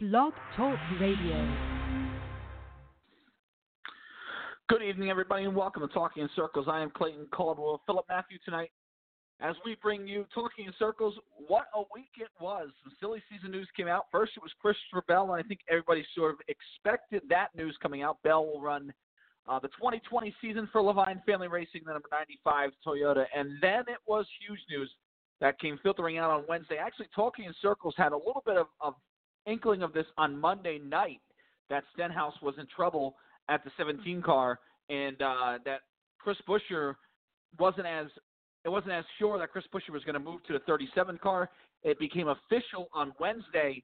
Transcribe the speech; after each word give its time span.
Blog 0.00 0.32
Talk 0.56 0.78
Radio. 1.00 1.56
Good 4.68 4.80
evening, 4.80 5.10
everybody, 5.10 5.42
and 5.42 5.56
welcome 5.56 5.82
to 5.82 5.92
Talking 5.92 6.22
in 6.22 6.30
Circles. 6.36 6.66
I 6.70 6.80
am 6.80 6.90
Clayton 6.90 7.26
Caldwell, 7.32 7.82
Philip 7.84 8.04
Matthew 8.08 8.38
tonight, 8.44 8.70
as 9.40 9.56
we 9.64 9.76
bring 9.82 10.06
you 10.06 10.24
Talking 10.32 10.66
in 10.66 10.72
Circles. 10.78 11.14
What 11.48 11.64
a 11.74 11.80
week 11.92 12.10
it 12.16 12.28
was! 12.40 12.68
Some 12.84 12.92
silly 13.00 13.20
season 13.28 13.50
news 13.50 13.66
came 13.76 13.88
out. 13.88 14.04
First, 14.12 14.34
it 14.36 14.40
was 14.44 14.52
Christopher 14.62 15.02
Bell, 15.08 15.32
and 15.32 15.44
I 15.44 15.48
think 15.48 15.62
everybody 15.68 16.06
sort 16.14 16.32
of 16.32 16.38
expected 16.46 17.22
that 17.28 17.48
news 17.56 17.76
coming 17.82 18.04
out. 18.04 18.22
Bell 18.22 18.46
will 18.46 18.60
run 18.60 18.92
uh, 19.48 19.58
the 19.58 19.66
2020 19.66 20.32
season 20.40 20.68
for 20.70 20.80
Leavine 20.80 21.24
Family 21.24 21.48
Racing, 21.48 21.80
the 21.84 21.92
number 21.92 22.08
95 22.12 22.70
Toyota, 22.86 23.24
and 23.36 23.50
then 23.60 23.80
it 23.88 23.98
was 24.06 24.26
huge 24.46 24.60
news 24.70 24.88
that 25.40 25.58
came 25.58 25.76
filtering 25.82 26.18
out 26.18 26.30
on 26.30 26.44
Wednesday. 26.48 26.76
Actually, 26.76 27.08
Talking 27.16 27.46
in 27.46 27.54
Circles 27.60 27.94
had 27.96 28.12
a 28.12 28.16
little 28.16 28.44
bit 28.46 28.56
of, 28.56 28.68
of 28.80 28.94
inkling 29.48 29.82
of 29.82 29.92
this 29.92 30.06
on 30.16 30.38
Monday 30.38 30.78
night 30.78 31.20
that 31.70 31.84
Stenhouse 31.94 32.34
was 32.42 32.54
in 32.58 32.66
trouble 32.74 33.16
at 33.48 33.64
the 33.64 33.70
17 33.76 34.22
car, 34.22 34.58
and 34.90 35.20
uh, 35.22 35.58
that 35.64 35.80
Chris 36.18 36.36
Buescher 36.48 36.94
wasn't 37.58 37.86
as 37.86 38.06
it 38.64 38.68
wasn't 38.68 38.92
as 38.92 39.04
sure 39.18 39.38
that 39.38 39.50
Chris 39.50 39.64
Buescher 39.72 39.90
was 39.90 40.04
going 40.04 40.14
to 40.14 40.20
move 40.20 40.42
to 40.44 40.52
the 40.52 40.58
37 40.60 41.18
car. 41.22 41.48
It 41.84 41.98
became 41.98 42.28
official 42.28 42.88
on 42.92 43.12
Wednesday 43.20 43.82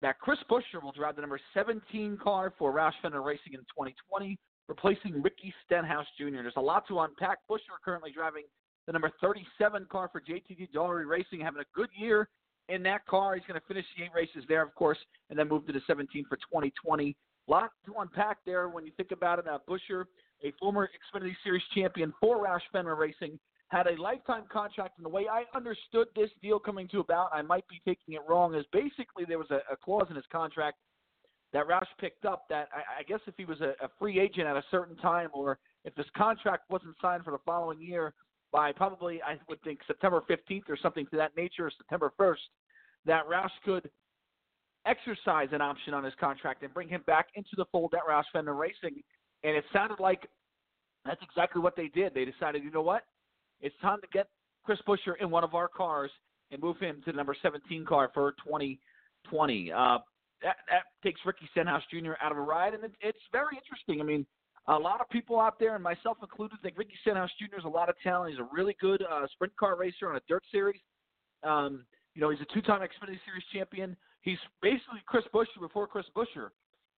that 0.00 0.18
Chris 0.18 0.38
Buescher 0.50 0.82
will 0.82 0.92
drive 0.92 1.16
the 1.16 1.20
number 1.20 1.38
17 1.54 2.18
car 2.20 2.52
for 2.58 2.72
Roush 2.72 2.92
Fenway 3.02 3.18
Racing 3.18 3.52
in 3.52 3.60
2020, 3.60 4.36
replacing 4.66 5.22
Ricky 5.22 5.54
Stenhouse 5.64 6.06
Jr. 6.18 6.42
There's 6.42 6.54
a 6.56 6.60
lot 6.60 6.88
to 6.88 7.00
unpack. 7.00 7.38
Buescher 7.48 7.78
currently 7.84 8.10
driving 8.12 8.44
the 8.86 8.92
number 8.92 9.10
37 9.20 9.86
car 9.90 10.08
for 10.10 10.20
JTG 10.20 10.72
Daugherty 10.72 11.04
Racing, 11.04 11.40
having 11.40 11.60
a 11.60 11.76
good 11.76 11.90
year 11.96 12.28
in 12.72 12.82
that 12.84 13.06
car. 13.06 13.34
He's 13.34 13.44
going 13.46 13.60
to 13.60 13.66
finish 13.66 13.84
the 13.96 14.04
eight 14.04 14.10
races 14.14 14.44
there, 14.48 14.62
of 14.62 14.74
course, 14.74 14.98
and 15.30 15.38
then 15.38 15.48
move 15.48 15.66
to 15.66 15.72
the 15.72 15.82
17 15.86 16.24
for 16.28 16.36
2020. 16.36 17.16
A 17.48 17.50
lot 17.50 17.70
to 17.86 17.94
unpack 17.98 18.38
there 18.46 18.68
when 18.68 18.86
you 18.86 18.92
think 18.96 19.10
about 19.10 19.38
it. 19.38 19.44
Now, 19.46 19.60
Buescher, 19.68 20.04
a 20.42 20.52
former 20.58 20.88
Xfinity 20.88 21.34
Series 21.44 21.62
champion 21.74 22.12
for 22.20 22.44
Roush 22.44 22.60
Fenway 22.72 22.92
Racing, 22.92 23.38
had 23.68 23.86
a 23.86 24.00
lifetime 24.00 24.44
contract. 24.50 24.98
And 24.98 25.04
the 25.04 25.10
way 25.10 25.26
I 25.30 25.44
understood 25.54 26.08
this 26.14 26.30
deal 26.42 26.58
coming 26.58 26.88
to 26.88 27.00
about, 27.00 27.30
I 27.32 27.42
might 27.42 27.66
be 27.68 27.80
taking 27.84 28.14
it 28.14 28.20
wrong, 28.28 28.54
is 28.54 28.64
basically 28.72 29.24
there 29.26 29.38
was 29.38 29.50
a, 29.50 29.60
a 29.70 29.76
clause 29.76 30.06
in 30.10 30.16
his 30.16 30.24
contract 30.30 30.78
that 31.52 31.66
Roush 31.68 31.82
picked 32.00 32.24
up 32.24 32.44
that 32.48 32.68
I, 32.72 33.00
I 33.00 33.02
guess 33.02 33.20
if 33.26 33.34
he 33.36 33.44
was 33.44 33.60
a, 33.60 33.74
a 33.84 33.88
free 33.98 34.18
agent 34.18 34.46
at 34.46 34.56
a 34.56 34.64
certain 34.70 34.96
time 34.96 35.28
or 35.34 35.58
if 35.84 35.94
his 35.96 36.06
contract 36.16 36.70
wasn't 36.70 36.94
signed 37.02 37.24
for 37.24 37.32
the 37.32 37.40
following 37.44 37.80
year 37.80 38.14
by 38.52 38.70
probably, 38.70 39.20
I 39.22 39.36
would 39.48 39.60
think, 39.62 39.80
September 39.86 40.22
15th 40.28 40.68
or 40.68 40.76
something 40.76 41.06
to 41.06 41.16
that 41.16 41.36
nature, 41.36 41.66
or 41.66 41.72
September 41.76 42.12
1st, 42.20 42.36
that 43.06 43.28
Roush 43.28 43.50
could 43.64 43.90
exercise 44.86 45.48
an 45.52 45.60
option 45.60 45.94
on 45.94 46.04
his 46.04 46.14
contract 46.18 46.62
and 46.62 46.74
bring 46.74 46.88
him 46.88 47.02
back 47.06 47.28
into 47.34 47.50
the 47.56 47.64
fold 47.70 47.94
at 47.94 48.00
Roush 48.08 48.24
Fenway 48.32 48.52
Racing. 48.52 49.02
And 49.44 49.56
it 49.56 49.64
sounded 49.72 50.00
like 50.00 50.28
that's 51.04 51.22
exactly 51.22 51.60
what 51.60 51.76
they 51.76 51.88
did. 51.88 52.14
They 52.14 52.24
decided, 52.24 52.62
you 52.62 52.70
know 52.70 52.82
what? 52.82 53.02
It's 53.60 53.74
time 53.80 54.00
to 54.00 54.08
get 54.12 54.28
Chris 54.64 54.78
Buescher 54.86 55.14
in 55.20 55.30
one 55.30 55.44
of 55.44 55.54
our 55.54 55.68
cars 55.68 56.10
and 56.50 56.60
move 56.60 56.78
him 56.78 57.00
to 57.04 57.12
the 57.12 57.16
number 57.16 57.34
17 57.40 57.84
car 57.84 58.10
for 58.12 58.32
2020. 58.44 59.72
Uh, 59.72 59.98
that, 60.42 60.56
that 60.68 60.82
takes 61.02 61.20
Ricky 61.24 61.48
Stenhouse 61.52 61.82
Jr. 61.90 62.12
out 62.20 62.32
of 62.32 62.38
a 62.38 62.40
ride, 62.40 62.74
and 62.74 62.84
it, 62.84 62.92
it's 63.00 63.18
very 63.30 63.56
interesting. 63.56 64.00
I 64.00 64.04
mean, 64.04 64.26
a 64.66 64.78
lot 64.78 65.00
of 65.00 65.08
people 65.08 65.40
out 65.40 65.58
there, 65.58 65.74
and 65.74 65.82
myself 65.82 66.18
included, 66.20 66.58
think 66.62 66.76
Ricky 66.76 66.94
Stenhouse 67.00 67.30
Jr. 67.38 67.56
has 67.56 67.64
a 67.64 67.68
lot 67.68 67.88
of 67.88 67.94
talent. 68.02 68.32
He's 68.32 68.40
a 68.40 68.48
really 68.52 68.76
good 68.80 69.02
uh, 69.02 69.26
sprint 69.32 69.56
car 69.56 69.76
racer 69.76 70.10
on 70.10 70.16
a 70.16 70.20
dirt 70.28 70.42
series. 70.52 70.80
Um, 71.42 71.84
you 72.14 72.20
know, 72.20 72.30
he's 72.30 72.40
a 72.40 72.54
two-time 72.54 72.80
Xfinity 72.80 73.18
Series 73.24 73.44
champion. 73.52 73.96
He's 74.22 74.38
basically 74.60 75.02
Chris 75.06 75.24
Buescher 75.34 75.60
before 75.60 75.86
Chris 75.86 76.06
Buescher, 76.14 76.50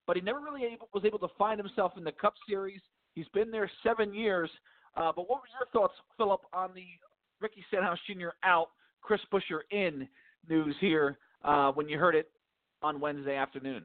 but 0.06 0.16
he 0.16 0.22
never 0.22 0.40
really 0.40 0.64
able, 0.64 0.88
was 0.92 1.04
able 1.04 1.18
to 1.20 1.28
find 1.38 1.58
himself 1.58 1.92
in 1.96 2.04
the 2.04 2.12
Cup 2.12 2.34
Series. 2.48 2.80
He's 3.14 3.28
been 3.32 3.50
there 3.50 3.70
seven 3.82 4.12
years. 4.12 4.50
Uh, 4.96 5.12
but 5.14 5.28
what 5.28 5.40
were 5.40 5.48
your 5.58 5.68
thoughts, 5.72 5.94
Philip, 6.16 6.40
on 6.52 6.70
the 6.74 6.84
Ricky 7.40 7.64
Stenhouse 7.68 7.98
Jr. 8.06 8.28
out, 8.42 8.68
Chris 9.00 9.20
Buescher 9.32 9.60
in 9.70 10.08
news 10.48 10.74
here 10.80 11.18
uh, 11.44 11.72
when 11.72 11.88
you 11.88 11.98
heard 11.98 12.14
it 12.14 12.30
on 12.82 13.00
Wednesday 13.00 13.36
afternoon? 13.36 13.84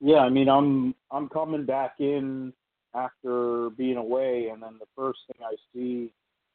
Yeah, 0.00 0.18
I 0.18 0.30
mean, 0.30 0.48
I'm 0.48 0.94
I'm 1.12 1.28
coming 1.28 1.64
back 1.64 1.94
in 2.00 2.52
after 2.94 3.70
being 3.70 3.96
away, 3.96 4.48
and 4.52 4.62
then 4.62 4.78
the 4.80 4.86
first 4.96 5.20
thing 5.28 5.46
I 5.46 5.54
see, 5.72 6.12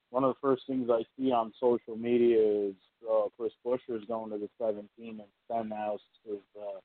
one 0.09 0.23
of 0.23 0.29
the 0.29 0.39
first 0.41 0.63
things 0.67 0.89
I 0.89 1.03
see 1.17 1.31
on 1.31 1.53
social 1.59 1.97
media 1.97 2.69
is 2.69 2.75
uh, 3.09 3.27
Chris 3.37 3.51
Buescher 3.65 3.97
is 3.97 4.05
going 4.07 4.31
to 4.31 4.37
the 4.37 4.49
17, 4.59 4.87
and 4.99 5.21
Stenhouse 5.45 5.99
is 6.29 6.39
uh, 6.57 6.79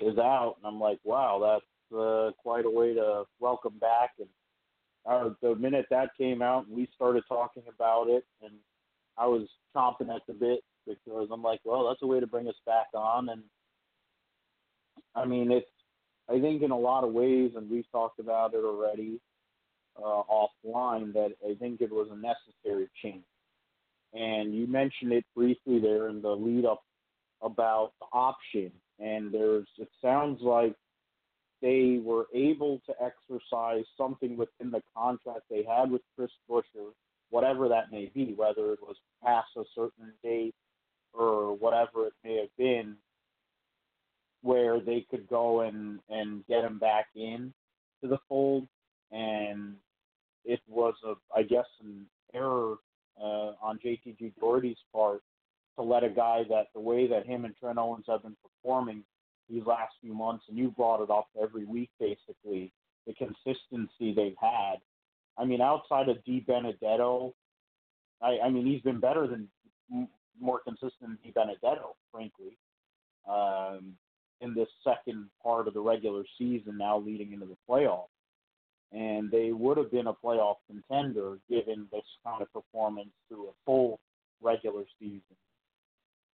is 0.00 0.18
out, 0.18 0.56
and 0.58 0.66
I'm 0.66 0.80
like, 0.80 0.98
wow, 1.04 1.38
that's 1.40 1.98
uh, 1.98 2.30
quite 2.42 2.64
a 2.64 2.70
way 2.70 2.94
to 2.94 3.24
welcome 3.38 3.78
back. 3.80 4.10
And 4.18 4.28
uh, 5.06 5.34
the 5.40 5.54
minute 5.54 5.86
that 5.90 6.10
came 6.18 6.42
out, 6.42 6.68
we 6.68 6.88
started 6.94 7.22
talking 7.28 7.62
about 7.72 8.08
it, 8.08 8.24
and 8.42 8.52
I 9.16 9.26
was 9.26 9.46
chomping 9.76 10.14
at 10.14 10.22
the 10.26 10.32
bit 10.32 10.60
because 10.86 11.28
I'm 11.30 11.42
like, 11.42 11.60
well, 11.64 11.88
that's 11.88 12.02
a 12.02 12.06
way 12.06 12.20
to 12.20 12.26
bring 12.26 12.48
us 12.48 12.54
back 12.66 12.86
on, 12.94 13.28
and 13.28 13.42
I 15.14 15.26
mean, 15.26 15.52
it's 15.52 15.66
I 16.28 16.40
think 16.40 16.62
in 16.62 16.70
a 16.70 16.78
lot 16.78 17.04
of 17.04 17.12
ways, 17.12 17.52
and 17.54 17.70
we've 17.70 17.90
talked 17.92 18.18
about 18.18 18.54
it 18.54 18.64
already 18.64 19.20
uh, 19.96 20.22
offline, 20.30 21.12
that 21.12 21.32
I 21.48 21.54
think 21.54 21.80
it 21.80 21.90
was 21.90 22.08
a 22.10 22.16
necessary 22.16 22.88
change. 23.02 23.24
And 24.12 24.54
you 24.54 24.66
mentioned 24.66 25.12
it 25.12 25.24
briefly 25.34 25.80
there 25.80 26.08
in 26.08 26.22
the 26.22 26.30
lead 26.30 26.64
up 26.64 26.82
about 27.42 27.92
the 28.00 28.06
option, 28.12 28.70
and 28.98 29.32
there's 29.32 29.66
it 29.78 29.88
sounds 30.00 30.40
like 30.40 30.74
they 31.60 32.00
were 32.02 32.26
able 32.34 32.80
to 32.86 32.94
exercise 33.02 33.84
something 33.96 34.36
within 34.36 34.70
the 34.70 34.82
contract 34.96 35.40
they 35.50 35.64
had 35.64 35.90
with 35.90 36.02
Chris 36.14 36.30
Buescher, 36.48 36.92
whatever 37.30 37.68
that 37.68 37.90
may 37.90 38.10
be, 38.14 38.34
whether 38.36 38.72
it 38.72 38.80
was 38.82 38.96
past 39.22 39.48
a 39.56 39.62
certain 39.74 40.12
date 40.22 40.54
or 41.12 41.56
whatever 41.56 42.06
it 42.06 42.12
may 42.22 42.36
have 42.36 42.56
been, 42.56 42.96
where 44.42 44.78
they 44.78 45.06
could 45.10 45.26
go 45.28 45.62
and 45.62 45.98
and 46.08 46.46
get 46.46 46.64
him 46.64 46.78
back 46.78 47.06
in 47.16 47.52
to 48.02 48.08
the 48.08 48.18
fold, 48.28 48.68
and 49.10 49.74
it 50.44 50.60
was 50.68 50.94
a 51.04 51.14
I 51.36 51.42
guess 51.42 51.66
an 51.82 52.06
error 52.34 52.76
uh, 53.20 53.52
on 53.62 53.78
JTG 53.84 54.32
Daugherty's 54.40 54.76
part 54.92 55.22
to 55.76 55.82
let 55.82 56.04
a 56.04 56.08
guy 56.08 56.42
that 56.48 56.66
the 56.74 56.80
way 56.80 57.06
that 57.06 57.26
him 57.26 57.44
and 57.44 57.54
Trent 57.56 57.78
Owens 57.78 58.04
have 58.08 58.22
been 58.22 58.36
performing 58.42 59.04
these 59.50 59.64
last 59.66 59.92
few 60.00 60.14
months, 60.14 60.44
and 60.48 60.56
you 60.56 60.70
brought 60.70 61.02
it 61.02 61.10
up 61.10 61.28
every 61.40 61.64
week 61.64 61.90
basically, 62.00 62.72
the 63.06 63.14
consistency 63.14 64.14
they've 64.14 64.36
had. 64.40 64.76
I 65.36 65.44
mean, 65.44 65.60
outside 65.60 66.08
of 66.08 66.18
DiBenedetto, 66.24 67.32
I, 68.22 68.38
I 68.44 68.50
mean, 68.50 68.66
he's 68.66 68.82
been 68.82 69.00
better 69.00 69.26
than 69.26 69.48
more 70.40 70.60
consistent 70.60 70.92
than 71.00 71.18
DiBenedetto, 71.26 71.94
frankly. 72.12 72.56
Um, 73.28 73.94
in 74.40 74.54
this 74.54 74.68
second 74.82 75.26
part 75.42 75.66
of 75.66 75.74
the 75.74 75.80
regular 75.80 76.24
season 76.38 76.76
now 76.78 76.98
leading 76.98 77.32
into 77.32 77.46
the 77.46 77.56
playoffs. 77.68 78.08
And 78.94 79.28
they 79.30 79.50
would 79.50 79.76
have 79.76 79.90
been 79.90 80.06
a 80.06 80.14
playoff 80.14 80.56
contender 80.70 81.38
given 81.50 81.88
this 81.90 82.04
kind 82.24 82.40
of 82.40 82.52
performance 82.52 83.10
through 83.28 83.48
a 83.48 83.52
full 83.66 83.98
regular 84.40 84.84
season. 85.00 85.20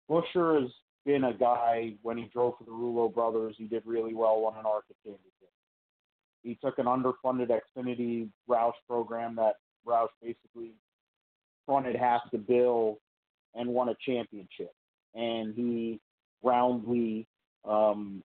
Buescher 0.09 0.61
has 0.61 0.71
been 1.05 1.25
a 1.25 1.33
guy, 1.33 1.93
when 2.01 2.17
he 2.17 2.29
drove 2.33 2.55
for 2.57 2.63
the 2.63 2.71
Roulo 2.71 3.13
brothers, 3.13 3.55
he 3.57 3.65
did 3.65 3.83
really 3.85 4.15
well, 4.15 4.41
won 4.41 4.55
an 4.57 4.65
ARCA 4.65 4.93
championship. 5.03 5.51
He 6.43 6.57
took 6.63 6.79
an 6.79 6.85
underfunded 6.85 7.49
Xfinity 7.49 8.29
Roush 8.49 8.73
program 8.87 9.35
that 9.35 9.55
Roush 9.85 10.07
basically 10.21 10.71
fronted 11.65 11.95
half 11.95 12.21
the 12.31 12.37
bill 12.37 12.97
and 13.53 13.69
won 13.69 13.89
a 13.89 13.95
championship. 14.03 14.73
And 15.13 15.53
he 15.53 15.99
roundly 16.43 17.27
um, 17.65 18.23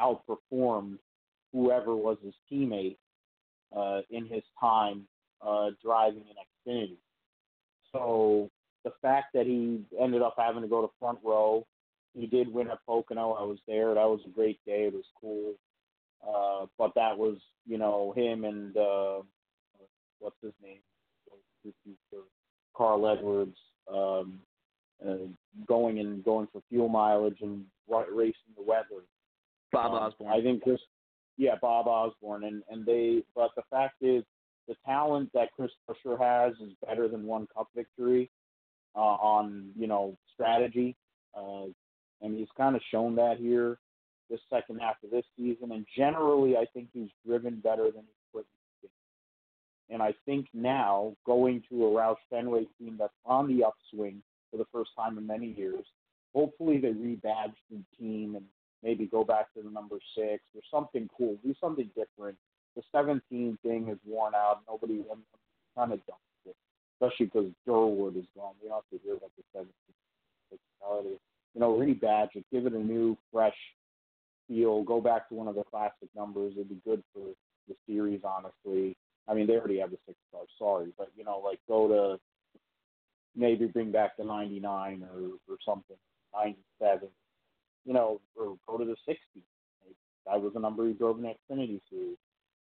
outperformed 0.00 0.98
whoever 1.52 1.94
was 1.94 2.16
his 2.24 2.34
teammate 2.50 2.96
uh, 3.76 4.00
in 4.10 4.26
his 4.26 4.42
time 4.60 5.06
uh, 5.46 5.70
driving 5.82 6.24
an 6.28 6.72
Xfinity. 6.72 6.96
So 7.92 8.50
the 8.84 8.92
fact 9.02 9.28
that 9.34 9.46
he 9.46 9.82
ended 10.00 10.22
up 10.22 10.34
having 10.38 10.62
to 10.62 10.68
go 10.68 10.82
to 10.82 10.88
front 10.98 11.18
row, 11.24 11.66
he 12.14 12.26
did 12.26 12.52
win 12.52 12.70
at 12.70 12.84
Pocono. 12.86 13.32
I 13.32 13.42
was 13.42 13.58
there. 13.66 13.94
That 13.94 14.08
was 14.08 14.20
a 14.26 14.30
great 14.30 14.58
day. 14.66 14.84
It 14.86 14.94
was 14.94 15.04
cool. 15.20 15.54
Uh, 16.26 16.66
but 16.76 16.92
that 16.94 17.16
was, 17.16 17.36
you 17.66 17.78
know, 17.78 18.12
him 18.16 18.44
and 18.44 18.76
uh, 18.76 19.20
what's 20.18 20.36
his 20.42 20.52
name, 20.62 20.78
Carl 22.76 23.08
Edwards, 23.08 23.56
um, 23.92 24.40
uh, 25.06 25.14
going 25.66 26.00
and 26.00 26.24
going 26.24 26.48
for 26.52 26.60
fuel 26.68 26.88
mileage 26.88 27.38
and 27.40 27.64
racing 27.88 28.34
the 28.56 28.62
weather. 28.62 29.04
Bob 29.72 29.92
um, 29.92 29.98
Osborne. 29.98 30.32
I 30.32 30.42
think 30.42 30.62
Chris, 30.62 30.80
yeah, 31.38 31.54
Bob 31.62 31.86
Osborne, 31.86 32.44
and 32.44 32.62
and 32.68 32.84
they. 32.84 33.22
But 33.34 33.50
the 33.56 33.62
fact 33.70 34.02
is, 34.02 34.24
the 34.66 34.74
talent 34.84 35.30
that 35.32 35.52
Chris 35.56 35.70
Buescher 35.88 36.18
has 36.20 36.54
is 36.60 36.74
better 36.86 37.08
than 37.08 37.24
one 37.24 37.46
Cup 37.56 37.68
victory 37.74 38.30
uh, 38.94 38.98
on 38.98 39.70
you 39.78 39.86
know 39.86 40.18
strategy. 40.34 40.96
Uh, 41.34 41.66
and 42.20 42.36
he's 42.36 42.48
kind 42.56 42.74
of 42.74 42.82
shown 42.90 43.14
that 43.14 43.36
here 43.38 43.78
this 44.28 44.40
second 44.50 44.80
half 44.80 44.96
of 45.04 45.10
this 45.10 45.24
season. 45.36 45.72
And 45.72 45.86
generally, 45.96 46.56
I 46.56 46.64
think 46.74 46.88
he's 46.92 47.08
driven 47.24 47.60
better 47.60 47.84
than 47.84 48.02
he's 48.02 48.32
put. 48.32 48.46
And 49.88 50.02
I 50.02 50.12
think 50.26 50.46
now 50.52 51.14
going 51.24 51.62
to 51.70 51.86
a 51.86 51.90
Roush 51.90 52.16
Fenway 52.28 52.66
team 52.78 52.96
that's 52.98 53.12
on 53.24 53.46
the 53.46 53.64
upswing 53.64 54.20
for 54.50 54.56
the 54.56 54.66
first 54.72 54.90
time 54.96 55.16
in 55.16 55.26
many 55.26 55.54
years, 55.56 55.84
hopefully 56.34 56.78
they 56.78 56.88
rebadge 56.88 57.54
the 57.70 57.82
team 57.98 58.34
and 58.34 58.44
maybe 58.82 59.06
go 59.06 59.24
back 59.24 59.52
to 59.54 59.62
the 59.62 59.70
number 59.70 59.96
six 60.16 60.42
or 60.54 60.62
something 60.70 61.08
cool, 61.16 61.36
do 61.44 61.54
something 61.60 61.90
different. 61.96 62.36
The 62.76 62.82
17 62.92 63.58
thing 63.62 63.88
is 63.88 63.98
worn 64.06 64.34
out. 64.34 64.60
Nobody, 64.68 65.02
kind 65.76 65.92
of 65.92 66.04
done 66.06 66.16
it, 66.46 66.56
especially 67.00 67.26
because 67.26 67.50
Durwood 67.66 68.16
is 68.16 68.26
gone. 68.36 68.54
We 68.62 68.68
don't 68.68 68.82
have 68.82 69.00
to 69.00 69.04
hear 69.04 69.14
about 69.14 69.30
the 69.36 69.44
17 69.52 69.72
personality. 70.50 71.18
You 71.54 71.60
know, 71.60 71.72
rebadge 71.76 72.36
it, 72.36 72.44
give 72.52 72.66
it 72.66 72.72
a 72.72 72.78
new, 72.78 73.16
fresh 73.32 73.56
feel. 74.46 74.82
Go 74.82 75.00
back 75.00 75.28
to 75.28 75.34
one 75.34 75.48
of 75.48 75.54
the 75.54 75.64
classic 75.64 76.08
numbers. 76.16 76.52
It'd 76.56 76.68
be 76.68 76.80
good 76.84 77.02
for 77.12 77.22
the 77.68 77.74
series, 77.86 78.20
honestly. 78.24 78.96
I 79.28 79.34
mean, 79.34 79.46
they 79.46 79.54
already 79.54 79.78
have 79.78 79.90
the 79.90 79.98
six 80.06 80.18
stars. 80.28 80.48
Sorry, 80.58 80.92
but 80.96 81.10
you 81.16 81.24
know, 81.24 81.40
like 81.44 81.60
go 81.68 81.88
to 81.88 82.20
maybe 83.36 83.66
bring 83.66 83.92
back 83.92 84.16
the 84.16 84.24
99 84.24 85.06
or 85.12 85.52
or 85.52 85.56
something, 85.64 85.96
97. 86.34 87.08
You 87.88 87.94
know, 87.94 88.20
or 88.36 88.58
go 88.68 88.76
to 88.76 88.84
the 88.84 88.96
60. 89.06 89.18
That 90.26 90.42
was 90.42 90.52
the 90.52 90.60
number 90.60 90.86
he 90.86 90.92
drove 90.92 91.16
in 91.16 91.22
the 91.22 91.34
Xfinity 91.50 91.80
series. 91.88 92.18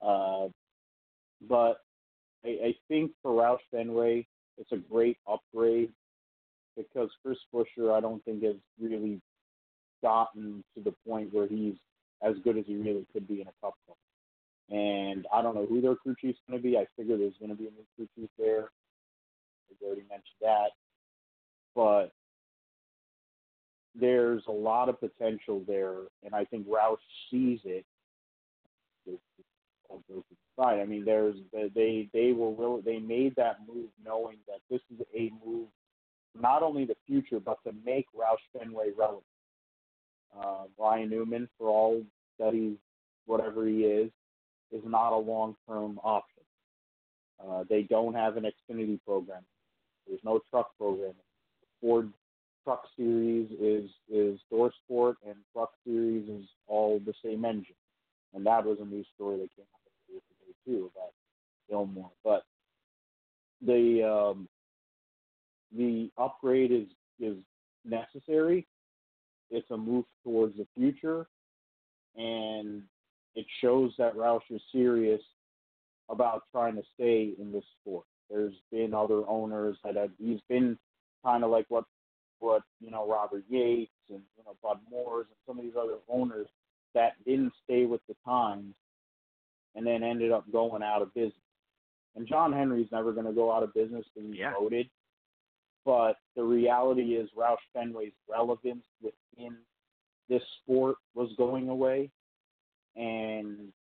Uh, 0.00 0.48
but 1.46 1.82
I, 2.46 2.48
I 2.48 2.74
think 2.88 3.12
for 3.22 3.32
Roush 3.32 3.58
Fenway, 3.70 4.26
it's 4.56 4.72
a 4.72 4.78
great 4.78 5.18
upgrade 5.30 5.90
because 6.76 7.10
Chris 7.22 7.36
Buescher, 7.54 7.92
I 7.92 8.00
don't 8.00 8.24
think 8.24 8.42
has 8.42 8.56
really 8.80 9.20
gotten 10.02 10.64
to 10.74 10.82
the 10.82 10.94
point 11.06 11.32
where 11.34 11.46
he's 11.46 11.74
as 12.22 12.34
good 12.42 12.56
as 12.56 12.64
he 12.66 12.76
really 12.76 13.06
could 13.12 13.28
be 13.28 13.42
in 13.42 13.48
a 13.48 13.52
cup 13.60 13.74
car. 13.86 13.96
And 14.70 15.26
I 15.32 15.42
don't 15.42 15.54
know 15.54 15.66
who 15.66 15.80
their 15.80 15.96
crew 15.96 16.14
chief's 16.18 16.38
going 16.48 16.58
to 16.58 16.62
be. 16.62 16.78
I 16.78 16.86
figure 16.96 17.18
there's 17.18 17.36
going 17.38 17.50
to 17.50 17.56
be 17.56 17.66
a 17.66 17.70
new 17.70 17.84
crew 17.96 18.08
chief 18.16 18.30
there. 18.38 18.70
I 19.70 19.84
already 19.84 20.02
mentioned 20.08 20.40
that. 20.40 20.70
But 21.74 22.12
there's 23.94 24.42
a 24.48 24.52
lot 24.52 24.88
of 24.88 25.00
potential 25.00 25.62
there, 25.66 25.96
and 26.24 26.34
I 26.34 26.44
think 26.44 26.66
Roush 26.66 26.96
sees 27.30 27.60
it. 27.64 27.84
Right. 30.56 30.80
I 30.80 30.84
mean, 30.84 31.04
there's 31.04 31.36
they 31.52 32.08
they 32.12 32.32
were 32.32 32.52
really 32.52 32.82
they 32.82 32.98
made 32.98 33.34
that 33.36 33.58
move 33.66 33.88
knowing 34.04 34.36
that 34.46 34.60
this 34.70 34.80
is 34.94 35.04
a 35.14 35.30
move 35.44 35.68
not 36.38 36.62
only 36.62 36.84
the 36.84 36.96
future 37.06 37.40
but 37.40 37.58
to 37.66 37.74
make 37.84 38.06
Roush 38.16 38.58
Fenway 38.58 38.90
relevant. 38.96 39.24
Uh, 40.38 40.64
Ryan 40.78 41.10
Newman, 41.10 41.48
for 41.58 41.68
all 41.68 42.02
that 42.38 42.54
he's 42.54 42.76
whatever 43.26 43.66
he 43.66 43.84
is, 43.84 44.10
is 44.72 44.82
not 44.86 45.12
a 45.12 45.18
long-term 45.18 46.00
option. 46.02 46.42
Uh, 47.46 47.64
they 47.68 47.82
don't 47.82 48.14
have 48.14 48.36
an 48.36 48.44
Xfinity 48.44 48.98
program. 49.06 49.42
There's 50.06 50.20
no 50.24 50.40
truck 50.50 50.76
program. 50.78 51.12
Ford 51.80 52.10
Truck 52.64 52.82
Series 52.96 53.50
is 53.60 53.90
is 54.10 54.40
ThorSport, 54.52 55.14
and 55.26 55.36
Truck 55.52 55.72
Series 55.86 56.28
is 56.28 56.46
all 56.66 57.00
the 57.04 57.14
same 57.24 57.44
engine. 57.44 57.74
And 58.34 58.46
that 58.46 58.64
was 58.64 58.78
a 58.80 58.84
new 58.84 59.04
story 59.14 59.38
that 59.38 59.56
came 59.56 59.66
out 59.74 59.80
today 60.08 60.54
too 60.64 60.90
about 60.94 61.12
Gilmore. 61.68 62.10
But 62.24 62.44
the 63.64 64.02
um, 64.04 64.48
the 65.76 66.10
upgrade 66.18 66.72
is 66.72 66.88
is 67.20 67.36
necessary 67.84 68.66
it's 69.52 69.70
a 69.70 69.76
move 69.76 70.06
towards 70.24 70.56
the 70.56 70.66
future, 70.74 71.26
and 72.16 72.82
it 73.34 73.46
shows 73.60 73.92
that 73.98 74.16
Roush 74.16 74.40
is 74.50 74.62
serious 74.72 75.20
about 76.08 76.44
trying 76.50 76.74
to 76.76 76.82
stay 76.94 77.34
in 77.38 77.52
this 77.52 77.64
sport. 77.80 78.06
There's 78.30 78.54
been 78.70 78.94
other 78.94 79.28
owners 79.28 79.76
that 79.84 79.96
have 79.96 80.10
he's 80.18 80.40
been 80.48 80.78
kind 81.22 81.44
of 81.44 81.50
like 81.50 81.66
what 81.68 81.84
what 82.42 82.62
you 82.80 82.90
know 82.90 83.08
Robert 83.08 83.44
Yates 83.48 83.90
and 84.10 84.20
you 84.36 84.44
know 84.44 84.56
Bud 84.62 84.78
Moores 84.90 85.26
and 85.28 85.36
some 85.46 85.58
of 85.58 85.64
these 85.64 85.80
other 85.80 85.98
owners 86.08 86.48
that 86.94 87.12
didn't 87.24 87.52
stay 87.64 87.86
with 87.86 88.00
the 88.08 88.14
times 88.24 88.74
and 89.74 89.86
then 89.86 90.02
ended 90.02 90.32
up 90.32 90.44
going 90.52 90.82
out 90.82 91.02
of 91.02 91.14
business. 91.14 91.32
And 92.14 92.28
John 92.28 92.52
Henry's 92.52 92.88
never 92.92 93.12
going 93.12 93.26
to 93.26 93.32
go 93.32 93.50
out 93.50 93.62
of 93.62 93.72
business 93.72 94.04
because 94.14 94.28
he's 94.30 94.40
yeah. 94.40 94.52
voted. 94.58 94.88
But 95.84 96.18
the 96.36 96.42
reality 96.42 97.14
is 97.14 97.28
Roush 97.36 97.56
Fenway's 97.74 98.12
relevance 98.28 98.84
within 99.00 99.56
this 100.28 100.42
sport 100.62 100.96
was 101.14 101.30
going 101.38 101.68
away. 101.68 102.10
And 102.96 103.72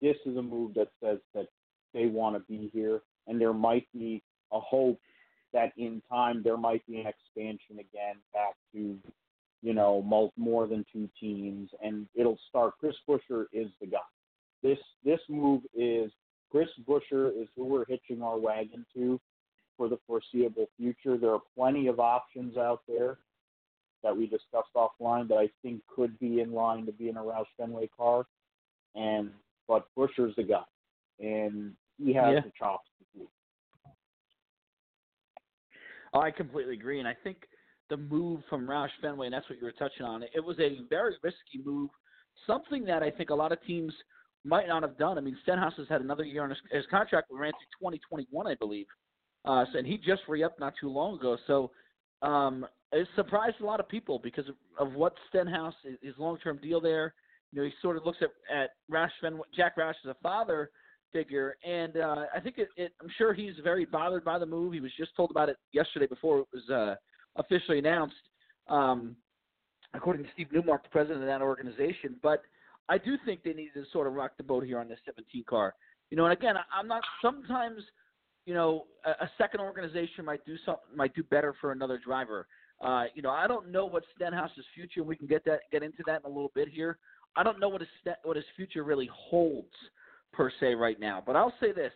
this 0.00 0.16
is 0.24 0.36
a 0.36 0.42
move 0.42 0.74
that 0.74 0.88
says 1.02 1.18
that 1.34 1.48
they 1.92 2.06
want 2.06 2.36
to 2.36 2.40
be 2.48 2.70
here. 2.72 3.00
And 3.26 3.40
there 3.40 3.52
might 3.52 3.86
be 3.92 4.22
a 4.52 4.60
hope 4.60 5.00
that 5.52 5.72
in 5.76 6.02
time 6.10 6.42
there 6.42 6.56
might 6.56 6.86
be 6.86 7.00
an 7.00 7.06
expansion 7.06 7.78
again 7.78 8.16
back 8.32 8.54
to, 8.72 8.96
you 9.62 9.74
know, 9.74 10.02
more 10.36 10.66
than 10.66 10.84
two 10.92 11.08
teams. 11.20 11.70
And 11.82 12.06
it'll 12.14 12.38
start. 12.48 12.74
Chris 12.78 12.96
Buescher 13.08 13.46
is 13.52 13.68
the 13.80 13.86
guy. 13.86 13.98
This 14.62 14.78
this 15.04 15.20
move 15.28 15.62
is 15.74 16.10
Chris 16.50 16.68
Buescher 16.86 17.30
is 17.30 17.48
who 17.56 17.64
we're 17.64 17.84
hitching 17.86 18.22
our 18.22 18.38
wagon 18.38 18.84
to 18.94 19.20
for 19.76 19.88
the 19.88 19.98
foreseeable 20.06 20.68
future. 20.76 21.16
There 21.16 21.32
are 21.32 21.42
plenty 21.56 21.86
of 21.86 22.00
options 22.00 22.56
out 22.56 22.82
there 22.88 23.18
that 24.02 24.16
we 24.16 24.26
discussed 24.26 24.74
offline 24.76 25.28
that 25.28 25.36
I 25.36 25.48
think 25.62 25.82
could 25.94 26.18
be 26.18 26.40
in 26.40 26.52
line 26.52 26.86
to 26.86 26.92
be 26.92 27.08
in 27.08 27.16
a 27.16 27.22
Roush 27.22 27.46
Fenway 27.56 27.88
car. 27.96 28.26
And 28.94 29.30
but 29.66 29.86
Buescher's 29.96 30.34
the 30.36 30.42
guy, 30.42 30.64
and 31.20 31.74
he 31.98 32.14
has 32.14 32.34
yeah. 32.34 32.40
the 32.40 32.52
chops 32.58 32.88
to 32.98 33.20
do. 33.20 33.28
Oh, 36.14 36.20
I 36.20 36.30
completely 36.30 36.74
agree, 36.74 36.98
and 36.98 37.08
I 37.08 37.16
think 37.22 37.38
the 37.90 37.96
move 37.96 38.40
from 38.48 38.66
Roush 38.66 38.88
Fenway, 39.00 39.26
and 39.26 39.34
that's 39.34 39.48
what 39.48 39.58
you 39.58 39.64
were 39.64 39.72
touching 39.72 40.04
on. 40.04 40.22
It 40.22 40.44
was 40.44 40.58
a 40.58 40.78
very 40.88 41.14
risky 41.22 41.60
move, 41.64 41.90
something 42.46 42.84
that 42.84 43.02
I 43.02 43.10
think 43.10 43.30
a 43.30 43.34
lot 43.34 43.52
of 43.52 43.62
teams 43.64 43.92
might 44.44 44.68
not 44.68 44.82
have 44.82 44.96
done. 44.98 45.18
I 45.18 45.20
mean, 45.20 45.36
Stenhouse 45.42 45.74
has 45.76 45.88
had 45.88 46.00
another 46.00 46.24
year 46.24 46.42
on 46.42 46.50
his, 46.50 46.58
his 46.70 46.84
contract. 46.90 47.28
ran 47.30 47.52
through 47.52 47.90
2021, 47.90 48.46
I 48.46 48.54
believe. 48.54 48.86
Uh, 49.44 49.64
and 49.74 49.86
he 49.86 49.96
just 49.96 50.22
re-upped 50.28 50.60
not 50.60 50.74
too 50.80 50.88
long 50.88 51.18
ago. 51.18 51.36
So 51.46 51.70
um, 52.22 52.66
it 52.92 53.06
surprised 53.16 53.56
a 53.60 53.66
lot 53.66 53.80
of 53.80 53.88
people 53.88 54.20
because 54.22 54.44
of, 54.48 54.54
of 54.78 54.94
what 54.94 55.14
Stenhouse 55.28 55.74
his 56.02 56.14
long-term 56.18 56.60
deal 56.62 56.80
there. 56.80 57.14
You 57.52 57.60
know, 57.60 57.64
he 57.64 57.72
sort 57.80 57.96
of 57.96 58.04
looks 58.04 58.18
at 58.20 58.28
at 58.54 58.70
Roush 58.90 59.10
Fenway, 59.22 59.46
Jack 59.56 59.76
Roush 59.76 59.94
as 60.04 60.10
a 60.10 60.16
father 60.22 60.70
figure, 61.12 61.56
and 61.64 61.96
uh, 61.96 62.24
I 62.34 62.40
think 62.40 62.58
it, 62.58 62.68
it. 62.76 62.92
I'm 63.00 63.10
sure 63.16 63.32
he's 63.32 63.54
very 63.62 63.84
bothered 63.84 64.24
by 64.24 64.38
the 64.38 64.46
move. 64.46 64.72
He 64.72 64.80
was 64.80 64.92
just 64.96 65.14
told 65.16 65.30
about 65.30 65.48
it 65.48 65.56
yesterday 65.72 66.06
before 66.06 66.40
it 66.40 66.46
was 66.52 66.68
uh, 66.70 66.94
officially 67.36 67.78
announced, 67.78 68.14
um, 68.68 69.16
according 69.94 70.24
to 70.24 70.30
Steve 70.34 70.48
Newmark, 70.52 70.82
the 70.82 70.90
president 70.90 71.20
of 71.22 71.26
that 71.26 71.42
organization. 71.42 72.16
But 72.22 72.42
I 72.88 72.98
do 72.98 73.16
think 73.24 73.42
they 73.42 73.52
need 73.52 73.70
to 73.74 73.84
sort 73.92 74.06
of 74.06 74.14
rock 74.14 74.32
the 74.36 74.44
boat 74.44 74.64
here 74.64 74.78
on 74.78 74.88
this 74.88 74.98
17 75.06 75.44
car. 75.48 75.74
You 76.10 76.16
know, 76.16 76.24
and 76.24 76.32
again, 76.32 76.54
I'm 76.72 76.88
not. 76.88 77.02
Sometimes 77.22 77.82
you 78.48 78.54
know, 78.54 78.86
a, 79.04 79.10
a 79.24 79.30
second 79.36 79.60
organization 79.60 80.24
might 80.24 80.44
do 80.46 80.56
something 80.64 80.96
might 80.96 81.14
do 81.14 81.22
better 81.22 81.54
for 81.60 81.72
another 81.72 82.00
driver. 82.02 82.46
Uh, 82.80 83.04
you 83.14 83.20
know, 83.20 83.30
I 83.30 83.46
don't 83.46 83.70
know 83.70 83.84
what 83.84 84.04
Stenhouse's 84.16 84.64
future. 84.74 85.00
And 85.00 85.06
we 85.06 85.16
can 85.16 85.26
get 85.26 85.44
that 85.44 85.60
get 85.70 85.82
into 85.82 86.02
that 86.06 86.22
in 86.24 86.30
a 86.30 86.34
little 86.34 86.50
bit 86.54 86.66
here. 86.66 86.98
I 87.36 87.42
don't 87.42 87.60
know 87.60 87.68
what 87.68 87.82
his 87.82 87.90
what 88.24 88.36
his 88.36 88.46
future 88.56 88.84
really 88.84 89.10
holds 89.12 89.74
per 90.32 90.50
se 90.60 90.74
right 90.74 90.98
now. 91.00 91.22
But 91.24 91.36
I'll 91.36 91.54
say 91.60 91.72
this: 91.72 91.92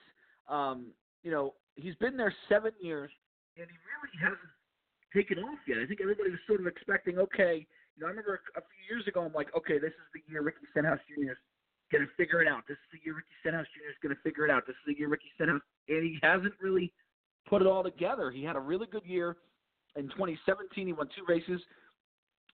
um, 0.49 0.87
you 1.23 1.31
know, 1.31 1.55
he's 1.77 1.95
been 1.97 2.17
there 2.17 2.35
seven 2.49 2.73
years, 2.81 3.11
and 3.57 3.67
he 3.67 3.77
really 3.77 4.19
hasn't 4.21 4.53
taken 5.15 5.39
off 5.45 5.59
yet. 5.67 5.79
I 5.79 5.87
think 5.87 6.01
everybody 6.01 6.31
was 6.31 6.41
sort 6.47 6.61
of 6.61 6.67
expecting, 6.67 7.19
okay. 7.19 7.67
You 7.97 8.01
know, 8.01 8.07
I 8.07 8.11
remember 8.11 8.41
a, 8.57 8.61
a 8.61 8.63
few 8.63 8.83
years 8.89 9.07
ago, 9.07 9.21
I'm 9.21 9.33
like, 9.33 9.55
okay, 9.57 9.79
this 9.79 9.93
is 9.93 10.09
the 10.15 10.21
year 10.33 10.43
Ricky 10.43 10.65
Stenhouse 10.73 10.99
Jr. 11.09 11.33
is 11.33 11.43
going 11.93 12.05
to 12.05 12.13
figure 12.17 12.41
it 12.41 12.49
out. 12.49 12.65
This 12.67 12.81
is 12.81 12.99
the 12.99 13.01
year 13.05 13.17
Ricky 13.17 13.37
Stenhouse 13.41 13.69
Jr. 13.77 13.93
is 13.93 14.01
going 14.03 14.17
to 14.17 14.23
figure 14.23 14.49
it 14.49 14.51
out. 14.51 14.65
This 14.67 14.77
is 14.81 14.87
the 14.95 14.99
year 14.99 15.09
Ricky 15.09 15.29
Stenhouse, 15.37 15.61
and 15.89 16.03
he 16.03 16.19
hasn't 16.23 16.55
really 16.61 16.93
put 17.47 17.61
it 17.61 17.69
all 17.69 17.83
together. 17.83 18.31
He 18.31 18.43
had 18.43 18.57
a 18.57 18.61
really 18.61 18.87
good 18.87 19.05
year 19.05 19.37
in 19.97 20.09
2017. 20.17 20.87
He 20.87 20.93
won 20.93 21.09
two 21.15 21.25
races, 21.29 21.61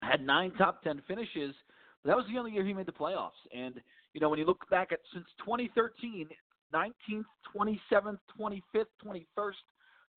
had 0.03 0.27
nine 0.27 0.51
top 0.59 0.83
ten 0.83 1.01
finishes. 1.07 1.55
But 2.03 2.11
that 2.11 2.17
was 2.17 2.27
the 2.31 2.39
only 2.39 2.53
year 2.53 2.65
he 2.65 2.75
made 2.75 2.87
the 2.87 2.93
playoffs. 2.93 3.39
And 3.55 3.81
you 4.19 4.21
know, 4.21 4.31
when 4.31 4.41
you 4.41 4.47
look 4.47 4.69
back 4.69 4.91
at 4.91 4.99
since 5.15 5.27
2013, 5.47 6.29
19th, 6.75 7.25
27th, 7.57 8.19
25th, 8.37 8.87
21st, 9.07 9.53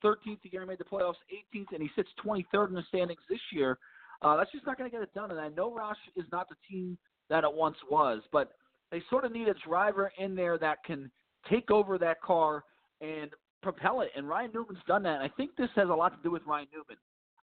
13th 0.03 0.41
the 0.41 0.50
year 0.51 0.62
he 0.62 0.67
made 0.67 0.79
the 0.79 0.84
playoffs, 0.84 1.22
18th, 1.31 1.67
and 1.72 1.84
he 1.84 1.89
sits 1.96 2.10
23rd 2.25 2.70
in 2.70 2.74
the 2.74 2.84
standings 2.88 3.20
this 3.29 3.39
year. 3.53 3.77
Uh, 4.24 4.36
that's 4.38 4.51
just 4.51 4.65
not 4.65 4.79
going 4.79 4.89
to 4.89 4.91
get 4.91 5.03
it 5.03 5.13
done. 5.13 5.29
And 5.29 5.39
I 5.39 5.50
know 5.50 5.70
Roush 5.70 5.93
is 6.15 6.25
not 6.31 6.50
the 6.50 6.55
team 6.67 6.98
that 7.29 7.43
it 7.43 7.53
once 7.53 7.75
was, 7.91 8.24
but 8.31 8.53
they 8.89 9.03
sort 9.08 9.24
of 9.24 9.34
need 9.34 9.48
a 9.50 9.53
driver 9.67 10.12
in 10.17 10.36
there 10.36 10.58
that 10.58 10.84
can 10.84 11.12
take 11.48 11.70
over 11.70 12.00
that 12.00 12.20
car 12.24 12.63
and 13.01 13.29
propel 13.62 14.01
it. 14.01 14.10
And 14.15 14.27
Ryan 14.27 14.50
Newman's 14.51 14.79
done 14.88 15.03
that. 15.03 15.22
And 15.22 15.24
I 15.24 15.29
think 15.38 15.55
this 15.58 15.70
has 15.75 15.89
a 15.89 15.93
lot 15.93 16.10
to 16.10 16.24
do 16.24 16.31
with 16.31 16.41
Ryan 16.48 16.70
Newman. 16.74 16.98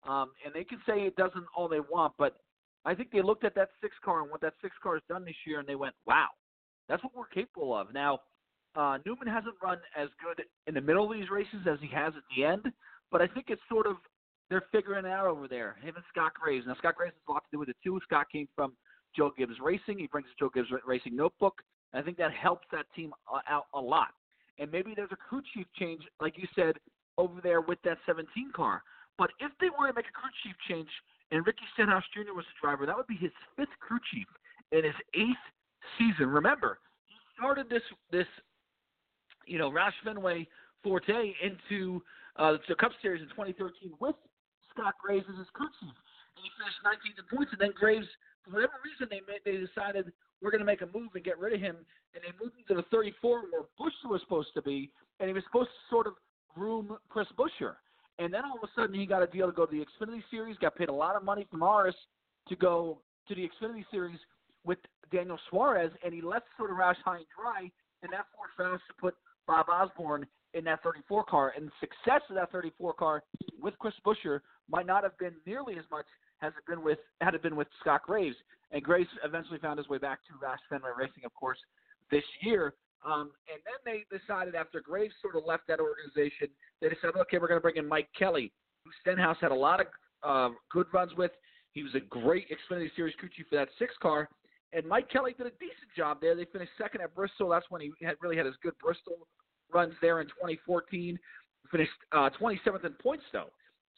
Um, 0.07 0.31
and 0.43 0.55
they 0.55 0.63
can 0.63 0.79
say 0.87 1.01
it 1.01 1.15
doesn't 1.17 1.45
all 1.55 1.67
they 1.67 1.81
want, 1.81 2.13
but 2.17 2.37
I 2.83 2.95
think 2.95 3.11
they 3.11 3.21
looked 3.21 3.43
at 3.43 3.53
that 3.53 3.69
six 3.79 3.93
car 4.03 4.21
and 4.23 4.31
what 4.31 4.41
that 4.41 4.53
six 4.59 4.75
car 4.81 4.95
has 4.95 5.03
done 5.07 5.23
this 5.23 5.35
year, 5.45 5.59
and 5.59 5.67
they 5.67 5.75
went, 5.75 5.93
"Wow, 6.05 6.29
that's 6.87 7.03
what 7.03 7.15
we're 7.15 7.27
capable 7.27 7.75
of." 7.75 7.93
Now, 7.93 8.19
uh, 8.75 8.99
Newman 9.05 9.27
hasn't 9.27 9.55
run 9.61 9.79
as 9.95 10.09
good 10.23 10.45
in 10.67 10.73
the 10.73 10.81
middle 10.81 11.11
of 11.11 11.17
these 11.17 11.29
races 11.29 11.67
as 11.69 11.79
he 11.81 11.87
has 11.87 12.13
at 12.15 12.23
the 12.35 12.45
end, 12.45 12.71
but 13.11 13.21
I 13.21 13.27
think 13.27 13.47
it's 13.49 13.61
sort 13.69 13.87
of 13.87 13.97
they're 14.49 14.63
figuring 14.71 15.05
it 15.05 15.11
out 15.11 15.27
over 15.27 15.47
there. 15.47 15.75
Him 15.81 15.95
and 15.95 16.05
Scott 16.09 16.33
Graves. 16.33 16.65
Now, 16.67 16.75
Scott 16.75 16.95
Graves 16.95 17.13
has 17.15 17.23
a 17.27 17.31
lot 17.31 17.43
to 17.43 17.49
do 17.51 17.59
with 17.59 17.69
it 17.69 17.75
too. 17.83 17.99
Scott 18.03 18.27
came 18.31 18.47
from 18.55 18.73
Joe 19.15 19.31
Gibbs 19.37 19.59
Racing. 19.61 19.99
He 19.99 20.07
brings 20.07 20.27
a 20.27 20.39
Joe 20.39 20.49
Gibbs 20.53 20.69
Racing 20.85 21.15
notebook. 21.15 21.55
I 21.93 22.01
think 22.01 22.17
that 22.17 22.31
helps 22.33 22.67
that 22.71 22.85
team 22.95 23.13
uh, 23.31 23.39
out 23.49 23.65
a 23.73 23.79
lot. 23.79 24.09
And 24.59 24.71
maybe 24.71 24.93
there's 24.95 25.11
a 25.11 25.17
crew 25.17 25.41
chief 25.53 25.65
change, 25.77 26.01
like 26.21 26.37
you 26.37 26.47
said, 26.55 26.75
over 27.17 27.41
there 27.41 27.61
with 27.61 27.79
that 27.83 27.97
17 28.05 28.27
car. 28.55 28.83
But 29.17 29.31
if 29.39 29.51
they 29.59 29.67
were 29.69 29.87
to 29.87 29.93
make 29.93 30.05
a 30.05 30.13
crew 30.13 30.29
chief 30.43 30.55
change 30.69 30.89
and 31.31 31.45
Ricky 31.45 31.65
Stenhouse 31.73 32.03
Jr. 32.13 32.33
was 32.33 32.45
the 32.45 32.61
driver, 32.61 32.85
that 32.85 32.95
would 32.95 33.07
be 33.07 33.17
his 33.17 33.31
fifth 33.55 33.73
crew 33.79 33.99
chief 34.13 34.27
in 34.71 34.83
his 34.83 34.95
eighth 35.15 35.45
season. 35.97 36.29
Remember, 36.29 36.79
he 37.07 37.15
started 37.37 37.69
this 37.69 37.83
this 38.11 38.27
you 39.45 39.57
know 39.57 39.71
Roush 39.71 39.95
Fenway 40.03 40.47
forte 40.83 41.33
into 41.41 42.01
uh, 42.37 42.57
the 42.67 42.75
Cup 42.75 42.91
Series 43.01 43.21
in 43.21 43.29
2013 43.29 43.93
with 43.99 44.15
Scott 44.73 44.93
Graves 45.03 45.25
as 45.29 45.37
his 45.37 45.47
chief, 45.57 45.95
and 46.35 46.41
he 46.43 46.49
finished 46.59 46.79
19th 46.85 47.17
in 47.17 47.27
points. 47.37 47.51
And 47.51 47.61
then 47.61 47.73
Graves, 47.73 48.07
for 48.45 48.53
whatever 48.53 48.77
reason, 48.85 49.07
they 49.09 49.21
made, 49.25 49.41
they 49.45 49.57
decided 49.57 50.11
we're 50.41 50.51
going 50.51 50.61
to 50.61 50.69
make 50.69 50.81
a 50.81 50.89
move 50.93 51.09
and 51.15 51.23
get 51.23 51.39
rid 51.39 51.53
of 51.53 51.59
him, 51.59 51.77
and 52.13 52.21
they 52.21 52.33
moved 52.37 52.55
him 52.57 52.65
to 52.69 52.75
the 52.75 52.85
34 52.93 53.49
where 53.49 53.65
Buescher 53.79 54.09
was 54.09 54.21
supposed 54.21 54.53
to 54.53 54.61
be, 54.61 54.91
and 55.19 55.27
he 55.27 55.33
was 55.33 55.43
supposed 55.45 55.69
to 55.69 55.81
sort 55.89 56.07
of 56.07 56.13
groom 56.53 56.97
Chris 57.09 57.27
Buescher. 57.37 57.81
And 58.19 58.33
then 58.33 58.45
all 58.45 58.57
of 58.57 58.63
a 58.63 58.71
sudden 58.75 58.95
he 58.95 59.05
got 59.05 59.21
a 59.21 59.27
deal 59.27 59.45
to 59.45 59.53
go 59.53 59.65
to 59.65 59.71
the 59.71 59.85
Xfinity 59.85 60.23
Series, 60.31 60.57
got 60.57 60.75
paid 60.75 60.89
a 60.89 60.93
lot 60.93 61.15
of 61.15 61.23
money 61.23 61.45
from 61.49 61.63
RS 61.63 61.95
to 62.49 62.55
go 62.55 62.99
to 63.27 63.35
the 63.35 63.47
Xfinity 63.49 63.83
Series 63.91 64.17
with 64.67 64.77
Daniel 65.11 65.39
Suarez, 65.49 65.91
and 66.03 66.13
he 66.13 66.21
left 66.21 66.45
sort 66.57 66.69
of 66.69 66.77
Roush 66.77 66.97
high 67.03 67.17
and 67.17 67.25
dry, 67.35 67.71
and 68.03 68.11
that 68.11 68.25
forced 68.35 68.57
Roush 68.59 68.85
to 68.87 68.93
put 68.99 69.15
Bob 69.47 69.67
Osborne 69.69 70.27
in 70.53 70.65
that 70.65 70.83
34 70.83 71.23
car. 71.23 71.53
And 71.55 71.67
the 71.67 71.71
success 71.79 72.21
of 72.29 72.35
that 72.35 72.51
34 72.51 72.93
car 72.93 73.23
with 73.59 73.77
Chris 73.79 73.93
Buescher 74.05 74.41
might 74.69 74.85
not 74.85 75.03
have 75.03 75.17
been 75.17 75.33
nearly 75.45 75.77
as 75.77 75.85
much 75.89 76.05
as 76.41 76.51
it 76.57 76.69
been 76.69 76.83
with 76.83 76.99
had 77.21 77.33
it 77.33 77.41
been 77.41 77.55
with 77.55 77.67
Scott 77.79 78.01
Graves. 78.03 78.35
And 78.71 78.83
Graves 78.83 79.09
eventually 79.23 79.59
found 79.59 79.77
his 79.77 79.87
way 79.87 79.97
back 79.97 80.19
to 80.27 80.33
Roush 80.45 80.57
Fenway 80.69 80.91
Racing, 80.97 81.23
of 81.25 81.33
course, 81.33 81.57
this 82.11 82.23
year. 82.41 82.73
Um, 83.05 83.31
and 83.47 83.61
then 83.63 83.79
they 83.85 84.17
decided 84.17 84.55
after 84.55 84.81
Graves 84.81 85.13
sort 85.21 85.35
of 85.35 85.45
left 85.45 85.63
that 85.67 85.79
organization, 85.79 86.49
they 86.81 86.89
decided, 86.89 87.15
okay, 87.15 87.37
we're 87.37 87.47
going 87.47 87.59
to 87.59 87.63
bring 87.63 87.77
in 87.77 87.87
Mike 87.87 88.09
Kelly, 88.17 88.51
who 88.83 88.91
Stenhouse 89.01 89.37
had 89.39 89.51
a 89.51 89.55
lot 89.55 89.79
of 89.79 89.87
uh, 90.23 90.49
good 90.69 90.87
runs 90.91 91.13
with. 91.15 91.31
He 91.71 91.83
was 91.83 91.93
a 91.95 91.99
great 91.99 92.47
Xfinity 92.49 92.89
Series 92.95 93.15
crew 93.15 93.29
chief 93.35 93.45
for 93.49 93.55
that 93.55 93.69
six 93.77 93.93
car. 94.01 94.27
And 94.73 94.85
Mike 94.85 95.09
Kelly 95.09 95.33
did 95.37 95.47
a 95.47 95.51
decent 95.51 95.89
job 95.95 96.19
there. 96.19 96.35
They 96.35 96.45
finished 96.45 96.71
second 96.77 97.01
at 97.01 97.15
Bristol. 97.15 97.49
That's 97.49 97.65
when 97.69 97.81
he 97.81 97.91
had 98.01 98.15
really 98.21 98.37
had 98.37 98.45
his 98.45 98.55
good 98.61 98.73
Bristol 98.83 99.27
runs 99.73 99.93
there 100.01 100.21
in 100.21 100.27
2014. 100.27 101.17
Finished 101.71 101.91
uh, 102.11 102.29
27th 102.39 102.85
in 102.85 102.93
points 102.93 103.23
though. 103.31 103.49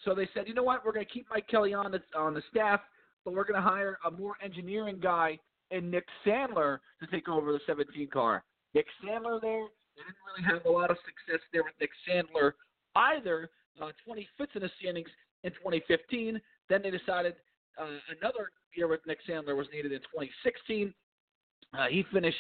So 0.05 0.15
they 0.15 0.29
said, 0.33 0.47
you 0.47 0.53
know 0.53 0.63
what, 0.63 0.85
we're 0.85 0.93
going 0.93 1.05
to 1.05 1.11
keep 1.11 1.27
Mike 1.29 1.47
Kelly 1.47 1.73
on 1.73 1.91
the 1.91 2.01
on 2.17 2.33
the 2.33 2.41
staff, 2.49 2.79
but 3.25 3.33
we're 3.33 3.43
going 3.43 3.61
to 3.61 3.67
hire 3.67 3.97
a 4.05 4.11
more 4.11 4.35
engineering 4.43 4.99
guy 5.01 5.37
in 5.71 5.91
Nick 5.91 6.05
Sandler 6.25 6.79
to 6.99 7.07
take 7.11 7.27
over 7.27 7.51
the 7.51 7.59
17 7.67 8.07
car. 8.07 8.43
Nick 8.73 8.85
Sandler 9.03 9.41
there. 9.41 9.67
They 9.95 10.03
didn't 10.03 10.23
really 10.25 10.53
have 10.55 10.65
a 10.65 10.69
lot 10.69 10.89
of 10.89 10.97
success 10.97 11.41
there 11.51 11.63
with 11.63 11.73
Nick 11.79 11.91
Sandler 12.07 12.53
either. 12.95 13.49
Uh, 13.81 13.91
25th 14.07 14.55
in 14.55 14.61
the 14.61 14.69
standings 14.79 15.09
in 15.43 15.51
2015. 15.51 16.39
Then 16.69 16.81
they 16.81 16.91
decided 16.91 17.35
uh, 17.79 17.85
another 18.19 18.51
year 18.75 18.87
with 18.87 19.01
Nick 19.05 19.19
Sandler 19.27 19.55
was 19.55 19.67
needed 19.73 19.91
in 19.91 19.99
2016. 19.99 20.93
Uh, 21.77 21.87
he 21.89 22.03
finished 22.11 22.37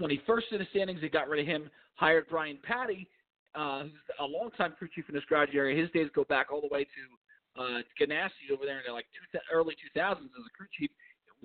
21st 0.00 0.52
in 0.52 0.58
the 0.58 0.66
standings. 0.70 1.00
They 1.00 1.08
got 1.08 1.28
rid 1.28 1.40
of 1.40 1.46
him, 1.46 1.70
hired 1.94 2.26
Brian 2.28 2.58
Pattie, 2.62 3.08
uh, 3.54 3.82
who's 3.82 3.92
a 4.20 4.24
longtime 4.24 4.74
crew 4.78 4.88
chief 4.94 5.04
in 5.08 5.14
this 5.14 5.24
garage 5.28 5.50
area. 5.54 5.80
His 5.80 5.90
days 5.90 6.08
go 6.14 6.24
back 6.24 6.52
all 6.52 6.60
the 6.60 6.68
way 6.68 6.84
to 6.84 7.62
uh, 7.62 7.82
Ganassi 8.00 8.52
over 8.52 8.64
there 8.64 8.78
in 8.78 8.84
the 8.86 8.92
like 8.92 9.06
two, 9.32 9.38
early 9.52 9.74
2000s 9.96 10.12
as 10.12 10.16
a 10.16 10.56
crew 10.56 10.66
chief, 10.78 10.90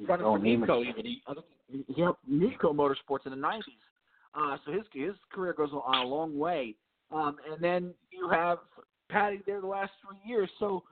running 0.07 0.25
oh, 0.25 0.37
for 0.37 0.43
Nemco 0.43 0.85
even. 0.85 1.05
He, 1.05 1.21
he 1.93 2.01
helped 2.01 2.29
Nemco 2.29 2.73
Motorsports 2.73 3.25
in 3.25 3.31
the 3.31 3.37
90s. 3.37 3.61
Uh, 4.35 4.57
so 4.65 4.71
his 4.71 4.83
his 4.93 5.15
career 5.31 5.53
goes 5.53 5.69
on 5.71 6.05
a 6.05 6.07
long 6.07 6.37
way. 6.37 6.75
Um, 7.11 7.37
and 7.51 7.61
then 7.61 7.93
you 8.11 8.29
have 8.29 8.59
Pattie 9.09 9.41
there 9.45 9.61
the 9.61 9.67
last 9.67 9.91
three 10.01 10.19
years. 10.29 10.49
So 10.59 10.83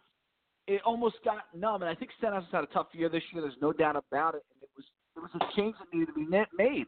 it 0.67 0.81
almost 0.85 1.15
got 1.23 1.45
numb. 1.55 1.81
And 1.81 1.89
I 1.89 1.95
think 1.95 2.11
Stenhouse 2.17 2.43
had 2.51 2.63
a 2.63 2.67
tough 2.67 2.87
year 2.93 3.09
this 3.09 3.23
year. 3.31 3.41
There's 3.41 3.61
no 3.61 3.73
doubt 3.73 3.95
about 3.95 4.35
it. 4.35 4.43
And 4.53 4.63
it 4.63 4.69
was 4.75 4.85
it 5.15 5.21
was 5.21 5.31
a 5.35 5.55
change 5.55 5.75
that 5.79 5.87
needed 5.93 6.07
to 6.07 6.13
be 6.13 6.25
made. 6.57 6.87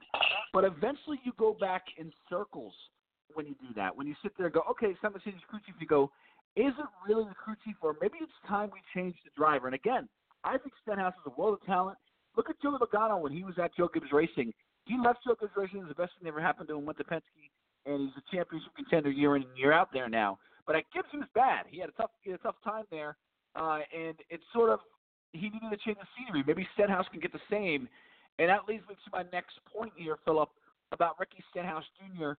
But 0.54 0.64
eventually 0.64 1.20
you 1.24 1.32
go 1.38 1.56
back 1.60 1.84
in 1.98 2.12
circles 2.30 2.74
when 3.34 3.46
you 3.46 3.56
do 3.62 3.74
that. 3.76 3.96
When 3.96 4.08
you 4.08 4.16
sit 4.22 4.34
there 4.38 4.48
and 4.48 4.54
go, 4.54 4.64
okay, 4.72 4.96
Summer 5.02 5.20
City's 5.24 5.42
crew 5.50 5.60
chief, 5.66 5.76
you 5.80 5.88
go, 5.88 6.12
is 6.56 6.74
it 6.78 6.90
really 7.08 7.24
the 7.24 7.36
crew 7.36 7.54
chief, 7.64 7.76
or 7.82 7.96
maybe 8.02 8.18
it's 8.20 8.32
time 8.48 8.70
we 8.74 8.80
change 8.94 9.16
the 9.24 9.30
driver? 9.38 9.68
And 9.68 9.76
again, 9.76 10.10
I 10.44 10.58
think 10.58 10.74
Stenhouse 10.82 11.14
is 11.14 11.32
a 11.32 11.40
world 11.40 11.60
of 11.62 11.66
talent. 11.66 11.98
Look 12.36 12.50
at 12.50 12.62
Joey 12.62 12.80
Logano 12.80 13.22
when 13.22 13.32
he 13.32 13.44
was 13.44 13.56
at 13.62 13.76
Joe 13.76 13.90
Gibbs 13.94 14.12
Racing. 14.12 14.54
He 14.86 14.98
left 14.98 15.20
Joe 15.26 15.36
Gibbs 15.40 15.54
Racing. 15.56 15.80
Was 15.80 15.90
the 15.90 15.96
best 15.96 16.14
thing 16.18 16.24
that 16.26 16.30
ever 16.30 16.42
happened 16.42 16.68
to 16.70 16.78
him. 16.78 16.86
Went 16.86 16.98
to 16.98 17.04
Penske, 17.04 17.48
and 17.86 18.02
he's 18.02 18.18
a 18.18 18.36
championship 18.36 18.72
contender 18.76 19.12
year 19.12 19.36
in 19.36 19.44
and 19.44 19.58
year 19.58 19.72
out 19.72 19.94
there 19.94 20.10
now. 20.10 20.40
But 20.66 20.76
at 20.76 20.84
Gibbs, 20.94 21.08
he 21.12 21.18
was 21.18 21.28
bad. 21.34 21.66
He 21.70 21.80
had 21.80 21.90
a 21.90 21.94
tough, 21.94 22.12
he 22.22 22.32
had 22.32 22.40
a 22.40 22.44
tough 22.44 22.56
time 22.64 22.86
there, 22.92 23.16
uh, 23.58 23.80
and 23.96 24.16
it's 24.30 24.44
sort 24.54 24.70
of 24.70 24.80
he 25.34 25.50
needed 25.50 25.70
to 25.72 25.78
change 25.78 25.98
the 25.98 26.08
scenery. 26.16 26.44
Maybe 26.46 26.68
Stenhouse 26.74 27.06
can 27.12 27.20
get 27.20 27.34
the 27.34 27.44
same, 27.50 27.90
and 28.40 28.50
that 28.50 28.62
leads 28.68 28.88
me 28.88 28.96
to 28.96 29.10
my 29.12 29.26
next 29.34 29.60
point 29.74 29.92
here, 29.96 30.18
Philip, 30.24 30.50
about 30.92 31.20
Ricky 31.20 31.44
Stenhouse 31.52 31.84
Jr. 31.98 32.32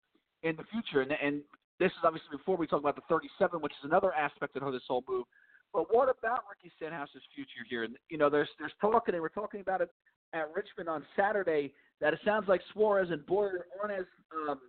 in 0.43 0.57
the 0.57 0.65
future. 0.71 1.03
And, 1.03 1.13
and 1.13 1.43
this 1.79 1.93
is 1.93 1.99
obviously 2.05 2.37
before 2.37 2.57
we 2.57 2.67
talk 2.67 2.81
about 2.81 2.97
the 2.97 3.03
37, 3.09 3.61
which 3.61 3.73
is 3.73 3.85
another 3.85 4.13
aspect 4.15 4.57
of 4.57 4.73
this 4.73 4.83
whole 4.89 5.05
move. 5.09 5.25
But 5.73 5.95
what 5.95 6.09
about 6.09 6.45
Ricky 6.49 6.73
Stenhouse's 6.77 7.23
future 7.35 7.67
here? 7.69 7.85
And 7.85 7.97
you 8.09 8.17
know, 8.17 8.31
there's 8.31 8.49
there's 8.59 8.73
talk, 8.81 9.05
and 9.07 9.15
they 9.15 9.21
were 9.21 9.29
talking 9.29 9.61
about 9.61 9.81
it 9.81 9.91
at 10.33 10.47
Richmond 10.55 10.89
on 10.89 11.05
Saturday 11.17 11.73
that 12.01 12.13
it 12.13 12.21
sounds 12.25 12.49
like 12.49 12.61
Suarez 12.73 13.09
and 13.11 13.25
Bowyer 13.27 13.67
aren't 13.81 14.01
as 14.01 14.07
um, 14.49 14.61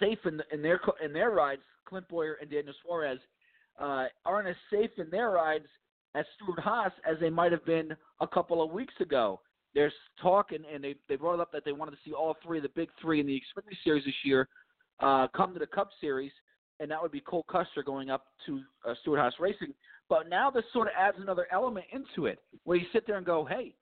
safe 0.00 0.18
in, 0.26 0.42
in 0.52 0.60
their 0.60 0.80
in 1.04 1.12
their 1.12 1.30
rides. 1.30 1.62
Clint 1.86 2.08
Bowyer 2.08 2.36
and 2.40 2.50
Daniel 2.50 2.74
Suarez 2.84 3.18
uh, 3.80 4.06
aren't 4.24 4.48
as 4.48 4.56
safe 4.70 4.90
in 4.98 5.08
their 5.10 5.30
rides 5.30 5.66
as 6.14 6.24
Stewart-Haas 6.36 6.92
as 7.10 7.16
they 7.20 7.30
might 7.30 7.52
have 7.52 7.64
been 7.64 7.94
a 8.20 8.26
couple 8.26 8.62
of 8.62 8.70
weeks 8.70 8.94
ago. 9.00 9.40
There's 9.74 9.92
talk, 10.20 10.52
and, 10.52 10.64
and 10.66 10.84
they 10.84 10.94
they 11.08 11.16
brought 11.16 11.40
up 11.40 11.50
that 11.52 11.64
they 11.64 11.72
wanted 11.72 11.92
to 11.92 11.96
see 12.04 12.12
all 12.12 12.36
three 12.44 12.58
of 12.58 12.62
the 12.62 12.68
big 12.70 12.90
three 13.00 13.20
in 13.20 13.26
the 13.26 13.34
Xfinity 13.34 13.76
Series 13.82 14.04
this 14.04 14.14
year 14.22 14.48
uh, 15.00 15.28
come 15.34 15.52
to 15.52 15.58
the 15.58 15.66
Cup 15.66 15.88
Series, 16.00 16.32
and 16.80 16.90
that 16.90 17.00
would 17.00 17.12
be 17.12 17.20
Cole 17.20 17.44
Custer 17.50 17.82
going 17.82 18.10
up 18.10 18.26
to 18.46 18.60
uh, 18.86 18.94
Stewart-Haas 19.00 19.34
Racing. 19.40 19.72
But 20.08 20.28
now 20.28 20.50
this 20.50 20.64
sort 20.72 20.88
of 20.88 20.94
adds 20.98 21.16
another 21.20 21.46
element 21.50 21.86
into 21.92 22.26
it, 22.26 22.40
where 22.64 22.76
you 22.76 22.86
sit 22.92 23.06
there 23.06 23.16
and 23.16 23.24
go, 23.24 23.44
hey, 23.46 23.74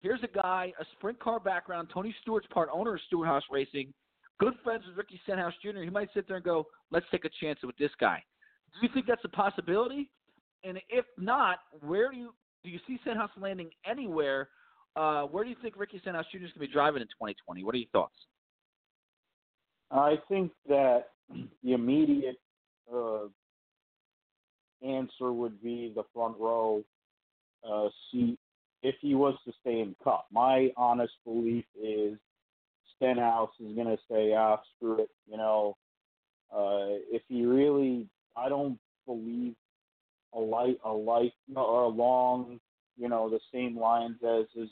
here's 0.00 0.22
a 0.22 0.28
guy, 0.28 0.72
a 0.80 0.84
sprint 0.92 1.18
car 1.18 1.40
background. 1.40 1.88
Tony 1.92 2.14
Stewart's 2.22 2.46
part 2.52 2.68
owner 2.72 2.94
of 2.94 3.00
Stewart-Haas 3.08 3.42
Racing, 3.50 3.92
good 4.38 4.54
friends 4.62 4.84
with 4.86 4.96
Ricky 4.96 5.20
Stenhouse 5.24 5.54
Jr. 5.62 5.82
He 5.82 5.90
might 5.90 6.08
sit 6.14 6.28
there 6.28 6.36
and 6.36 6.44
go, 6.44 6.66
let's 6.90 7.06
take 7.10 7.24
a 7.24 7.30
chance 7.40 7.58
with 7.64 7.76
this 7.78 7.90
guy. 7.98 8.22
Do 8.74 8.86
you 8.86 8.92
think 8.92 9.06
that's 9.06 9.24
a 9.24 9.28
possibility? 9.28 10.10
And 10.64 10.78
if 10.88 11.04
not, 11.18 11.58
where 11.80 12.10
do 12.10 12.16
you 12.16 12.34
do 12.64 12.70
you 12.70 12.78
see 12.86 12.98
Stenhouse 13.02 13.30
landing 13.36 13.70
anywhere? 13.84 14.48
Uh, 14.94 15.22
where 15.24 15.42
do 15.42 15.50
you 15.50 15.56
think 15.62 15.76
Ricky 15.76 15.98
Stenhouse 16.00 16.26
Jr. 16.30 16.36
is 16.36 16.42
going 16.42 16.52
to 16.52 16.58
be 16.60 16.68
driving 16.68 17.02
in 17.02 17.08
2020? 17.08 17.64
What 17.64 17.74
are 17.74 17.78
your 17.78 17.88
thoughts? 17.92 18.14
I 19.90 20.16
think 20.28 20.52
that 20.68 21.08
the 21.62 21.72
immediate 21.72 22.36
uh, 22.92 23.24
answer 24.86 25.32
would 25.32 25.62
be 25.62 25.92
the 25.94 26.04
front 26.14 26.36
row 26.38 26.84
uh, 27.68 27.88
seat 28.10 28.38
if 28.82 28.94
he 29.00 29.14
was 29.14 29.34
to 29.44 29.52
stay 29.60 29.80
in 29.80 29.94
Cup. 30.02 30.26
My 30.32 30.70
honest 30.76 31.12
belief 31.24 31.64
is 31.80 32.18
Stenhouse 32.96 33.50
is 33.60 33.74
going 33.74 33.88
to 33.88 33.98
say, 34.10 34.34
ah, 34.34 34.58
screw 34.76 35.00
it. 35.00 35.10
You 35.30 35.36
know, 35.36 35.76
uh, 36.52 36.98
if 37.10 37.22
he 37.28 37.44
really, 37.44 38.06
I 38.36 38.48
don't 38.48 38.78
believe 39.06 39.54
a 40.34 40.38
light, 40.38 40.78
a 40.84 40.92
life, 40.92 41.32
or 41.54 41.84
along, 41.84 42.60
you 42.96 43.08
know, 43.08 43.28
the 43.28 43.40
same 43.52 43.78
lines 43.78 44.16
as 44.22 44.46
his 44.54 44.68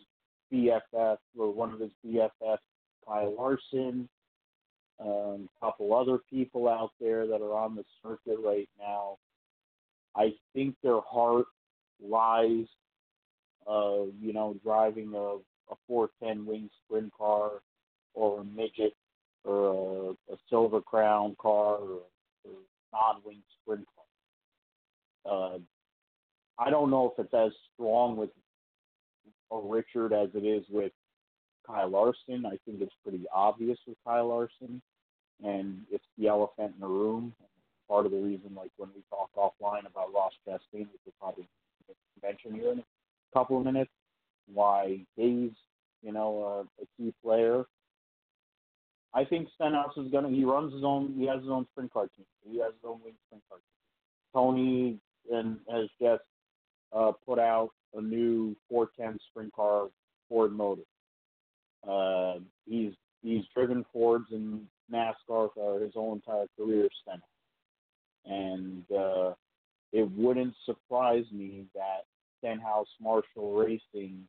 BFF 0.52 1.18
or 1.38 1.52
one 1.52 1.72
of 1.72 1.80
his 1.80 1.90
BFF, 2.04 2.58
Kyle 3.06 3.34
Larson, 3.36 4.08
um, 5.00 5.48
a 5.62 5.66
couple 5.66 5.94
other 5.94 6.18
people 6.30 6.68
out 6.68 6.90
there 7.00 7.26
that 7.26 7.40
are 7.40 7.54
on 7.54 7.74
the 7.74 7.84
circuit 8.02 8.38
right 8.44 8.68
now. 8.78 9.16
I 10.14 10.32
think 10.54 10.74
their 10.82 11.00
heart 11.00 11.46
lies, 12.02 12.66
uh, 13.66 14.04
you 14.20 14.32
know, 14.32 14.56
driving 14.62 15.12
a, 15.14 15.36
a 15.72 15.76
410 15.86 16.46
wing 16.46 16.70
sprint 16.84 17.12
car 17.16 17.62
or 18.14 18.40
a 18.40 18.44
midget 18.44 18.94
or 19.44 20.16
a, 20.28 20.32
a 20.32 20.36
silver 20.48 20.80
crown 20.80 21.36
car 21.40 21.76
or, 21.76 22.00
or 22.44 22.52
non-wing 22.92 23.42
sprint. 23.60 23.86
Uh, 25.28 25.58
I 26.58 26.70
don't 26.70 26.90
know 26.90 27.12
if 27.12 27.24
it's 27.24 27.34
as 27.34 27.52
strong 27.74 28.16
with 28.16 28.30
a 29.50 29.58
Richard 29.58 30.12
as 30.12 30.28
it 30.34 30.44
is 30.44 30.64
with 30.70 30.92
Kyle 31.66 31.88
Larson. 31.88 32.46
I 32.46 32.58
think 32.64 32.80
it's 32.80 32.94
pretty 33.02 33.24
obvious 33.32 33.78
with 33.86 33.96
Kyle 34.06 34.28
Larson, 34.28 34.80
and 35.42 35.82
it's 35.90 36.04
the 36.18 36.28
elephant 36.28 36.74
in 36.74 36.80
the 36.80 36.86
room. 36.86 37.34
Part 37.88 38.06
of 38.06 38.12
the 38.12 38.18
reason, 38.18 38.54
like 38.54 38.70
when 38.76 38.90
we 38.94 39.02
talk 39.10 39.30
offline 39.36 39.86
about 39.86 40.14
Ross 40.14 40.32
Chastain, 40.46 40.86
which 40.92 41.00
we'll 41.04 41.14
probably 41.20 41.48
mention 42.22 42.54
here 42.54 42.72
in 42.72 42.78
a 42.78 42.84
couple 43.34 43.58
of 43.58 43.64
minutes, 43.64 43.90
why 44.52 45.00
he's 45.16 45.50
you 46.02 46.12
know 46.12 46.66
uh, 46.80 46.82
a 46.82 46.86
key 46.96 47.12
player. 47.22 47.64
I 49.12 49.24
think 49.24 49.48
Stenhouse 49.54 49.96
is 49.96 50.10
gonna. 50.12 50.28
He 50.30 50.44
runs 50.44 50.72
his 50.72 50.84
own. 50.84 51.14
He 51.16 51.26
has 51.26 51.40
his 51.40 51.50
own 51.50 51.66
sprint 51.72 51.92
car 51.92 52.08
team. 52.16 52.26
He 52.48 52.58
has 52.58 52.72
his 52.72 52.84
own 52.84 53.00
wing 53.02 53.14
sprint 53.26 53.42
car 53.48 53.58
team. 53.58 53.64
Tony 54.32 54.98
and 55.32 55.58
has 55.70 55.88
just 56.00 56.22
uh, 56.92 57.12
put 57.26 57.38
out 57.38 57.70
a 57.94 58.00
new 58.00 58.54
410 58.68 59.18
sprint 59.30 59.52
car 59.52 59.88
Ford 60.28 60.52
motor. 60.52 60.82
Uh, 61.88 62.40
he's 62.66 62.92
he's 63.22 63.44
driven 63.54 63.84
Fords 63.92 64.26
in 64.30 64.66
NASCAR 64.92 65.50
for 65.54 65.80
his 65.80 65.94
whole 65.94 66.12
entire 66.14 66.46
career, 66.56 66.88
Stenhouse. 67.02 67.22
And 68.26 68.84
uh, 68.96 69.34
it 69.92 70.08
wouldn't 70.16 70.54
surprise 70.66 71.24
me 71.32 71.64
that 71.74 72.04
Stenhouse 72.38 72.88
Marshall 73.00 73.54
Racing 73.54 74.26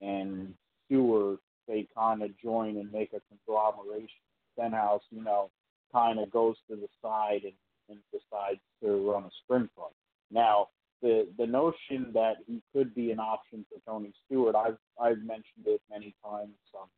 and 0.00 0.54
Stewart 0.86 1.40
they 1.70 1.86
kind 1.96 2.22
of 2.22 2.30
join 2.42 2.76
and 2.76 2.90
make 2.92 3.12
a 3.12 3.20
conglomeration. 3.30 4.08
Stenhouse, 4.54 5.02
you 5.10 5.22
know, 5.22 5.50
kind 5.92 6.18
of 6.18 6.30
goes 6.30 6.56
to 6.68 6.76
the 6.76 6.88
side 7.00 7.42
and, 7.44 7.52
and 7.88 7.98
decides 8.12 8.60
to 8.82 9.10
run 9.10 9.24
a 9.24 9.30
sprint 9.44 9.70
car. 9.76 9.88
Now, 10.32 10.68
the 11.00 11.28
the 11.38 11.46
notion 11.46 12.10
that 12.12 12.36
he 12.46 12.60
could 12.74 12.94
be 12.94 13.10
an 13.10 13.20
option 13.20 13.64
for 13.70 13.80
Tony 13.90 14.12
Stewart, 14.26 14.54
I've 14.54 14.76
I've 15.00 15.18
mentioned 15.18 15.66
it 15.66 15.80
many 15.90 16.14
times 16.24 16.56
on 16.74 16.88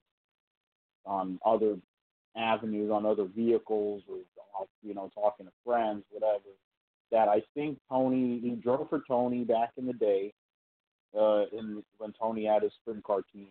on 1.04 1.38
other 1.44 1.76
avenues, 2.36 2.90
on 2.90 3.04
other 3.04 3.24
vehicles, 3.24 4.02
or 4.08 4.16
you 4.82 4.94
know, 4.94 5.10
talking 5.14 5.46
to 5.46 5.52
friends, 5.64 6.04
whatever. 6.10 6.50
That 7.10 7.28
I 7.28 7.42
think 7.54 7.78
Tony 7.90 8.40
he 8.40 8.50
drove 8.50 8.88
for 8.88 9.02
Tony 9.06 9.44
back 9.44 9.72
in 9.76 9.86
the 9.86 9.92
day, 9.92 10.32
uh, 11.16 11.44
in 11.52 11.82
when 11.98 12.12
Tony 12.18 12.46
had 12.46 12.62
his 12.62 12.72
sprint 12.80 13.04
car 13.04 13.20
team. 13.32 13.48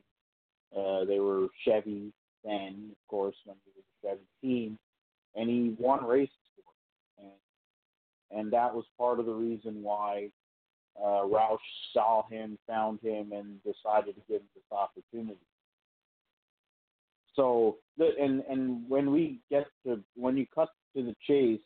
Uh, 0.78 1.06
they 1.06 1.20
were 1.20 1.48
Chevy 1.66 2.14
then, 2.44 2.92
of 2.92 3.08
course, 3.08 3.36
when 3.46 3.58
he 3.66 3.72
was 3.76 3.84
a 3.86 4.08
Chevy 4.08 4.28
team, 4.42 4.80
and 5.36 5.50
he 5.50 5.76
won 5.78 6.06
races 6.06 6.34
for 6.56 6.72
it. 7.24 7.32
And 8.32 8.40
and 8.40 8.54
that 8.54 8.74
was 8.74 8.86
part 8.98 9.20
of 9.20 9.26
the 9.26 9.34
reason 9.34 9.84
why 9.84 10.30
uh, 11.00 11.24
Roush 11.24 11.58
saw 11.94 12.28
him, 12.30 12.58
found 12.68 13.00
him, 13.02 13.32
and 13.32 13.62
decided 13.64 14.16
to 14.16 14.22
give 14.28 14.42
him 14.42 14.48
this 14.56 14.64
opportunity. 14.72 15.40
So, 17.36 17.78
and 17.98 18.44
and 18.50 18.90
when 18.90 19.12
we 19.12 19.40
get 19.50 19.68
to 19.86 20.02
when 20.16 20.38
you 20.38 20.46
cut 20.54 20.70
to 20.96 21.04
the 21.04 21.16
chase, 21.28 21.62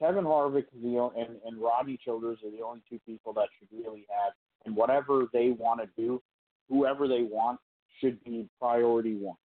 Kevin 0.00 0.24
Harvick 0.24 0.66
is 0.74 0.82
the 0.82 0.98
only, 0.98 1.20
and 1.20 1.36
and 1.46 1.58
Rodney 1.58 1.98
Childers 2.04 2.38
are 2.44 2.50
the 2.50 2.64
only 2.64 2.82
two 2.88 3.00
people 3.06 3.32
that 3.34 3.48
should 3.58 3.68
really 3.72 4.06
have, 4.10 4.32
and 4.64 4.76
whatever 4.76 5.24
they 5.32 5.50
want 5.50 5.80
to 5.80 5.88
do, 5.96 6.20
whoever 6.68 7.08
they 7.08 7.22
want 7.22 7.58
should 8.00 8.22
be 8.24 8.48
priority 8.60 9.14
one. 9.14 9.36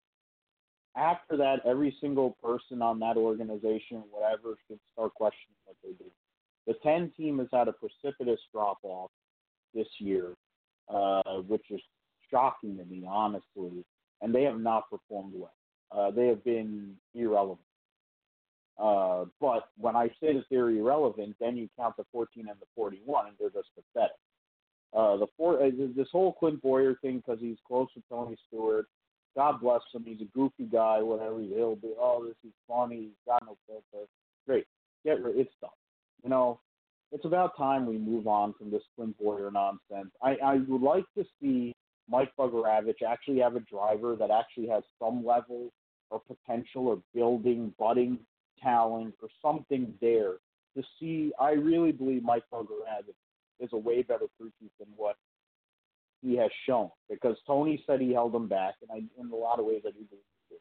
After 0.97 1.37
that, 1.38 1.61
every 1.64 1.97
single 2.00 2.37
person 2.42 2.82
on 2.82 2.99
that 3.00 3.16
organization, 3.16 4.02
whatever, 4.11 4.56
should 4.68 4.78
start 4.92 5.14
questioning 5.14 5.56
what 5.64 5.76
they 5.82 5.92
do. 5.92 6.11
The 6.66 6.75
10 6.82 7.12
team 7.16 7.38
has 7.38 7.49
had 7.52 7.68
a 7.68 7.73
precipitous 7.73 8.40
drop 8.52 8.78
off 8.82 9.11
this 9.75 9.88
year, 9.99 10.35
uh, 10.88 11.40
which 11.47 11.64
is 11.71 11.80
shocking 12.30 12.76
to 12.76 12.85
me, 12.85 13.04
honestly. 13.09 13.85
And 14.21 14.35
they 14.35 14.42
have 14.42 14.61
not 14.61 14.90
performed 14.90 15.32
well. 15.35 15.55
Uh, 15.90 16.11
they 16.11 16.26
have 16.26 16.44
been 16.44 16.94
irrelevant. 17.14 17.59
Uh, 18.79 19.24
but 19.40 19.68
when 19.76 19.96
I 19.96 20.09
say 20.20 20.35
that 20.35 20.44
they're 20.50 20.70
irrelevant, 20.70 21.37
then 21.40 21.57
you 21.57 21.68
count 21.79 21.96
the 21.96 22.05
14 22.12 22.46
and 22.48 22.59
the 22.61 22.66
41, 22.74 23.26
and 23.26 23.37
they're 23.38 23.50
just 23.50 23.68
pathetic. 23.74 24.16
Uh, 24.94 25.16
the 25.16 25.26
four, 25.37 25.62
uh, 25.62 25.70
this 25.96 26.09
whole 26.12 26.33
Clint 26.35 26.62
Bowyer 26.62 26.96
thing 27.00 27.22
because 27.24 27.40
he's 27.40 27.57
close 27.66 27.88
with 27.94 28.05
Tony 28.09 28.37
Stewart. 28.48 28.87
God 29.35 29.61
bless 29.61 29.81
him. 29.94 30.05
He's 30.05 30.20
a 30.20 30.31
goofy 30.37 30.64
guy. 30.64 31.00
Whatever 31.00 31.40
he'll 31.40 31.76
be. 31.76 31.94
Oh, 31.98 32.24
this 32.26 32.37
is 32.44 32.55
funny. 32.68 32.96
He's 32.96 33.26
got 33.26 33.42
no 33.46 33.57
filter. 33.66 34.07
Great. 34.46 34.66
Get 35.05 35.22
rid. 35.22 35.37
It's 35.37 35.55
done. 35.61 35.70
You 36.22 36.31
know, 36.31 36.61
it's 37.11 37.24
about 37.24 37.57
time 37.57 37.87
we 37.87 37.96
move 37.96 38.26
on 38.26 38.55
from 38.59 38.70
this 38.70 38.83
Clint 38.94 39.16
Bowyer 39.18 39.50
nonsense. 39.50 40.12
I, 40.22 40.37
I 40.44 40.57
would 40.68 40.83
like 40.83 41.05
to 41.16 41.24
see 41.40 41.74
Mike 42.09 42.33
Bugarewicz 42.38 43.02
actually 43.07 43.40
have 43.40 43.57
a 43.57 43.61
driver 43.61 44.16
that 44.16 44.31
actually 44.31 44.68
has 44.68 44.83
some 44.98 45.24
level 45.24 45.72
or 46.11 46.20
potential 46.20 46.88
or 46.88 47.02
building, 47.14 47.72
budding 47.78 48.18
talent 48.62 49.14
or 49.22 49.28
something 49.40 49.94
there 50.00 50.35
to 50.76 50.83
see. 51.00 51.33
I 51.40 51.52
really 51.52 51.92
believe 51.92 52.22
Mike 52.22 52.44
Bugarewicz 52.52 53.14
is 53.60 53.70
a 53.72 53.78
way 53.78 54.02
better 54.02 54.26
chief 54.38 54.70
than 54.78 54.88
what 54.96 55.16
he 56.22 56.36
has 56.36 56.50
shown 56.66 56.90
because 57.10 57.36
Tony 57.46 57.82
said 57.86 58.00
he 58.00 58.12
held 58.12 58.34
him 58.34 58.48
back, 58.48 58.74
and 58.82 58.90
I, 58.90 59.20
in 59.20 59.30
a 59.30 59.36
lot 59.36 59.58
of 59.58 59.66
ways, 59.66 59.82
I 59.84 59.90
do 59.90 60.04
believe 60.08 60.22
did. 60.50 60.58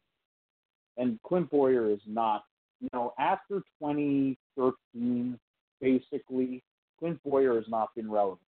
And 0.96 1.22
Clint 1.22 1.50
Bowyer 1.50 1.90
is 1.90 2.00
not, 2.06 2.44
you 2.80 2.88
know, 2.92 3.14
after 3.18 3.62
2013, 3.80 5.38
basically, 5.80 6.62
Clint 6.98 7.20
Bowyer 7.24 7.54
has 7.56 7.68
not 7.68 7.94
been 7.94 8.10
relevant. 8.10 8.40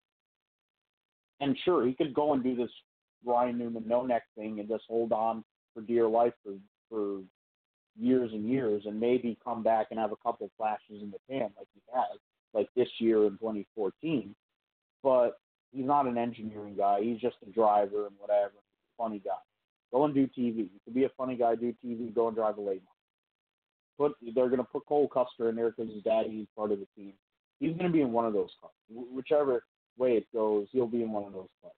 And 1.39 1.57
sure, 1.63 1.85
he 1.85 1.93
could 1.93 2.13
go 2.13 2.33
and 2.33 2.43
do 2.43 2.55
this 2.55 2.69
Ryan 3.25 3.57
Newman 3.57 3.85
no 3.87 4.05
neck 4.05 4.23
thing 4.37 4.59
and 4.59 4.69
just 4.69 4.83
hold 4.87 5.11
on 5.11 5.43
for 5.73 5.81
dear 5.81 6.07
life 6.07 6.33
for 6.43 6.53
for 6.89 7.21
years 7.97 8.31
and 8.33 8.47
years, 8.47 8.83
and 8.85 8.99
maybe 8.99 9.37
come 9.43 9.63
back 9.63 9.87
and 9.89 9.99
have 9.99 10.11
a 10.11 10.17
couple 10.17 10.49
flashes 10.57 11.01
in 11.01 11.11
the 11.11 11.17
pan 11.29 11.49
like 11.57 11.67
he 11.73 11.81
this 12.85 12.93
year 12.99 13.25
in 13.25 13.31
2014. 13.31 14.35
But 15.03 15.37
he's 15.71 15.85
not 15.85 16.07
an 16.07 16.17
engineering 16.17 16.75
guy. 16.77 17.01
He's 17.01 17.19
just 17.19 17.37
a 17.47 17.51
driver 17.51 18.07
and 18.07 18.15
whatever. 18.17 18.53
Funny 18.97 19.19
guy. 19.19 19.31
Go 19.91 20.05
and 20.05 20.13
do 20.13 20.27
TV. 20.27 20.57
You 20.57 20.79
can 20.83 20.93
be 20.93 21.03
a 21.05 21.09
funny 21.17 21.35
guy, 21.35 21.55
do 21.55 21.73
TV. 21.85 22.13
Go 22.13 22.27
and 22.27 22.35
drive 22.35 22.57
a 22.57 22.61
late 22.61 22.81
model. 22.83 22.91
Put 23.97 24.35
they're 24.35 24.49
to 24.49 24.63
put 24.63 24.85
Cole 24.87 25.07
Custer 25.07 25.49
in 25.49 25.55
there 25.55 25.71
because 25.71 25.93
his 25.93 26.03
daddy 26.03 26.41
is 26.41 26.47
part 26.55 26.71
of 26.71 26.79
the 26.79 26.87
team. 26.97 27.13
He's 27.59 27.77
to 27.77 27.89
be 27.89 28.01
in 28.01 28.11
one 28.11 28.25
of 28.25 28.33
those 28.33 28.49
cars. 28.59 28.73
Whichever 28.89 29.63
way 29.97 30.17
it 30.17 30.25
goes, 30.33 30.67
he'll 30.71 30.87
be 30.87 31.01
in 31.01 31.11
one 31.11 31.23
of 31.23 31.33
those 31.33 31.47
cars. 31.61 31.73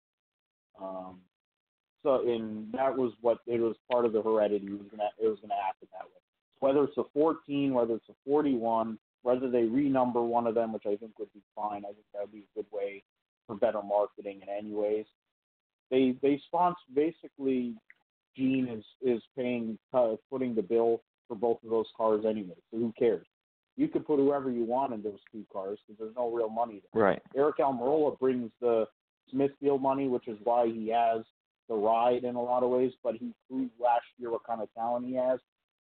Um, 0.82 1.20
so, 2.02 2.28
and 2.28 2.72
that 2.74 2.96
was 2.96 3.12
what 3.22 3.39
it 3.46 3.60
was 3.60 3.76
part 3.91 4.06
of 4.06 4.13
the 4.13 4.22
heredity. 4.22 4.65
It 4.65 4.72
was 4.72 4.88
gonna, 4.89 5.10
it 5.22 5.28
was 5.28 5.38
gonna 5.41 5.62
happen 5.62 5.88
that 5.91 6.06
way. 6.06 6.22
Whether 6.60 6.86
it's 6.86 6.98
a 6.98 7.04
14, 7.13 7.74
whether 7.74 7.96
it's 7.96 8.10
a 8.10 8.15
41, 8.26 8.98
whether 9.28 9.50
they 9.52 9.63
renumber 9.63 10.26
one 10.26 10.48
of 10.48 10.56
them, 10.56 10.72
which 10.72 10.86
I 10.86 10.96
think 10.96 11.20
would 11.20 11.34
be 11.34 11.42
fine. 11.54 11.84
I 11.84 11.92
think 11.92 12.06
that 12.13 12.22
would 12.22 12.32
be 12.32 12.46
a 12.56 12.56
good 12.56 12.66
way 12.72 13.04
for 13.46 13.58
better 13.58 13.82
marketing. 13.84 14.40
And 14.40 14.50
anyways, 14.50 15.06
they 15.92 16.16
they 16.22 16.42
sponsor 16.48 16.78
basically. 16.96 17.76
Gene 18.38 18.68
is 18.68 18.86
is 19.02 19.22
paying 19.36 19.78
uh, 19.94 20.13
footing 20.30 20.56
the 20.56 20.62
bill 20.62 21.02
for 21.28 21.36
both 21.36 21.58
of 21.63 21.72
those 21.72 21.88
cars 21.98 22.24
anyway. 22.24 22.56
So 22.72 22.78
who 22.78 22.94
cares? 22.98 23.26
You 23.76 23.90
could 23.90 24.08
put 24.08 24.18
whoever 24.18 24.50
you 24.50 24.63
want 24.63 24.94
in 24.94 25.02
those 25.02 25.20
two 25.32 25.44
cars 25.52 25.80
because 25.86 26.00
there's 26.00 26.16
no 26.16 26.32
real 26.32 26.50
money 26.50 26.82
there. 26.94 27.04
Right. 27.04 27.22
Aric 27.36 27.58
Almirola 27.60 28.18
brings 28.18 28.52
the 28.62 28.86
Smithfield 29.32 29.82
money, 29.82 30.08
which 30.08 30.28
is 30.28 30.38
why 30.44 30.68
he 30.68 30.88
has 30.90 31.26
the 31.68 31.76
ride 31.76 32.24
in 32.24 32.36
a 32.36 32.42
lot 32.42 32.63
of 32.63 32.70
ways. 32.70 32.92
But 33.04 33.16
he 33.16 33.34
proved 33.50 33.72
last 33.80 34.06
year 34.20 34.32
what 34.32 34.46
kind 34.46 34.62
of 34.62 34.74
talent 34.74 35.06
he 35.06 35.16
has, 35.16 35.40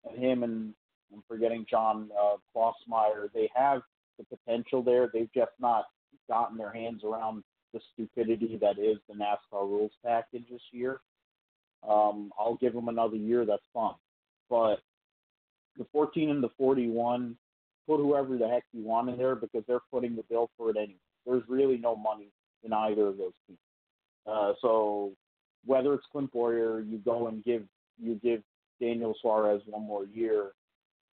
and 0.09 0.19
him 0.19 0.43
and 0.43 0.75
I'm 1.13 1.23
forgetting 1.29 1.67
John 1.69 2.11
uh, 2.21 2.37
Klausmeier. 2.55 3.33
They 3.33 3.49
have 3.55 3.83
the 4.19 4.25
potential 4.25 4.83
there. 4.83 5.09
They've 5.13 5.33
just 5.35 5.53
not 5.61 5.85
gotten 6.29 6.57
their 6.57 6.73
hands 6.73 7.03
around 7.05 7.43
the 7.73 7.81
stupidity 7.93 8.59
that 8.61 8.79
is 8.79 8.99
the 9.09 9.15
NASCAR 9.15 9.63
rules 9.63 9.93
package 10.05 10.45
this 10.51 10.61
year. 10.73 11.01
Um, 11.89 12.33
I'll 12.39 12.57
give 12.57 12.73
them 12.73 12.89
another 12.89 13.17
year. 13.17 13.45
That's 13.45 13.63
fine. 13.73 13.95
But 14.49 14.77
the 15.77 15.87
14 15.93 16.31
and 16.31 16.43
the 16.43 16.51
41, 16.57 17.37
put 17.87 17.99
whoever 17.99 18.37
the 18.37 18.49
heck 18.49 18.65
you 18.73 18.83
want 18.83 19.09
in 19.09 19.19
there 19.19 19.37
because 19.37 19.63
they're 19.67 19.81
footing 19.91 20.17
the 20.17 20.25
bill 20.29 20.51
for 20.57 20.71
it 20.71 20.77
anyway. 20.77 20.95
There's 21.25 21.43
really 21.49 21.77
no 21.77 21.97
money 21.97 22.29
in 22.65 22.73
either 22.73 23.07
of 23.09 23.19
those 23.19 23.33
teams. 23.47 23.59
Uh, 24.27 24.53
so 24.61 25.13
whether 25.65 25.95
it's 25.95 26.07
Clint 26.11 26.33
Bowyer, 26.33 26.81
you 26.81 26.99
go 26.99 27.29
and 27.29 27.45
give 27.45 27.63
you 28.01 28.19
give 28.23 28.43
Daniel 28.81 29.15
Suarez 29.21 29.63
one 29.67 29.87
more 29.87 30.05
year, 30.05 30.53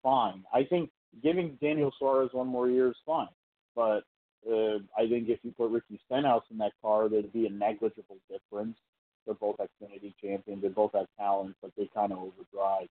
fine. 0.03 0.45
I 0.53 0.65
think 0.65 0.91
giving 1.23 1.59
Daniel 1.61 1.93
Suarez 1.99 2.31
one 2.33 2.49
more 2.49 2.69
year 2.69 2.89
is 2.89 2.97
fine, 3.07 3.29
but 3.75 4.05
uh, 4.51 4.79
I 4.99 5.09
think 5.09 5.29
if 5.29 5.39
you 5.43 5.53
put 5.53 5.71
Ricky 5.71 6.01
Stenhouse 6.07 6.45
in 6.51 6.59
that 6.59 6.73
car, 6.83 7.09
there'd 7.09 7.33
be 7.33 7.47
a 7.47 7.51
negligible 7.51 8.17
difference. 8.31 8.77
They're 9.25 9.35
both 9.35 9.57
Xfinity 9.59 10.15
champions. 10.21 10.63
They 10.63 10.69
both 10.69 10.93
have 10.95 11.07
talent, 11.19 11.55
but 11.63 11.71
they 11.77 11.89
kind 11.95 12.13
of 12.13 12.19
overdrive. 12.19 12.89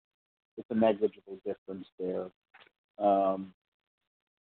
It's 0.58 0.70
a 0.70 0.74
negligible 0.74 1.38
difference 1.46 1.86
there. 1.98 2.26
Um, 2.98 3.54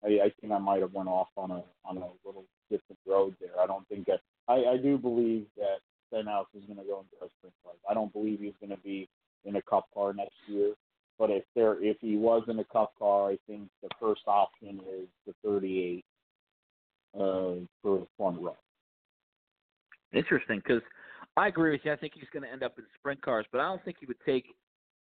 I, 0.05 0.09
I 0.25 0.33
think 0.41 0.53
I 0.53 0.59
might 0.59 0.81
have 0.81 0.95
went 0.95 1.09
off 1.09 1.29
on 1.37 1.51
a 1.51 1.63
on 1.85 1.99
a 1.99 2.09
little 2.25 2.45
different 2.71 2.99
road 3.07 3.35
there. 3.41 3.61
I 3.61 3.67
don't 3.67 3.87
think 3.89 4.07
that 4.07 4.21
I, 4.49 4.65
I 4.75 4.77
do 4.77 4.97
believe 4.97 5.47
that 5.57 5.79
Stenhouse 6.09 6.47
is 6.55 6.65
going 6.65 6.79
to 6.79 6.85
go 6.85 7.01
into 7.01 7.25
a 7.25 7.29
sprint 7.39 7.55
car. 7.63 7.73
I 7.91 7.95
don't 7.95 8.13
believe 8.13 8.41
he's 8.41 8.55
going 8.61 8.77
to 8.77 8.83
be 8.83 9.09
in 9.45 9.57
a 9.57 9.63
Cup 9.63 9.87
car 9.93 10.13
next 10.15 10.35
year. 10.35 10.35
But 10.35 10.35
if 10.35 10.36
there, 11.57 11.83
if 11.83 11.97
he 12.01 12.17
was 12.17 12.45
in 12.49 12.61
a 12.61 12.65
Cup 12.65 12.93
car, 12.99 13.31
I 13.31 13.39
think 13.49 13.69
the 13.83 13.89
first 13.99 14.21
option 14.29 14.81
is 15.01 15.09
the 15.27 15.35
38 15.43 16.05
uh, 17.15 17.65
for 17.83 18.07
front 18.17 18.41
row. 18.41 18.57
Interesting, 20.13 20.63
because 20.65 20.83
I 21.37 21.49
agree 21.49 21.73
with 21.73 21.81
you. 21.85 21.93
I 21.93 21.97
think 21.97 22.13
he's 22.15 22.29
going 22.33 22.45
to 22.45 22.53
end 22.53 22.63
up 22.63 22.79
in 22.79 22.85
sprint 22.99 23.21
cars, 23.23 23.47
but 23.51 23.61
I 23.61 23.65
don't 23.65 23.85
think 23.85 23.97
he 23.99 24.07
would 24.07 24.21
take 24.25 24.45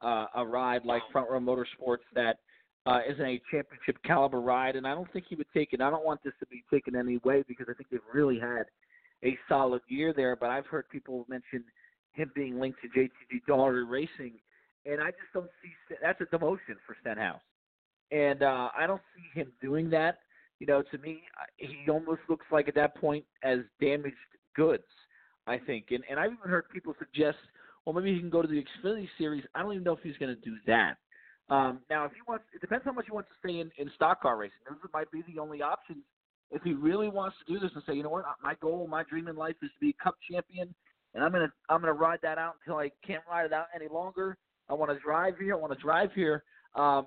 uh, 0.03 0.27
a 0.37 0.47
ride 0.47 0.85
like 0.85 1.03
Front 1.11 1.31
Row 1.31 1.41
Motorsports 1.41 2.05
that 2.15 2.38
uh, 2.87 3.01
isn't 3.09 3.25
a 3.25 3.41
championship 3.51 3.97
caliber 4.05 4.41
ride, 4.41 4.77
and 4.77 4.87
I 4.87 4.95
don't 4.95 5.11
think 5.12 5.27
he 5.29 5.37
would 5.37 5.47
take 5.55 5.73
it. 5.73 5.81
I 5.81 5.91
don't 5.91 6.05
want 6.05 6.23
this 6.23 6.35
to 6.41 6.47
be 6.47 6.65
taken 6.71 6.97
any 6.97 7.19
way 7.19 7.45
because 7.47 7.67
I 7.71 7.75
think 7.75 7.88
they've 7.91 8.01
really 8.12 8.38
had 8.38 8.65
a 9.25 9.38
solid 9.49 9.83
year 9.88 10.12
there. 10.15 10.37
But 10.37 10.51
I've 10.51 10.67
heard 10.67 10.88
people 10.88 11.25
mention 11.29 11.65
him 12.12 12.31
being 12.35 12.59
linked 12.59 12.79
to 12.83 12.88
JTG 12.88 13.47
Daugherty 13.47 13.87
Racing, 13.87 14.35
and 14.87 15.01
I 15.01 15.11
just 15.11 15.33
don't 15.35 15.51
see 15.62 15.71
that's 16.03 16.21
a 16.21 16.25
demotion 16.25 16.77
for 16.87 16.97
Stenhouse, 17.01 17.40
and 18.11 18.42
uh, 18.42 18.68
I 18.77 18.87
don't 18.87 19.03
see 19.14 19.40
him 19.40 19.53
doing 19.61 19.90
that. 19.90 20.18
You 20.59 20.66
know, 20.66 20.83
to 20.92 20.99
me, 20.99 21.23
he 21.57 21.90
almost 21.90 22.21
looks 22.29 22.47
like 22.53 22.68
at 22.68 22.75
that 22.77 22.97
point 22.97 23.25
as 23.42 23.61
damaged 23.81 24.16
goods. 24.55 24.85
I 25.47 25.59
think, 25.59 25.87
and 25.90 26.05
and 26.09 26.21
I've 26.21 26.33
even 26.33 26.49
heard 26.49 26.68
people 26.68 26.95
suggest, 26.99 27.38
well, 27.85 27.95
maybe 27.95 28.14
he 28.14 28.21
can 28.21 28.31
go 28.31 28.42
to 28.42 28.49
the 28.49 28.62
Xfinity 28.62 29.09
Series. 29.18 29.45
I 29.55 29.62
don't 29.62 29.73
even 29.73 29.85
know 29.85 29.95
if 29.95 30.03
he's 30.03 30.16
going 30.18 30.35
to 30.35 30.40
do 30.40 30.57
that. 30.66 30.99
Um, 31.49 31.81
now, 31.90 32.05
if 32.05 32.12
he 32.12 32.21
wants, 32.29 32.45
it 32.55 32.61
depends 32.61 32.85
how 32.85 32.92
much 32.92 33.07
he 33.07 33.12
wants 33.12 33.29
to 33.31 33.35
stay 33.47 33.61
in, 33.61 33.71
in 33.77 33.90
stock 33.97 34.23
car 34.23 34.37
racing. 34.37 34.59
Those 34.68 34.79
might 34.95 35.11
be 35.11 35.23
the 35.27 35.40
only 35.40 35.62
options. 35.62 36.05
If 36.51 36.62
he 36.62 36.75
really 36.75 37.09
wants 37.09 37.37
to 37.45 37.53
do 37.53 37.59
this 37.59 37.71
and 37.75 37.83
say, 37.87 37.95
you 37.95 38.03
know 38.03 38.11
what, 38.11 38.25
my 38.42 38.55
goal, 38.61 38.87
my 38.87 39.03
dream 39.03 39.27
in 39.27 39.37
life 39.37 39.57
is 39.62 39.71
to 39.71 39.81
be 39.81 39.90
a 39.99 40.05
Cup 40.05 40.16
champion, 40.31 40.73
and 41.14 41.25
I'm 41.25 41.33
gonna 41.33 41.53
I'm 41.68 41.81
gonna 41.81 41.92
ride 41.92 42.21
that 42.23 42.38
out 42.38 42.55
until 42.61 42.79
I 42.79 42.90
can't 43.07 43.23
ride 43.29 43.47
it 43.47 43.53
out 43.53 43.66
any 43.75 43.88
longer. 43.88 44.37
I 44.72 44.74
want 44.74 44.90
to 44.90 44.98
drive 44.98 45.35
here. 45.38 45.52
I 45.54 45.58
want 45.58 45.72
to 45.72 45.78
drive 45.78 46.11
here. 46.14 46.42
Um, 46.74 47.06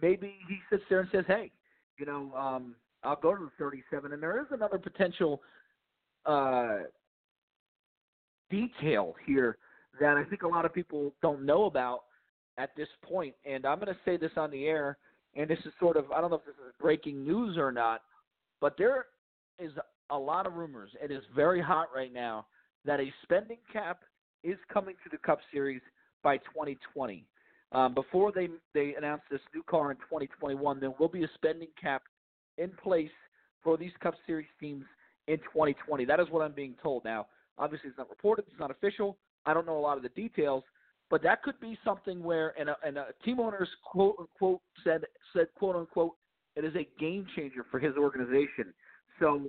maybe 0.00 0.34
he 0.48 0.58
sits 0.70 0.84
there 0.88 1.00
and 1.00 1.08
says, 1.10 1.24
hey, 1.26 1.50
you 1.98 2.06
know, 2.06 2.32
um, 2.36 2.76
I'll 3.02 3.16
go 3.20 3.34
to 3.34 3.44
the 3.44 3.50
37. 3.58 4.12
And 4.12 4.22
there 4.22 4.40
is 4.40 4.46
another 4.52 4.78
potential 4.78 5.42
uh, 6.24 6.78
detail 8.50 9.16
here 9.26 9.58
that 10.00 10.16
I 10.16 10.22
think 10.24 10.42
a 10.42 10.48
lot 10.48 10.64
of 10.64 10.72
people 10.72 11.12
don't 11.22 11.44
know 11.44 11.64
about 11.64 12.04
at 12.56 12.70
this 12.76 12.88
point. 13.02 13.34
and 13.44 13.66
I'm 13.66 13.80
going 13.80 13.92
to 13.92 14.00
say 14.04 14.16
this 14.16 14.30
on 14.36 14.50
the 14.50 14.66
air, 14.66 14.96
and 15.34 15.50
this 15.50 15.58
is 15.66 15.72
sort 15.80 15.96
of 15.96 16.10
I 16.12 16.20
don't 16.20 16.30
know 16.30 16.36
if 16.36 16.44
this 16.46 16.54
is 16.54 16.72
breaking 16.80 17.24
news 17.24 17.58
or 17.58 17.72
not, 17.72 18.02
but 18.60 18.76
there 18.78 19.06
is 19.58 19.72
a 20.10 20.18
lot 20.18 20.46
of 20.46 20.54
rumors. 20.54 20.90
It 21.02 21.10
is 21.10 21.22
very 21.34 21.60
hot 21.60 21.88
right 21.94 22.12
now 22.12 22.46
that 22.84 23.00
a 23.00 23.12
spending 23.24 23.58
cap 23.72 24.00
is 24.44 24.56
coming 24.72 24.94
to 25.04 25.10
the 25.10 25.18
Cup 25.18 25.40
Series 25.52 25.82
by 26.26 26.38
2020. 26.38 27.24
Um, 27.70 27.94
before 27.94 28.32
they 28.32 28.48
they 28.74 28.96
announce 28.98 29.22
this 29.30 29.40
new 29.54 29.62
car 29.62 29.92
in 29.92 29.96
2021, 29.98 30.80
there 30.80 30.90
will 30.98 31.08
be 31.08 31.22
a 31.22 31.28
spending 31.34 31.68
cap 31.80 32.02
in 32.58 32.70
place 32.82 33.12
for 33.62 33.76
these 33.76 33.92
Cup 34.02 34.14
Series 34.26 34.48
teams 34.58 34.82
in 35.28 35.36
2020. 35.38 36.04
That 36.04 36.18
is 36.18 36.26
what 36.30 36.42
I'm 36.42 36.50
being 36.50 36.74
told. 36.82 37.04
Now, 37.04 37.26
obviously, 37.58 37.90
it's 37.90 37.98
not 37.98 38.10
reported, 38.10 38.44
it's 38.50 38.58
not 38.58 38.72
official. 38.72 39.16
I 39.46 39.54
don't 39.54 39.66
know 39.66 39.78
a 39.78 39.80
lot 39.80 39.96
of 39.98 40.02
the 40.02 40.08
details, 40.10 40.64
but 41.10 41.22
that 41.22 41.44
could 41.44 41.60
be 41.60 41.78
something 41.84 42.20
where, 42.24 42.54
and 42.58 42.70
a, 42.70 42.76
and 42.84 42.98
a 42.98 43.06
team 43.24 43.38
owner's 43.38 43.68
quote 43.84 44.16
unquote 44.18 44.60
said 44.82 45.02
said 45.32 45.46
quote 45.56 45.76
unquote, 45.76 46.14
it 46.56 46.64
is 46.64 46.74
a 46.74 46.88
game 46.98 47.24
changer 47.36 47.64
for 47.70 47.78
his 47.78 47.94
organization. 47.96 48.74
So 49.20 49.42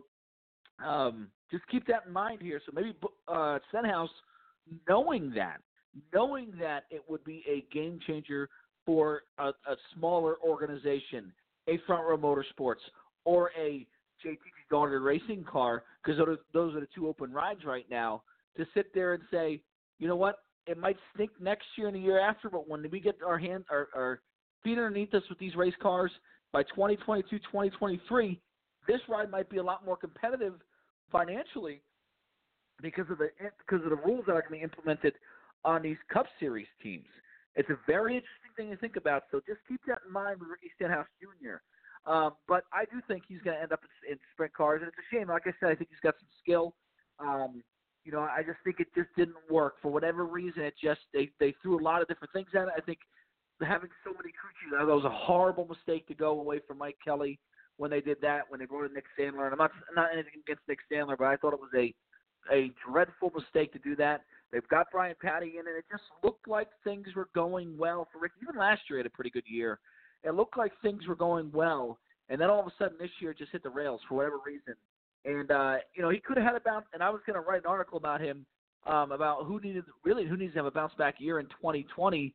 um, 0.85 1.29
just 1.49 1.67
keep 1.69 1.87
that 1.87 2.03
in 2.05 2.13
mind 2.13 2.39
here. 2.43 2.61
So 2.63 2.71
maybe 2.71 2.93
uh, 3.27 3.57
Stenhouse, 3.69 4.11
knowing 4.87 5.31
that, 5.35 5.57
knowing 6.13 6.51
that 6.59 6.85
it 6.89 7.03
would 7.07 7.23
be 7.23 7.43
a 7.47 7.65
game 7.73 7.99
changer 8.05 8.49
for 8.85 9.23
a, 9.37 9.49
a 9.49 9.75
smaller 9.95 10.35
organization, 10.45 11.31
a 11.67 11.77
Front 11.85 12.07
Row 12.07 12.17
Motorsports, 12.17 12.81
or 13.25 13.51
a 13.59 13.85
JTG 14.25 14.37
Daugherty 14.69 14.97
racing 14.97 15.43
car, 15.43 15.83
because 16.03 16.19
those 16.53 16.75
are 16.75 16.79
the 16.79 16.87
two 16.95 17.07
open 17.07 17.31
rides 17.31 17.65
right 17.65 17.85
now, 17.89 18.23
to 18.55 18.65
sit 18.73 18.93
there 18.93 19.13
and 19.13 19.23
say, 19.31 19.61
you 19.99 20.07
know 20.07 20.15
what, 20.15 20.39
it 20.65 20.77
might 20.77 20.97
stink 21.13 21.31
next 21.39 21.65
year 21.77 21.87
and 21.87 21.95
the 21.95 21.99
year 21.99 22.19
after, 22.19 22.49
but 22.49 22.67
when 22.67 22.85
we 22.91 22.99
get 22.99 23.15
our 23.25 23.37
hand 23.37 23.65
our, 23.69 23.87
our 23.95 24.21
feet 24.63 24.77
underneath 24.77 25.13
us 25.13 25.23
with 25.29 25.39
these 25.39 25.55
race 25.55 25.73
cars 25.81 26.11
by 26.51 26.63
2022, 26.63 27.37
2023, 27.39 28.39
this 28.87 28.99
ride 29.07 29.29
might 29.29 29.49
be 29.49 29.57
a 29.57 29.63
lot 29.63 29.85
more 29.85 29.97
competitive 29.97 30.53
financially 31.11 31.81
because 32.81 33.05
of 33.09 33.17
the 33.17 33.29
because 33.65 33.83
of 33.83 33.89
the 33.89 33.95
rules 34.05 34.23
that 34.27 34.33
are 34.33 34.41
going 34.41 34.53
to 34.53 34.57
be 34.57 34.63
implemented 34.63 35.13
on 35.65 35.81
these 35.81 35.97
Cup 36.11 36.25
Series 36.39 36.67
teams. 36.81 37.07
It's 37.55 37.69
a 37.69 37.77
very 37.87 38.15
interesting 38.15 38.53
thing 38.55 38.69
to 38.69 38.77
think 38.77 38.95
about. 38.95 39.23
So 39.31 39.41
just 39.47 39.59
keep 39.67 39.81
that 39.87 39.99
in 40.05 40.13
mind 40.13 40.39
with 40.39 40.49
Ricky 40.49 40.71
Stenhouse 40.75 41.07
Jr. 41.19 41.57
Um, 42.09 42.35
but 42.47 42.63
I 42.71 42.85
do 42.85 43.01
think 43.07 43.23
he's 43.27 43.41
going 43.41 43.57
to 43.57 43.61
end 43.61 43.73
up 43.73 43.81
in, 43.83 44.13
in 44.13 44.19
sprint 44.31 44.53
cars, 44.53 44.81
and 44.81 44.87
it's 44.87 44.97
a 44.97 45.15
shame. 45.15 45.27
Like 45.27 45.43
I 45.45 45.53
said, 45.59 45.69
I 45.69 45.75
think 45.75 45.89
he's 45.89 45.99
got 46.03 46.15
some 46.19 46.29
skill. 46.41 46.73
Um, 47.19 47.63
you 48.05 48.11
know, 48.11 48.21
I 48.21 48.41
just 48.45 48.59
think 48.63 48.79
it 48.79 48.87
just 48.95 49.09
didn't 49.17 49.35
work 49.49 49.75
for 49.81 49.91
whatever 49.91 50.25
reason. 50.25 50.63
It 50.63 50.75
just 50.81 51.01
they 51.13 51.29
they 51.41 51.53
threw 51.61 51.77
a 51.77 51.83
lot 51.83 52.01
of 52.01 52.07
different 52.07 52.31
things 52.31 52.47
at 52.55 52.63
it. 52.63 52.73
I 52.77 52.79
think 52.79 52.99
having 53.59 53.89
so 54.05 54.11
many 54.11 54.31
crew 54.31 54.53
chiefs, 54.61 54.77
that 54.79 54.87
was 54.87 55.03
a 55.03 55.09
horrible 55.09 55.67
mistake 55.67 56.07
to 56.07 56.13
go 56.13 56.39
away 56.39 56.61
from 56.65 56.77
Mike 56.77 56.95
Kelly 57.03 57.37
when 57.75 57.91
they 57.91 57.99
did 57.99 58.17
that 58.21 58.43
when 58.47 58.59
they 58.59 58.65
brought 58.65 58.85
in 58.85 58.93
Nick 58.93 59.05
Sandler. 59.19 59.43
And 59.43 59.51
I'm 59.51 59.57
not 59.57 59.71
not 59.93 60.13
anything 60.13 60.39
against 60.45 60.61
Nick 60.69 60.79
Sandler, 60.89 61.17
but 61.17 61.27
I 61.27 61.35
thought 61.35 61.53
it 61.53 61.59
was 61.59 61.71
a 61.75 61.93
a 62.53 62.71
dreadful 62.89 63.31
mistake 63.35 63.73
to 63.73 63.79
do 63.79 63.95
that. 63.97 64.21
They've 64.51 64.67
got 64.69 64.87
Brian 64.91 65.15
Pattie 65.21 65.53
in, 65.59 65.67
and 65.67 65.77
it 65.77 65.85
just 65.91 66.03
looked 66.23 66.47
like 66.47 66.69
things 66.83 67.07
were 67.15 67.29
going 67.35 67.77
well 67.77 68.07
for 68.11 68.19
Rick. 68.19 68.31
Even 68.41 68.59
last 68.59 68.81
year, 68.89 68.97
he 68.97 68.99
had 68.99 69.05
a 69.05 69.09
pretty 69.09 69.29
good 69.29 69.43
year. 69.47 69.79
It 70.23 70.33
looked 70.33 70.57
like 70.57 70.71
things 70.81 71.05
were 71.07 71.15
going 71.15 71.51
well, 71.53 71.99
and 72.29 72.39
then 72.39 72.49
all 72.49 72.59
of 72.59 72.67
a 72.67 72.71
sudden 72.77 72.97
this 72.99 73.11
year, 73.19 73.33
just 73.33 73.51
hit 73.51 73.63
the 73.63 73.69
rails 73.69 74.01
for 74.07 74.15
whatever 74.15 74.37
reason. 74.45 74.75
And 75.25 75.51
uh, 75.51 75.75
you 75.93 76.01
know, 76.01 76.09
he 76.09 76.19
could 76.19 76.37
have 76.37 76.45
had 76.45 76.55
a 76.55 76.61
bounce. 76.61 76.85
And 76.93 77.03
I 77.03 77.09
was 77.09 77.21
going 77.25 77.35
to 77.35 77.47
write 77.47 77.59
an 77.59 77.67
article 77.67 77.97
about 77.97 78.21
him 78.21 78.45
um, 78.85 79.11
about 79.11 79.45
who 79.45 79.59
needed 79.59 79.83
really 80.03 80.25
who 80.25 80.37
needs 80.37 80.53
to 80.53 80.59
have 80.59 80.65
a 80.65 80.71
bounce 80.71 80.93
back 80.97 81.15
year 81.19 81.39
in 81.39 81.45
2020. 81.47 82.33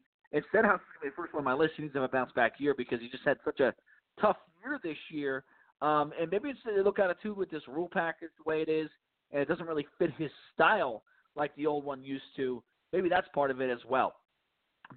Stenhouse 0.49 0.81
is 0.81 0.87
going 1.01 1.11
to 1.11 1.11
be 1.11 1.11
first 1.17 1.35
one 1.35 1.41
on 1.41 1.45
my 1.45 1.53
list. 1.53 1.75
He 1.77 1.83
needs 1.83 1.95
to 1.95 2.01
have 2.01 2.09
a 2.09 2.13
bounce 2.13 2.33
back 2.33 2.55
year 2.59 2.75
because 2.77 3.01
he 3.01 3.09
just 3.09 3.25
had 3.25 3.39
such 3.45 3.61
a 3.61 3.75
tough 4.21 4.37
year 4.63 4.79
this 4.83 4.97
year. 5.11 5.45
Um, 5.83 6.13
and 6.19 6.31
maybe 6.31 6.49
it's 6.49 6.61
to 6.63 6.83
look 6.83 6.99
at 6.99 7.11
it 7.11 7.17
too 7.23 7.35
with 7.35 7.51
this 7.51 7.63
rule 7.69 7.89
package 7.93 8.31
the 8.39 8.49
way 8.49 8.63
it 8.63 8.69
is, 8.69 8.89
and 9.31 9.43
it 9.43 9.49
doesn't 9.49 9.67
really 9.67 9.87
fit 9.99 10.11
his 10.17 10.31
style 10.55 11.03
like 11.37 11.55
the 11.57 11.67
old 11.67 11.85
one 11.85 12.03
used 12.05 12.25
to. 12.37 12.63
Maybe 12.93 13.09
that's 13.09 13.29
part 13.35 13.51
of 13.51 13.61
it 13.61 13.71
as 13.71 13.79
well. 13.89 14.15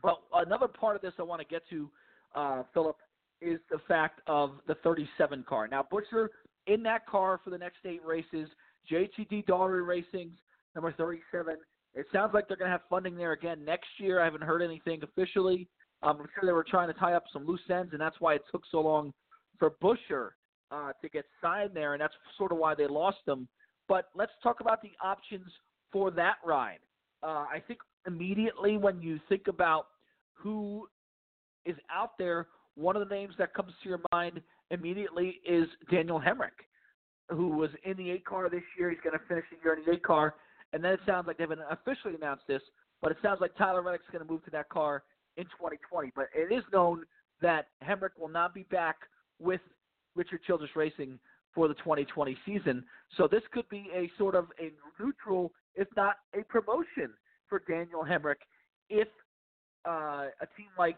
But 0.01 0.21
another 0.33 0.67
part 0.67 0.95
of 0.95 1.01
this 1.01 1.13
I 1.19 1.23
want 1.23 1.41
to 1.41 1.47
get 1.47 1.61
to, 1.69 1.89
uh, 2.35 2.63
Philip, 2.73 2.97
is 3.41 3.59
the 3.69 3.79
fact 3.87 4.21
of 4.27 4.59
the 4.67 4.75
37 4.75 5.45
car. 5.47 5.67
Now, 5.67 5.85
Buescher 5.91 6.27
in 6.67 6.83
that 6.83 7.05
car 7.05 7.39
for 7.43 7.49
the 7.49 7.57
next 7.57 7.77
eight 7.85 8.03
races. 8.03 8.49
JTG 8.91 9.45
Daugherty 9.45 9.81
Racing's 9.81 10.37
number 10.73 10.91
37. 10.93 11.57
It 11.93 12.05
sounds 12.11 12.33
like 12.33 12.47
they're 12.47 12.57
going 12.57 12.69
to 12.69 12.71
have 12.71 12.81
funding 12.89 13.15
there 13.15 13.31
again 13.31 13.63
next 13.63 13.87
year. 13.97 14.21
I 14.21 14.25
haven't 14.25 14.43
heard 14.43 14.61
anything 14.61 15.01
officially. 15.03 15.67
Um, 16.03 16.17
I'm 16.19 16.27
sure 16.35 16.45
they 16.45 16.51
were 16.51 16.65
trying 16.69 16.87
to 16.87 16.93
tie 16.93 17.13
up 17.13 17.23
some 17.31 17.45
loose 17.45 17.61
ends, 17.69 17.93
and 17.93 18.01
that's 18.01 18.19
why 18.19 18.35
it 18.35 18.41
took 18.51 18.63
so 18.69 18.81
long 18.81 19.13
for 19.57 19.71
Buescher 19.81 20.31
uh, 20.71 20.91
to 21.01 21.09
get 21.09 21.25
signed 21.41 21.71
there, 21.73 21.93
and 21.93 22.01
that's 22.01 22.13
sort 22.37 22.51
of 22.51 22.57
why 22.57 22.75
they 22.75 22.87
lost 22.87 23.19
him. 23.25 23.47
But 23.87 24.09
let's 24.13 24.31
talk 24.43 24.59
about 24.59 24.81
the 24.81 24.91
options 25.03 25.49
for 25.95 26.11
that 26.11 26.35
ride. 26.43 26.79
Uh, 27.23 27.45
I 27.49 27.63
think 27.65 27.79
immediately 28.05 28.75
when 28.75 29.01
you 29.01 29.17
think 29.29 29.47
about 29.47 29.87
who 30.33 30.89
is 31.65 31.77
out 31.89 32.17
there, 32.19 32.47
one 32.75 32.97
of 32.97 33.07
the 33.07 33.15
names 33.15 33.33
that 33.37 33.53
comes 33.53 33.71
to 33.81 33.87
your 33.87 34.01
mind 34.11 34.41
immediately 34.71 35.39
is 35.47 35.69
Daniel 35.89 36.19
Hemric, 36.19 36.67
who 37.29 37.47
was 37.47 37.69
in 37.85 37.95
the 37.95 38.11
eight 38.11 38.25
car 38.25 38.49
this 38.49 38.61
year. 38.77 38.89
He's 38.89 38.99
going 39.01 39.17
to 39.17 39.25
finish 39.25 39.45
the 39.49 39.57
year 39.63 39.75
in 39.75 39.85
the 39.85 39.93
eight 39.93 40.03
car. 40.03 40.35
And 40.73 40.83
then 40.83 40.91
it 40.91 40.99
sounds 41.05 41.27
like 41.27 41.37
they 41.37 41.43
haven't 41.43 41.61
officially 41.71 42.15
announced 42.15 42.43
this, 42.45 42.61
but 43.01 43.09
it 43.09 43.17
sounds 43.23 43.39
like 43.39 43.55
Tyler 43.55 43.81
Reddick's 43.81 44.03
going 44.11 44.25
to 44.25 44.29
move 44.29 44.43
to 44.43 44.51
that 44.51 44.67
car 44.67 45.03
in 45.37 45.45
2020. 45.45 46.11
But 46.13 46.25
it 46.35 46.53
is 46.53 46.65
known 46.73 47.05
that 47.41 47.67
Hemric 47.81 48.19
will 48.19 48.27
not 48.27 48.53
be 48.53 48.63
back 48.63 48.97
with 49.39 49.61
Richard 50.13 50.41
Childress 50.45 50.71
Racing 50.75 51.19
for 51.53 51.69
the 51.69 51.73
2020 51.75 52.35
season. 52.45 52.83
So 53.15 53.29
this 53.31 53.43
could 53.53 53.69
be 53.69 53.87
a 53.95 54.11
sort 54.17 54.35
of 54.35 54.47
a 54.59 54.73
neutral, 55.01 55.53
if 55.75 55.87
not 55.95 56.15
a 56.37 56.43
promotion 56.43 57.13
for 57.47 57.61
Daniel 57.67 58.03
Hemric 58.03 58.35
if 58.89 59.07
uh, 59.87 60.27
a 60.41 60.47
team 60.57 60.67
like 60.77 60.97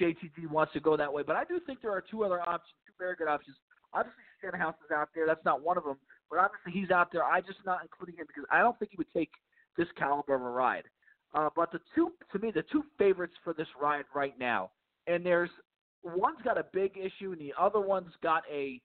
JTG 0.00 0.50
wants 0.50 0.72
to 0.72 0.80
go 0.80 0.96
that 0.96 1.12
way. 1.12 1.22
But 1.26 1.36
I 1.36 1.44
do 1.44 1.60
think 1.66 1.80
there 1.82 1.92
are 1.92 2.02
two 2.02 2.24
other 2.24 2.40
options, 2.40 2.74
two 2.86 2.92
very 2.98 3.14
good 3.16 3.28
options. 3.28 3.56
Obviously, 3.92 4.22
Stenhouse 4.38 4.74
is 4.84 4.90
out 4.94 5.08
there. 5.14 5.26
That's 5.26 5.44
not 5.44 5.62
one 5.62 5.78
of 5.78 5.84
them. 5.84 5.96
But 6.30 6.40
obviously, 6.40 6.80
he's 6.80 6.90
out 6.90 7.12
there. 7.12 7.22
I 7.22 7.40
just 7.40 7.58
not 7.64 7.80
including 7.82 8.16
him 8.16 8.26
because 8.26 8.44
I 8.50 8.58
don't 8.58 8.78
think 8.78 8.90
he 8.90 8.96
would 8.96 9.12
take 9.14 9.30
this 9.76 9.86
caliber 9.96 10.34
of 10.34 10.42
a 10.42 10.50
ride. 10.50 10.84
Uh, 11.34 11.48
but 11.54 11.70
the 11.72 11.80
two, 11.94 12.12
to 12.32 12.38
me, 12.38 12.50
the 12.50 12.64
two 12.70 12.84
favorites 12.98 13.34
for 13.42 13.52
this 13.52 13.66
ride 13.80 14.04
right 14.14 14.38
now, 14.38 14.70
and 15.06 15.24
there's 15.24 15.50
one's 16.02 16.38
got 16.44 16.58
a 16.58 16.64
big 16.72 16.92
issue, 16.96 17.32
and 17.32 17.40
the 17.40 17.52
other 17.58 17.80
one's 17.80 18.12
got 18.22 18.42
a. 18.52 18.80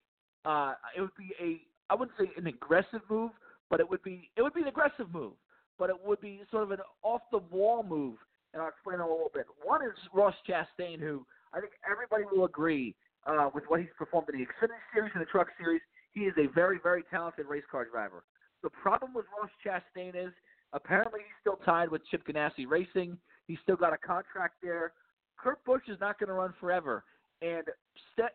Uh, 0.45 0.73
it 0.95 1.01
would 1.01 1.15
be 1.17 1.31
a 1.41 1.61
I 1.89 1.95
wouldn't 1.95 2.17
say 2.19 2.31
an 2.37 2.47
aggressive 2.47 3.01
move, 3.09 3.31
but 3.69 3.79
it 3.79 3.89
would 3.89 4.01
be 4.03 4.29
it 4.35 4.41
would 4.41 4.53
be 4.53 4.61
an 4.61 4.67
aggressive 4.67 5.11
move, 5.13 5.33
but 5.77 5.89
it 5.89 5.95
would 6.03 6.21
be 6.21 6.41
sort 6.51 6.63
of 6.63 6.71
an 6.71 6.79
off 7.03 7.21
the 7.31 7.39
wall 7.51 7.83
move, 7.83 8.17
and 8.53 8.61
I'll 8.61 8.69
explain 8.69 8.99
a 8.99 9.03
little 9.03 9.31
bit. 9.33 9.45
One 9.63 9.81
is 9.83 9.95
Ross 10.13 10.35
Chastain, 10.47 10.99
who 10.99 11.25
I 11.53 11.59
think 11.59 11.73
everybody 11.89 12.23
will 12.31 12.45
agree 12.45 12.95
uh, 13.25 13.49
with 13.53 13.63
what 13.67 13.79
he's 13.79 13.89
performed 13.97 14.29
in 14.33 14.39
the 14.39 14.45
Xfinity 14.45 14.81
Series 14.93 15.11
and 15.13 15.21
the 15.21 15.27
Truck 15.27 15.47
Series. 15.59 15.81
He 16.11 16.21
is 16.21 16.33
a 16.37 16.47
very 16.53 16.79
very 16.81 17.03
talented 17.09 17.45
race 17.47 17.63
car 17.69 17.85
driver. 17.85 18.23
The 18.63 18.69
problem 18.69 19.13
with 19.13 19.25
Ross 19.39 19.51
Chastain 19.65 20.15
is 20.15 20.33
apparently 20.73 21.21
he's 21.21 21.39
still 21.41 21.59
tied 21.63 21.89
with 21.89 22.01
Chip 22.09 22.25
Ganassi 22.27 22.67
Racing. 22.67 23.17
He's 23.47 23.59
still 23.63 23.77
got 23.77 23.93
a 23.93 23.97
contract 23.97 24.55
there. 24.61 24.93
Kurt 25.37 25.63
Busch 25.63 25.83
is 25.87 25.97
not 26.01 26.19
going 26.19 26.27
to 26.27 26.33
run 26.33 26.53
forever, 26.59 27.03
and 27.41 27.63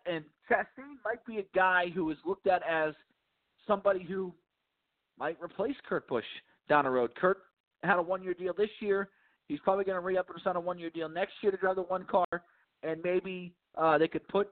and 0.07 0.25
Chastain 0.51 0.97
might 1.05 1.25
be 1.27 1.39
a 1.39 1.45
guy 1.55 1.91
who 1.95 2.11
is 2.11 2.17
looked 2.25 2.47
at 2.47 2.63
as 2.63 2.95
somebody 3.67 4.03
who 4.03 4.33
might 5.19 5.37
replace 5.43 5.77
Kurt 5.89 6.09
Busch 6.09 6.25
down 6.69 6.85
the 6.85 6.91
road. 6.91 7.15
Kurt 7.15 7.39
had 7.83 7.99
a 7.99 8.03
one-year 8.03 8.35
deal 8.35 8.55
this 8.57 8.71
year. 8.81 9.11
He's 9.49 9.61
probably 9.61 9.85
going 9.85 9.97
to 9.97 10.01
re-up 10.01 10.29
and 10.31 10.41
sign 10.43 10.57
a 10.57 10.61
one-year 10.61 10.91
deal 10.91 11.09
next 11.09 11.35
year 11.43 11.53
to 11.53 11.59
drive 11.59 11.77
the 11.77 11.83
one 11.83 12.05
car, 12.05 12.27
and 12.83 13.01
maybe 13.03 13.53
uh, 13.77 13.99
they 13.99 14.09
could 14.09 14.27
put 14.29 14.51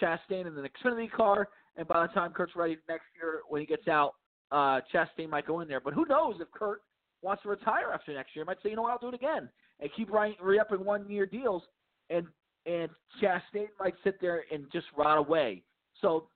Chastain 0.00 0.46
in 0.46 0.54
the 0.54 0.68
Xfinity 0.68 1.10
car, 1.10 1.48
and 1.76 1.88
by 1.88 2.06
the 2.06 2.12
time 2.12 2.32
Kurt's 2.32 2.54
ready 2.54 2.76
next 2.88 3.04
year 3.16 3.40
when 3.48 3.60
he 3.60 3.66
gets 3.66 3.88
out, 3.88 4.14
uh, 4.52 4.80
Chastain 4.92 5.28
might 5.30 5.46
go 5.46 5.60
in 5.60 5.68
there. 5.68 5.80
But 5.80 5.94
who 5.94 6.04
knows 6.06 6.36
if 6.40 6.50
Kurt 6.52 6.82
wants 7.22 7.42
to 7.44 7.48
retire 7.48 7.90
after 7.92 8.12
next 8.12 8.36
year? 8.36 8.44
Might 8.44 8.58
say, 8.62 8.70
you 8.70 8.76
know 8.76 8.82
what, 8.82 8.92
I'll 8.92 8.98
do 8.98 9.08
it 9.08 9.14
again 9.14 9.48
and 9.80 9.90
keep 9.96 10.08
re-upping 10.12 10.84
one-year 10.84 11.26
deals, 11.26 11.62
and 12.10 12.26
and 12.66 12.88
Chastain 13.20 13.66
might 13.78 13.94
sit 14.02 14.20
there 14.20 14.44
and 14.50 14.64
just 14.72 14.86
rot 14.96 15.18
away. 15.18 15.62
So 16.00 16.28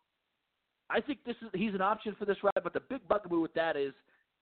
I 0.90 1.00
think 1.00 1.20
this 1.26 1.36
is 1.42 1.48
he's 1.54 1.74
an 1.74 1.82
option 1.82 2.16
for 2.18 2.24
this 2.24 2.36
ride, 2.42 2.62
but 2.62 2.72
the 2.72 2.80
big 2.88 3.06
bugaboo 3.08 3.40
with 3.40 3.54
that 3.54 3.76
is 3.76 3.92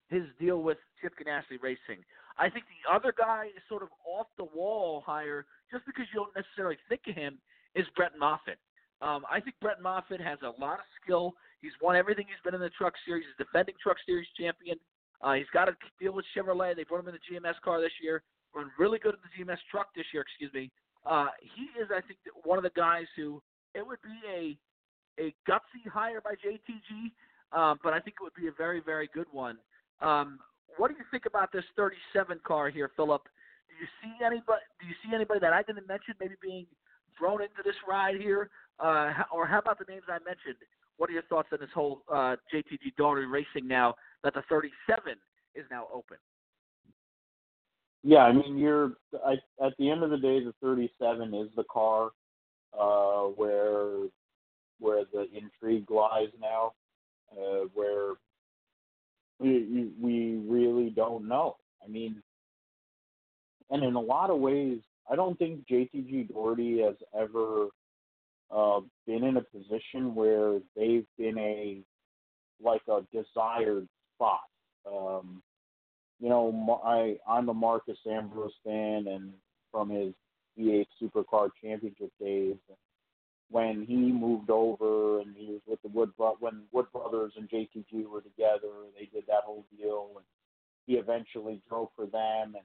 his 0.09 0.23
deal 0.39 0.63
with 0.63 0.79
Chip 1.01 1.15
Ganassi 1.19 1.61
Racing. 1.61 2.05
I 2.39 2.49
think 2.51 2.65
the 2.67 2.93
other 2.93 3.13
guy 3.17 3.47
is 3.47 3.63
sort 3.69 3.83
of 3.83 3.89
off 4.07 4.27
the 4.37 4.45
wall 4.45 5.03
higher, 5.05 5.47
just 5.73 5.85
because 5.87 6.05
you 6.13 6.21
don't 6.21 6.37
necessarily 6.37 6.77
think 6.89 7.03
of 7.09 7.15
him 7.15 7.39
is 7.75 7.87
Brett 7.97 8.13
Moffitt. 8.19 8.59
Um, 9.03 9.25
I 9.31 9.41
think 9.41 9.57
Brett 9.61 9.83
Moffitt 9.83 10.21
has 10.21 10.39
a 10.43 10.53
lot 10.61 10.79
of 10.79 10.87
skill. 11.03 11.35
He's 11.61 11.73
won 11.83 11.97
everything. 11.97 12.27
He's 12.29 12.43
been 12.45 12.55
in 12.55 12.61
the 12.61 12.71
Truck 12.71 12.95
Series. 13.05 13.25
He's 13.27 13.47
defending 13.47 13.75
Truck 13.83 13.97
Series 14.07 14.29
champion. 14.39 14.79
Uh, 15.21 15.35
he's 15.35 15.51
got 15.53 15.67
to 15.67 15.77
deal 16.01 16.13
with 16.13 16.25
Chevrolet. 16.37 16.77
They 16.77 16.85
brought 16.85 17.01
him 17.01 17.09
in 17.09 17.17
the 17.17 17.25
GMS 17.25 17.61
car 17.65 17.81
this 17.81 17.93
year. 18.03 18.23
Run 18.55 18.71
really 18.79 18.99
good 18.99 19.15
in 19.15 19.21
the 19.25 19.33
GMS 19.53 19.59
truck 19.71 19.89
this 19.95 20.07
year. 20.13 20.23
Excuse 20.23 20.53
me. 20.53 20.71
Uh, 21.05 21.29
he 21.41 21.69
is, 21.81 21.89
I 21.91 22.01
think, 22.01 22.19
one 22.45 22.59
of 22.59 22.65
the 22.65 22.73
guys 22.77 23.07
who 23.17 23.43
it 23.75 23.87
would 23.87 23.99
be 24.03 24.17
a 24.29 24.57
a 25.19 25.35
gutsy 25.49 25.87
hire 25.91 26.21
by 26.21 26.35
JTG, 26.35 27.13
um, 27.57 27.79
but 27.83 27.93
I 27.93 28.01
think 28.01 28.17
it 28.21 28.23
would 28.23 28.35
be 28.35 28.49
a 28.49 28.53
very, 28.53 28.81
very 28.81 29.09
good 29.15 29.27
one. 29.33 29.59
Um, 30.01 30.39
what 30.77 30.89
do 30.89 30.95
you 30.99 31.05
think 31.11 31.27
about 31.27 31.53
this 31.53 31.65
37 31.77 32.41
car 32.47 32.69
here, 32.69 32.91
Philip? 32.97 33.23
Do 33.69 33.75
you 33.81 33.87
see 34.03 34.25
anybody? 34.25 34.63
Do 34.81 34.87
you 34.87 34.95
see 35.05 35.15
anybody 35.15 35.41
that 35.41 35.53
I 35.53 35.63
didn't 35.63 35.89
mention 35.89 36.15
maybe 36.21 36.35
being 36.43 36.67
thrown 37.19 37.41
into 37.43 37.63
this 37.65 37.75
ride 37.89 38.17
here, 38.17 38.51
uh, 38.79 39.13
or 39.33 39.47
how 39.47 39.59
about 39.59 39.79
the 39.79 39.87
names 39.89 40.05
I 40.09 40.19
mentioned? 40.25 40.57
What 40.99 41.11
are 41.11 41.13
your 41.13 41.23
thoughts 41.23 41.49
on 41.53 41.59
this 41.61 41.71
whole 41.75 42.03
uh, 42.13 42.37
JTG 42.53 42.97
Daugherty 42.97 43.27
Racing 43.27 43.67
now 43.67 43.95
that 44.23 44.35
the 44.35 44.43
37 44.49 45.15
is 45.55 45.65
now 45.71 45.87
open? 45.93 46.17
Yeah, 48.03 48.25
I 48.25 48.33
mean, 48.33 48.57
you're 48.57 48.93
I, 49.27 49.33
at 49.65 49.73
the 49.79 49.91
end 49.91 50.03
of 50.03 50.11
the 50.11 50.19
day, 50.19 50.43
the 50.43 50.55
37 50.63 51.35
is 51.35 51.49
the 51.57 51.65
car 51.65 52.11
uh, 52.79 53.25
where 53.31 54.07
where 54.79 55.05
the 55.13 55.27
intrigue 55.35 55.91
lies 55.91 56.29
now, 56.41 56.73
uh, 57.33 57.67
where 57.75 58.15
we 59.39 59.91
we 60.01 60.41
really 60.47 60.91
don't 60.91 61.29
know. 61.29 61.57
I 61.85 61.89
mean, 61.89 62.23
and 63.71 63.83
in 63.83 63.95
a 63.95 64.01
lot 64.01 64.31
of 64.31 64.39
ways, 64.39 64.81
I 65.11 65.17
don't 65.17 65.39
think 65.39 65.67
JTG 65.71 66.29
Daugherty 66.33 66.81
has 66.83 66.97
ever 67.19 67.69
uh, 68.55 68.81
been 69.07 69.25
in 69.25 69.37
a 69.37 69.43
position 69.43 70.15
where 70.15 70.61
they've 70.77 71.07
been 71.19 71.39
a 71.39 71.83
like 72.63 72.83
a 72.89 73.01
desired 73.13 73.89
spot. 74.15 74.41
Um, 74.91 75.43
you 76.21 76.29
know, 76.29 76.81
I 76.85 77.17
I'm 77.29 77.49
a 77.49 77.55
Marcos 77.55 77.99
Ambrose 78.11 78.53
fan, 78.65 79.07
and 79.09 79.33
from 79.71 79.91
his 79.91 80.15
V8 80.59 80.87
Supercar 81.03 81.51
Championship 81.63 82.11
days, 82.21 82.57
when 83.51 83.85
he 83.87 83.97
moved 83.97 84.51
over 84.51 85.21
and 85.21 85.35
he 85.37 85.47
was 85.47 85.61
with 85.67 85.81
the 85.83 85.89
Wood 85.89 86.11
when 86.41 86.63
Wood 86.73 86.87
Brothers 86.93 87.33
and 87.37 87.49
JTG 87.49 88.09
were 88.09 88.21
together, 88.21 88.73
they 88.99 89.07
did 89.07 89.25
that 89.29 89.45
whole 89.45 89.65
deal, 89.77 90.11
and 90.17 90.25
he 90.87 90.95
eventually 90.95 91.61
drove 91.69 91.89
for 91.95 92.07
them, 92.07 92.55
and 92.55 92.65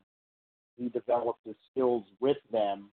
he 0.77 0.89
developed 0.89 1.41
his 1.45 1.55
skills 1.71 2.03
with 2.19 2.37
them, 2.51 2.89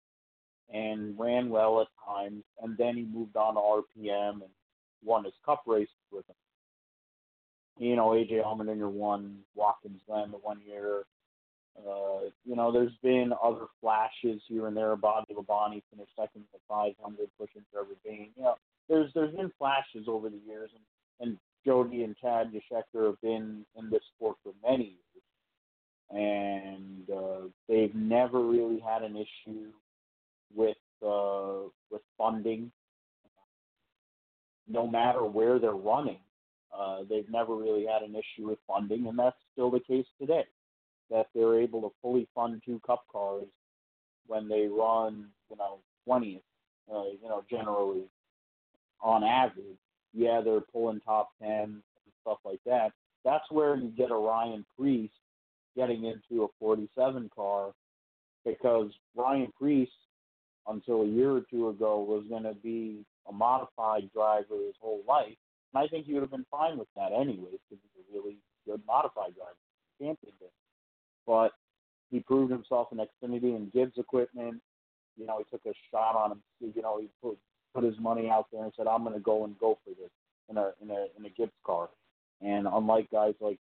and 0.73 1.19
ran 1.19 1.51
well 1.51 1.83
at 1.83 1.89
times, 2.07 2.43
and 2.63 2.77
then 2.79 2.97
he 2.97 3.03
moved 3.03 3.37
on 3.37 3.55
to 3.55 3.61
RPM 3.61 4.35
and 4.35 4.51
won 5.05 5.25
his 5.25 5.35
Cup 5.45 5.63
races 5.67 5.93
with 6.11 6.27
them. 6.27 6.37
You 7.79 7.97
know, 7.97 8.11
AJ 8.11 8.43
Allmendinger 8.45 8.91
won 8.91 9.39
Watkins 9.55 10.01
Glen 10.07 10.31
the 10.31 10.39
one 10.39 10.61
year. 10.67 11.05
Uh, 11.77 12.31
you 12.45 12.55
know, 12.55 12.71
there's 12.73 12.95
been 13.03 13.33
other 13.43 13.67
flashes 13.81 14.41
here 14.49 14.69
and 14.69 14.77
there. 14.77 14.95
Bobby 14.97 15.35
Labonte 15.35 15.83
finished 15.91 16.13
second 16.17 16.43
in 16.43 16.45
the 16.53 16.61
500, 16.69 17.29
pushing 17.39 17.63
Trevor 17.73 17.97
Bayne. 18.05 18.31
You 18.37 18.45
know, 18.45 18.55
there's 18.89 19.11
there's 19.15 19.35
been 19.35 19.53
flashes 19.59 20.07
over 20.07 20.31
the 20.31 20.41
years, 20.47 20.71
and 20.73 21.29
and 21.29 21.39
Jody 21.67 22.05
and 22.05 22.17
Chad 22.17 22.53
Geschickter 22.53 23.07
have 23.07 23.21
been 23.21 23.65
in 23.77 23.91
this 23.91 24.03
sport 24.15 24.37
for 24.43 24.53
many 24.69 24.97
years, 26.11 26.11
and 26.11 27.11
uh, 27.11 27.49
they've 27.69 27.95
never 27.95 28.41
really 28.41 28.79
had 28.79 29.03
an 29.03 29.17
issue 29.17 29.71
with 30.55 30.77
uh, 31.05 31.69
with 31.91 32.03
funding. 32.17 32.71
No 34.69 34.87
matter 34.87 35.25
where 35.25 35.59
they're 35.59 35.73
running, 35.73 36.21
uh, 36.77 37.01
they've 37.11 37.29
never 37.29 37.55
really 37.55 37.85
had 37.85 38.03
an 38.03 38.15
issue 38.15 38.49
with 38.49 38.59
funding, 38.67 39.07
and 39.09 39.19
that's 39.19 39.37
still 39.53 39.71
the 39.71 39.81
case 39.81 40.07
today 40.21 40.45
that 41.11 41.27
they're 41.35 41.61
able 41.61 41.83
to 41.83 41.93
fully 42.03 42.29
fund 42.35 42.63
two 42.65 42.81
cup 42.87 43.05
cars 43.11 43.47
when 44.27 44.49
they 44.49 44.67
run, 44.67 45.27
you 45.51 45.57
know, 45.57 45.79
20th, 46.09 46.41
uh, 46.93 47.05
you 47.23 47.29
know, 47.29 47.43
generally 47.51 48.05
on 49.01 49.23
average. 49.23 49.79
Yeah, 50.13 50.41
they're 50.45 50.61
pulling 50.61 51.01
top 51.01 51.31
10 51.43 51.51
and 51.51 51.83
stuff 52.23 52.39
like 52.45 52.61
that. 52.67 52.93
That's 53.25 53.45
where 53.51 53.77
you 53.77 53.89
get 53.89 54.11
a 54.11 54.15
Ryan 54.15 54.65
Preece 54.79 55.11
getting 55.77 56.05
into 56.05 56.45
a 56.45 56.49
47 56.61 57.31
car 57.35 57.73
because 58.45 58.91
Ryan 59.17 59.53
Preece, 59.59 59.89
until 60.69 61.03
a 61.03 61.07
year 61.07 61.33
or 61.33 61.43
two 61.51 61.69
ago, 61.69 62.01
was 62.01 62.25
going 62.29 62.45
to 62.45 62.55
be 62.55 63.05
a 63.29 63.33
modified 63.33 64.11
driver 64.15 64.57
his 64.65 64.75
whole 64.81 65.03
life. 65.09 65.37
And 65.75 65.83
I 65.83 65.89
think 65.89 66.07
he 66.07 66.15
would 66.15 66.23
have 66.23 66.31
been 66.31 66.47
fine 66.51 66.79
with 66.79 66.89
that 66.97 67.13
anyways 67.13 67.59
because 67.69 67.83
he's 67.83 68.05
a 68.05 68.17
really 68.17 68.37
good 68.67 68.81
modified 68.87 69.35
driver. 69.35 69.57
Champion 69.99 70.33
did 70.39 70.51
but 71.27 71.53
he 72.11 72.21
proved 72.21 72.53
himself 72.53 72.89
in 72.93 72.99
Xfinity 72.99 73.57
and 73.57 73.73
Gibbs 73.73 73.99
equipment. 73.99 74.61
You 75.17 75.27
know, 75.27 75.39
he 75.39 75.45
took 75.51 75.65
a 75.67 75.75
shot 75.91 76.17
on 76.17 76.33
him. 76.33 76.43
You 76.61 76.83
know, 76.83 76.99
he 77.01 77.09
put 77.23 77.39
put 77.75 77.85
his 77.85 77.99
money 77.99 78.31
out 78.31 78.47
there 78.53 78.63
and 78.63 78.73
said, 78.77 78.87
"I'm 78.87 79.03
going 79.03 79.15
to 79.15 79.21
go 79.21 79.45
and 79.45 79.59
go 79.59 79.79
for 79.85 79.91
this 79.91 80.11
in 80.49 80.57
a 80.57 80.73
in 80.81 80.91
a 80.91 81.07
in 81.19 81.25
a 81.27 81.31
Gibbs 81.31 81.53
car." 81.65 81.89
And 82.41 82.67
unlike 82.71 83.11
guys 83.11 83.35
like 83.41 83.59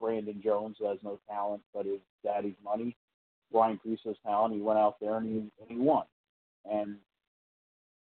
Brandon 0.00 0.40
Jones, 0.42 0.76
who 0.78 0.88
has 0.88 0.98
no 1.02 1.18
talent 1.28 1.62
but 1.72 1.86
his 1.86 2.00
daddy's 2.24 2.56
money, 2.64 2.96
Ryan 3.52 3.80
has 3.84 4.16
talent. 4.24 4.54
He 4.54 4.60
went 4.60 4.78
out 4.78 4.96
there 5.00 5.16
and 5.16 5.26
he 5.26 5.38
and 5.38 5.68
he 5.68 5.76
won. 5.76 6.04
And 6.70 6.96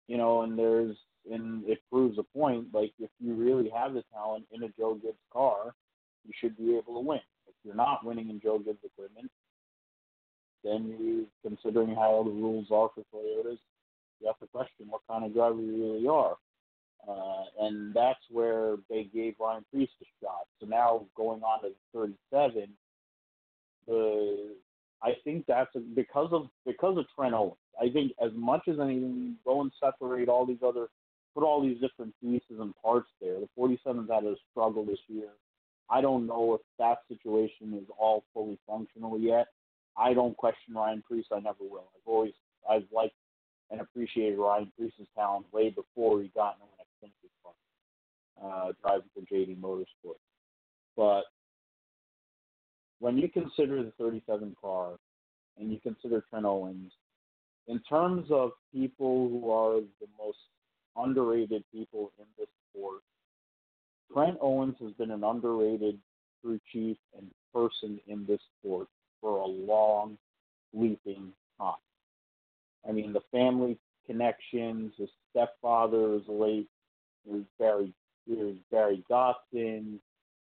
you 0.09 0.17
know, 0.17 0.43
and 0.43 0.59
there's 0.59 0.97
and 1.31 1.65
it 1.65 1.81
proves 1.91 2.19
a 2.19 2.23
point. 2.23 2.69
Like 2.73 2.93
if 2.99 3.11
you 3.19 3.35
really 3.35 3.71
have 3.71 3.95
the 3.95 4.05
talent 4.13 4.45
in 4.53 4.63
a 4.63 4.69
Joe 4.79 4.95
Gibbs 4.95 5.19
car, 5.33 5.75
you 6.25 6.33
should 6.41 6.57
be 6.57 6.77
able 6.77 6.95
to 6.95 7.01
win 7.01 7.21
you're 7.65 7.75
not 7.75 8.05
winning 8.05 8.31
in 8.31 8.41
Joe 8.41 8.59
Gibbs 8.59 8.79
equipment, 8.85 9.31
then 10.63 10.97
you, 10.99 11.27
considering 11.43 11.95
how 11.95 12.23
the 12.25 12.31
rules 12.31 12.69
are 12.71 12.91
for 12.95 13.05
Toyotas, 13.15 13.59
you 14.21 14.27
have 14.27 14.39
to 14.39 14.47
question 14.47 14.87
what 14.89 15.03
kind 15.09 15.25
of 15.25 15.35
driver 15.35 15.61
you 15.61 15.93
really 15.93 16.09
are. 16.09 16.37
Uh, 17.07 17.67
and 17.67 17.93
that's 17.93 18.21
where 18.31 18.77
they 18.89 19.05
gave 19.15 19.35
Ryan 19.39 19.65
Preece 19.71 19.91
a 20.01 20.05
shot. 20.23 20.47
So 20.61 20.67
now 20.67 21.05
going 21.17 21.43
on 21.43 21.63
to 21.63 21.71
37, 21.93 22.69
the 23.87 24.57
I 25.03 25.13
think 25.23 25.45
that's 25.47 25.75
a, 25.77 25.81
because 25.81 26.31
of 26.33 26.49
because 26.65 26.97
of 26.97 27.05
Trent 27.15 27.35
Owens. 27.35 27.59
I 27.79 27.91
think 27.91 28.13
as 28.25 28.31
much 28.35 28.63
as 28.69 28.81
anything, 28.81 29.37
go 29.45 29.61
and 29.61 29.71
separate 29.83 30.31
all 30.31 30.47
these 30.47 30.63
other, 30.67 30.89
put 31.35 31.45
all 31.45 31.61
these 31.61 31.79
different 31.79 32.15
pieces 32.23 32.59
and 32.59 32.73
parts 32.83 33.09
there. 33.21 33.35
The 33.39 33.49
47's 33.59 34.11
had 34.11 34.25
a 34.25 34.35
struggle 34.51 34.87
this 34.87 35.01
year. 35.09 35.29
I 35.91 36.01
don't 36.01 36.27
know 36.27 36.55
if 36.55 36.61
that 36.79 36.99
situation 37.09 37.79
is 37.79 37.89
all 37.99 38.25
fully 38.33 38.59
functional 38.67 39.19
yet. 39.19 39.49
I 39.97 40.15
don't 40.15 40.37
question 40.37 40.75
Ryan 40.75 41.03
Preece. 41.07 41.27
I 41.33 41.41
never 41.41 41.63
will. 41.63 41.91
I've 41.95 42.07
always 42.07 42.33
I've 42.69 42.87
liked 42.93 43.15
and 43.71 43.81
appreciated 43.81 44.39
Ryan 44.39 44.71
Preece's 44.79 45.09
talent 45.17 45.47
way 45.53 45.71
before 45.71 46.21
he 46.21 46.29
got 46.35 46.57
into 46.57 46.67
an 46.79 47.11
Xfinity 47.11 47.31
car. 47.43 48.69
uh, 48.69 48.73
driving 48.83 49.09
for 49.15 49.23
JD 49.23 49.59
Motorsports. 49.61 50.15
But 50.97 51.25
when 53.01 53.19
you 53.19 53.29
consider 53.29 53.83
the 53.83 53.93
37 53.99 54.57
car 54.61 54.93
and 55.59 55.73
you 55.73 55.79
consider 55.81 56.25
Trent 56.31 56.47
Owens, 56.47 56.93
in 57.67 57.81
terms 57.81 58.27
of 58.31 58.53
people 58.73 59.29
who 59.29 59.51
are 59.51 59.81
the 60.01 60.07
most 60.19 60.39
underrated 60.97 61.65
people 61.73 62.13
in 62.19 62.27
this 62.39 62.49
sport, 62.71 63.01
Trent 64.13 64.39
Owens 64.41 64.77
has 64.81 64.93
been 64.93 65.11
an 65.11 65.25
underrated 65.25 65.99
crew 66.43 66.61
chief 66.73 66.97
and 67.17 67.31
person 67.53 68.01
in 68.07 68.25
this 68.27 68.41
sport 68.59 68.89
for 69.21 69.39
a 69.39 69.47
long, 69.47 70.19
leaping 70.73 71.33
time. 71.59 71.75
I 72.89 72.93
mean, 72.93 73.13
the 73.13 73.23
family 73.33 73.79
connections, 74.07 74.93
his 74.99 75.09
stepfather 75.31 76.15
is 76.15 76.23
late, 76.29 76.69
is 77.31 77.45
Barry, 77.59 77.93
is 78.31 78.57
Barry 78.71 79.03
Dodson, 79.09 80.01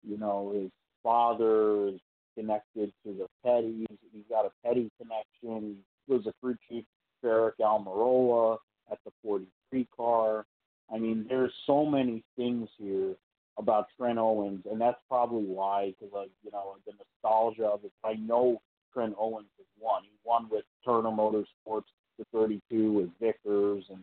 you 0.02 0.18
know, 0.18 0.52
his 0.54 0.70
father 1.02 1.88
is 1.88 2.00
connected 2.36 2.92
to 3.04 3.12
the 3.14 3.26
Petties. 3.46 3.86
He's 4.12 4.24
got 4.28 4.46
a 4.46 4.50
Petty 4.64 4.90
connection. 5.00 5.78
He 6.06 6.12
was 6.12 6.26
a 6.26 6.32
crew 6.40 6.56
chief 6.68 6.84
for 7.20 7.52
Aric 7.60 7.64
Almirola 7.64 8.58
at 8.90 8.98
the 9.04 9.12
43 9.22 9.88
car. 9.96 10.44
I 10.92 10.98
mean, 10.98 11.26
there's 11.28 11.52
so 11.66 11.86
many 11.86 12.22
things 12.36 12.68
here 12.78 13.14
about 13.58 13.86
Trent 13.96 14.18
Owens, 14.18 14.64
and 14.70 14.80
that's 14.80 14.98
probably 15.08 15.44
why, 15.44 15.94
because 16.00 16.14
uh, 16.14 16.22
you 16.42 16.50
know 16.52 16.76
the 16.86 16.92
nostalgia 16.92 17.66
of 17.66 17.84
it. 17.84 17.92
I 18.04 18.14
know 18.14 18.60
Trent 18.92 19.14
Owens 19.18 19.48
has 19.58 19.66
won. 19.78 20.02
He 20.04 20.10
won 20.24 20.48
with 20.50 20.64
Turner 20.84 21.10
Motorsports, 21.10 21.84
the 22.18 22.24
32 22.32 22.92
with 22.92 23.10
Vickers 23.20 23.84
and 23.90 24.02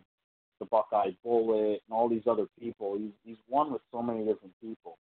the 0.58 0.66
Buckeye 0.66 1.10
Bullet 1.24 1.82
and 1.86 1.92
all 1.92 2.08
these 2.08 2.26
other 2.26 2.46
people. 2.58 2.96
He's 2.96 3.12
he's 3.24 3.36
won 3.48 3.72
with 3.72 3.82
so 3.90 4.02
many 4.02 4.20
different 4.20 4.54
people, 4.62 4.98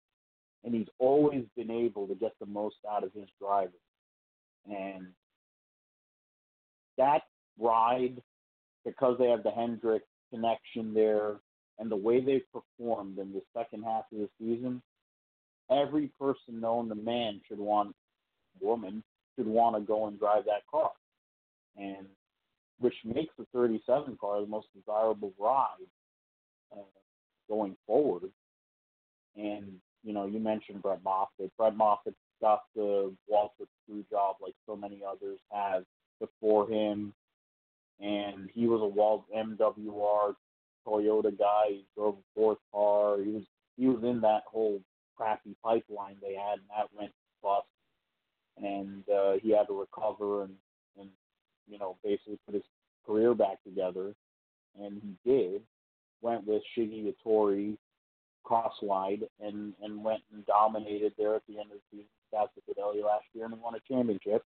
and 0.64 0.74
he's 0.74 0.88
always 0.98 1.44
been 1.56 1.70
able 1.70 2.06
to 2.06 2.14
get 2.14 2.32
the 2.40 2.46
most 2.46 2.76
out 2.90 3.04
of 3.04 3.12
his 3.12 3.28
drivers. 3.40 3.72
And 4.66 5.08
that 6.96 7.22
ride, 7.58 8.20
because 8.84 9.16
they 9.18 9.28
have 9.28 9.42
the 9.42 9.50
Hendrick 9.50 10.02
connection 10.30 10.94
there, 10.94 11.36
and 11.78 11.90
the 11.90 11.96
way 11.96 12.20
they've 12.20 12.52
performed 12.52 13.18
in 13.18 13.32
the 13.32 13.42
second 13.56 13.84
half 13.84 14.04
of 14.12 14.18
the 14.18 14.28
season, 14.38 14.82
every 15.70 16.10
person 16.20 16.60
known 16.60 16.88
to 16.88 16.94
man 16.94 17.40
should 17.48 17.58
want, 17.58 17.94
woman 18.60 19.02
should 19.36 19.46
want 19.46 19.76
to 19.76 19.80
go 19.80 20.06
and 20.06 20.18
drive 20.18 20.44
that 20.46 20.66
car, 20.70 20.90
and 21.76 22.06
which 22.80 22.94
makes 23.04 23.34
the 23.38 23.46
37 23.52 24.16
car 24.20 24.40
the 24.40 24.46
most 24.46 24.66
desirable 24.76 25.32
ride 25.38 25.66
uh, 26.72 26.80
going 27.48 27.76
forward. 27.86 28.30
And 29.36 29.74
you 30.04 30.12
know, 30.12 30.26
you 30.26 30.38
mentioned 30.38 30.82
Brett 30.82 31.02
Moffitt. 31.04 31.52
Brett 31.56 31.76
Moffitt 31.76 32.14
got 32.40 32.62
the 32.74 33.12
Waltrip 33.30 33.68
screw 33.82 34.04
job 34.10 34.36
like 34.40 34.54
so 34.66 34.76
many 34.76 35.02
others 35.08 35.38
have 35.52 35.84
before 36.20 36.68
him, 36.68 37.12
and 38.00 38.48
he 38.54 38.66
was 38.66 38.80
a 38.80 38.86
Walt 38.86 39.24
MWR 39.36 40.34
Toyota 40.88 41.36
guy. 41.36 41.64
He 41.68 41.84
drove 41.94 42.14
a 42.14 42.34
fourth 42.34 42.58
car. 42.72 43.20
He 43.22 43.32
was 43.32 43.44
he 43.76 43.86
was 43.86 44.02
in 44.02 44.20
that 44.22 44.42
whole 44.50 44.80
crappy 45.16 45.54
pipeline 45.62 46.16
they 46.20 46.34
had, 46.34 46.58
and 46.58 46.68
that 46.70 46.88
went 46.96 47.12
bust. 47.42 47.66
And 48.56 49.04
uh, 49.08 49.34
he 49.42 49.50
had 49.50 49.68
to 49.68 49.78
recover 49.78 50.42
and 50.42 50.54
and 50.98 51.08
you 51.68 51.78
know 51.78 51.96
basically 52.02 52.38
put 52.46 52.54
his 52.54 52.64
career 53.06 53.34
back 53.34 53.62
together, 53.64 54.14
and 54.80 55.00
he 55.02 55.30
did. 55.30 55.62
Went 56.20 56.44
with 56.48 56.62
Shiggy 56.76 57.12
Hattori, 57.12 57.76
Crosswide, 58.42 59.24
and 59.40 59.74
and 59.82 60.02
went 60.02 60.22
and 60.32 60.44
dominated 60.46 61.12
there 61.16 61.36
at 61.36 61.42
the 61.48 61.58
end 61.58 61.70
of 61.70 61.78
the 61.78 61.98
season. 61.98 62.08
Casper 62.32 62.60
Fidelli 62.68 63.02
last 63.02 63.24
year 63.32 63.46
and 63.46 63.54
he 63.54 63.60
won 63.60 63.74
a 63.74 63.80
championship. 63.92 64.44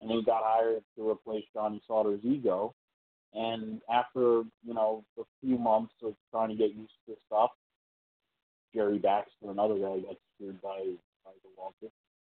And 0.00 0.10
he 0.10 0.22
got 0.24 0.42
hired 0.44 0.82
to 0.96 1.08
replace 1.08 1.44
Johnny 1.54 1.80
Sauter's 1.86 2.24
ego 2.24 2.74
and 3.34 3.80
after, 3.90 4.42
you 4.64 4.74
know, 4.74 5.04
a 5.18 5.22
few 5.40 5.58
months 5.58 5.94
of 6.02 6.14
trying 6.30 6.50
to 6.50 6.54
get 6.54 6.74
used 6.74 6.92
to 7.06 7.14
stuff, 7.26 7.50
Jerry 8.74 8.98
Baxter, 8.98 9.50
another 9.50 9.74
guy, 9.74 10.00
got 10.00 10.16
screwed 10.34 10.60
by, 10.60 10.78
the 11.24 11.48
Walter. 11.56 11.92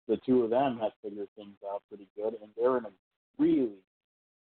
The 0.07 0.17
two 0.25 0.43
of 0.43 0.51
them 0.51 0.79
have 0.81 0.91
figured 1.03 1.27
things 1.35 1.55
out 1.69 1.81
pretty 1.89 2.07
good, 2.15 2.35
and 2.41 2.51
they're 2.57 2.77
in 2.77 2.85
a 2.85 2.91
really, 3.37 3.71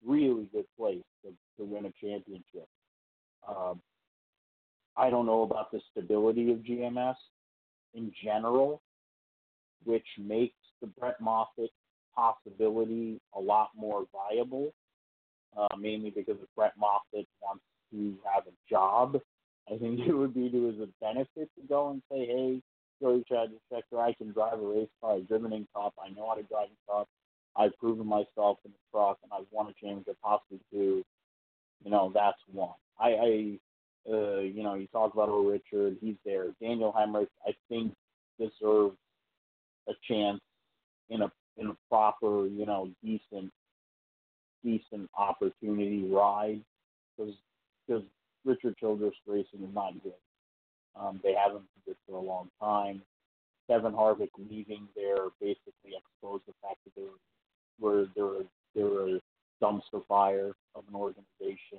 really 0.04 0.48
good 0.52 0.66
place 0.76 1.02
to, 1.24 1.30
to 1.58 1.64
win 1.64 1.86
a 1.86 1.92
championship. 2.04 2.68
Um, 3.48 3.80
I 4.96 5.08
don't 5.08 5.26
know 5.26 5.42
about 5.42 5.70
the 5.70 5.80
stability 5.90 6.50
of 6.52 6.58
GMS 6.58 7.14
in 7.94 8.12
general, 8.22 8.82
which 9.84 10.06
makes 10.18 10.54
the 10.80 10.88
Brett 10.88 11.20
Moffitt 11.20 11.70
possibility 12.14 13.20
a 13.34 13.40
lot 13.40 13.70
more 13.76 14.04
viable 14.12 14.72
uh, 15.56 15.76
mainly 15.76 16.10
because 16.10 16.36
if 16.42 16.48
Brett 16.56 16.72
Moffitt 16.78 17.26
wants 17.42 17.62
to 17.92 18.14
have 18.32 18.44
a 18.46 18.70
job, 18.70 19.18
I 19.72 19.78
think 19.78 20.00
it 20.00 20.12
would 20.12 20.34
be 20.34 20.50
to 20.50 20.66
his 20.66 20.88
benefit 21.00 21.50
to 21.58 21.66
go 21.68 21.90
and 21.90 22.02
say, 22.10 22.26
hey, 22.26 22.62
Joey 23.00 23.24
Chadwick 23.28 23.60
I 23.72 24.12
can 24.12 24.32
drive 24.32 24.60
a 24.60 24.66
race 24.66 24.88
car. 25.00 25.16
I've 25.16 25.28
driven 25.28 25.52
in 25.52 25.66
Cup. 25.74 25.94
I 26.02 26.10
know 26.10 26.28
how 26.28 26.34
to 26.34 26.42
drive 26.44 26.68
in 26.68 26.94
Cup. 26.94 27.08
I've 27.56 27.76
proven 27.78 28.06
myself 28.06 28.58
in 28.64 28.70
the 28.70 28.78
truck, 28.90 29.18
and 29.22 29.32
I've 29.32 29.46
won 29.50 29.66
a 29.66 29.72
championship, 29.72 30.16
possibly 30.22 30.60
two. 30.72 31.04
You 31.84 31.90
know, 31.90 32.10
that's 32.14 32.38
one. 32.50 32.70
I, 32.98 33.08
I 33.08 33.58
uh, 34.10 34.40
you 34.40 34.62
know, 34.62 34.74
you 34.74 34.86
talk 34.88 35.12
about 35.12 35.28
O. 35.28 35.44
Richard. 35.44 35.96
He's 36.00 36.16
there. 36.24 36.46
Daniel 36.60 36.92
Hemric, 36.96 37.28
I 37.46 37.52
think, 37.68 37.92
deserves 38.38 38.96
a 39.88 39.92
chance 40.08 40.40
in 41.10 41.22
a 41.22 41.32
in 41.58 41.68
a 41.68 41.76
proper, 41.88 42.46
you 42.46 42.64
know, 42.64 42.88
decent 43.04 43.52
decent 44.64 45.10
opportunity 45.16 46.08
ride 46.10 46.60
because 47.16 47.34
because 47.86 48.02
Richard 48.44 48.76
Childress 48.78 49.14
Racing 49.26 49.62
is 49.62 49.74
not 49.74 49.92
good. 50.02 50.12
Um, 50.98 51.20
they 51.22 51.34
haven't 51.34 51.62
been 51.62 51.94
good 51.94 51.96
for 52.06 52.16
a 52.16 52.20
long 52.20 52.50
time. 52.60 53.02
Kevin 53.68 53.92
Harvick 53.92 54.30
leaving 54.38 54.88
there 54.94 55.28
basically 55.40 55.92
exposed 55.96 56.44
the 56.46 56.52
fact 56.60 56.78
that 56.84 56.94
they 56.96 57.06
were 57.80 58.06
they're 58.14 58.44
they're 58.74 59.16
a 59.16 59.20
dumpster 59.62 60.04
fire 60.08 60.52
of 60.74 60.84
an 60.88 60.94
organization, 60.94 61.78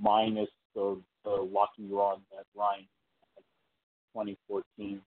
minus 0.00 0.48
the 0.74 1.00
the 1.24 1.30
lucky 1.30 1.86
run 1.90 2.20
that 2.32 2.44
Ryan 2.56 2.86
had 3.36 3.44
2014. 4.14 5.00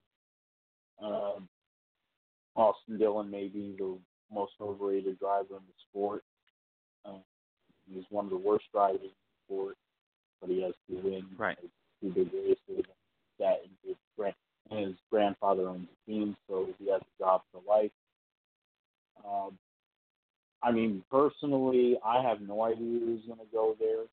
Um, 1.01 1.47
Austin 2.55 2.97
Dillon 2.97 3.31
may 3.31 3.47
be 3.47 3.75
the 3.77 3.97
most 4.31 4.53
overrated 4.61 5.19
driver 5.19 5.55
in 5.55 5.63
the 5.67 5.73
sport. 5.89 6.23
He's 7.93 8.03
one 8.09 8.25
of 8.25 8.31
the 8.31 8.37
worst 8.37 8.65
drivers 8.73 9.01
in 9.01 9.07
the 9.09 9.45
sport, 9.45 9.75
but 10.39 10.49
he 10.49 10.61
has 10.61 10.73
two 10.89 10.99
wins, 11.03 11.25
right. 11.37 11.57
two 12.01 12.09
big 12.09 12.29
races. 12.33 12.85
That 13.39 13.61
and 13.63 13.71
his, 13.83 13.95
grand, 14.17 14.35
and 14.69 14.79
his 14.87 14.95
grandfather 15.09 15.67
owns 15.67 15.87
the 16.05 16.13
team, 16.13 16.37
so 16.47 16.67
he 16.79 16.89
has 16.91 17.01
a 17.01 17.23
job 17.23 17.41
for 17.51 17.61
life. 17.67 17.91
Um, 19.25 19.57
I 20.63 20.71
mean, 20.71 21.03
personally, 21.09 21.97
I 22.05 22.21
have 22.21 22.41
no 22.41 22.63
idea 22.63 22.99
who's 22.99 23.25
going 23.25 23.39
to 23.39 23.51
go 23.51 23.75
there, 23.79 24.05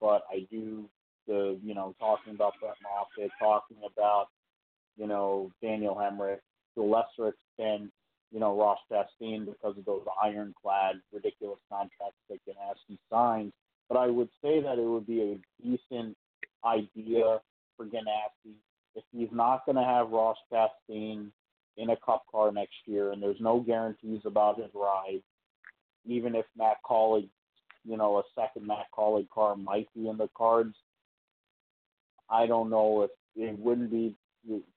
but 0.00 0.22
I 0.30 0.46
do 0.50 0.88
the 1.26 1.58
you 1.62 1.74
know 1.74 1.94
talking 1.98 2.34
about 2.34 2.54
Brett 2.60 2.76
Moffitt, 2.82 3.30
talking 3.38 3.76
about 3.84 4.28
you 4.96 5.06
know 5.06 5.50
Daniel 5.62 5.94
Hemric, 5.94 6.38
to 6.74 6.82
a 6.82 6.84
lesser 6.84 7.34
extent 7.34 7.90
you 8.32 8.40
know, 8.40 8.58
Ross 8.58 8.78
Chastain 8.90 9.46
because 9.46 9.76
of 9.76 9.84
those 9.84 10.04
ironclad, 10.22 10.96
ridiculous 11.12 11.58
contracts 11.68 12.18
that 12.28 12.38
Ganassi 12.46 12.98
signs. 13.10 13.52
But 13.88 13.98
I 13.98 14.06
would 14.06 14.28
say 14.42 14.60
that 14.60 14.78
it 14.78 14.86
would 14.86 15.06
be 15.06 15.20
a 15.20 15.62
decent 15.62 16.16
idea 16.64 17.40
for 17.76 17.86
Ganassi 17.86 18.54
if 18.94 19.04
he's 19.12 19.28
not 19.32 19.64
going 19.66 19.76
to 19.76 19.84
have 19.84 20.10
Ross 20.10 20.36
Chastain 20.52 21.30
in 21.76 21.90
a 21.90 21.96
Cup 21.96 22.24
car 22.30 22.52
next 22.52 22.74
year, 22.86 23.12
and 23.12 23.22
there's 23.22 23.40
no 23.40 23.60
guarantees 23.60 24.20
about 24.24 24.58
his 24.58 24.70
ride. 24.74 25.22
Even 26.06 26.34
if 26.34 26.44
Matt 26.56 26.78
Kaulig, 26.88 27.28
you 27.84 27.96
know, 27.96 28.18
a 28.18 28.22
second 28.34 28.66
Matt 28.66 28.86
Kaulig 28.96 29.28
car 29.30 29.56
might 29.56 29.88
be 29.94 30.08
in 30.08 30.16
the 30.16 30.28
cards, 30.36 30.74
I 32.28 32.46
don't 32.46 32.70
know 32.70 33.02
if 33.02 33.10
it 33.36 33.58
wouldn't 33.58 33.90
be 33.90 34.14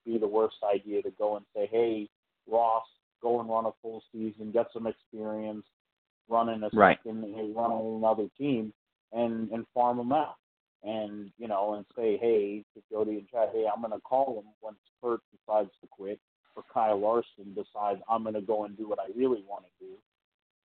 be 0.05 0.17
the 0.17 0.27
worst 0.27 0.57
idea 0.63 1.01
to 1.01 1.11
go 1.11 1.37
and 1.37 1.45
say, 1.55 1.67
"Hey, 1.67 2.09
Ross, 2.47 2.83
go 3.23 3.39
and 3.39 3.49
run 3.49 3.65
a 3.65 3.71
full 3.81 4.03
season, 4.11 4.51
get 4.51 4.67
some 4.73 4.85
experience 4.85 5.65
running 6.29 6.61
a 6.63 6.69
right. 6.73 6.97
second, 6.99 7.23
running 7.55 7.95
another 7.97 8.27
team, 8.37 8.73
and 9.11 9.49
and 9.51 9.65
farm 9.73 9.97
them 9.97 10.11
out, 10.11 10.35
and 10.83 11.31
you 11.39 11.47
know, 11.47 11.73
and 11.73 11.85
say, 11.95 12.17
hey, 12.17 12.63
to 12.75 12.83
Jody 12.91 13.17
and 13.17 13.27
Chad, 13.29 13.49
hey, 13.53 13.65
I'm 13.73 13.81
going 13.81 13.93
to 13.93 13.99
call 14.01 14.39
him 14.39 14.51
once 14.61 14.77
Kurt 15.01 15.21
decides 15.31 15.71
to 15.81 15.87
quit, 15.89 16.19
or 16.55 16.63
Kyle 16.71 16.99
Larson 16.99 17.55
decides 17.55 18.01
I'm 18.09 18.23
going 18.23 18.35
to 18.35 18.41
go 18.41 18.65
and 18.65 18.77
do 18.77 18.87
what 18.87 18.99
I 18.99 19.07
really 19.15 19.43
want 19.47 19.65
to 19.65 19.85
do, 19.85 19.93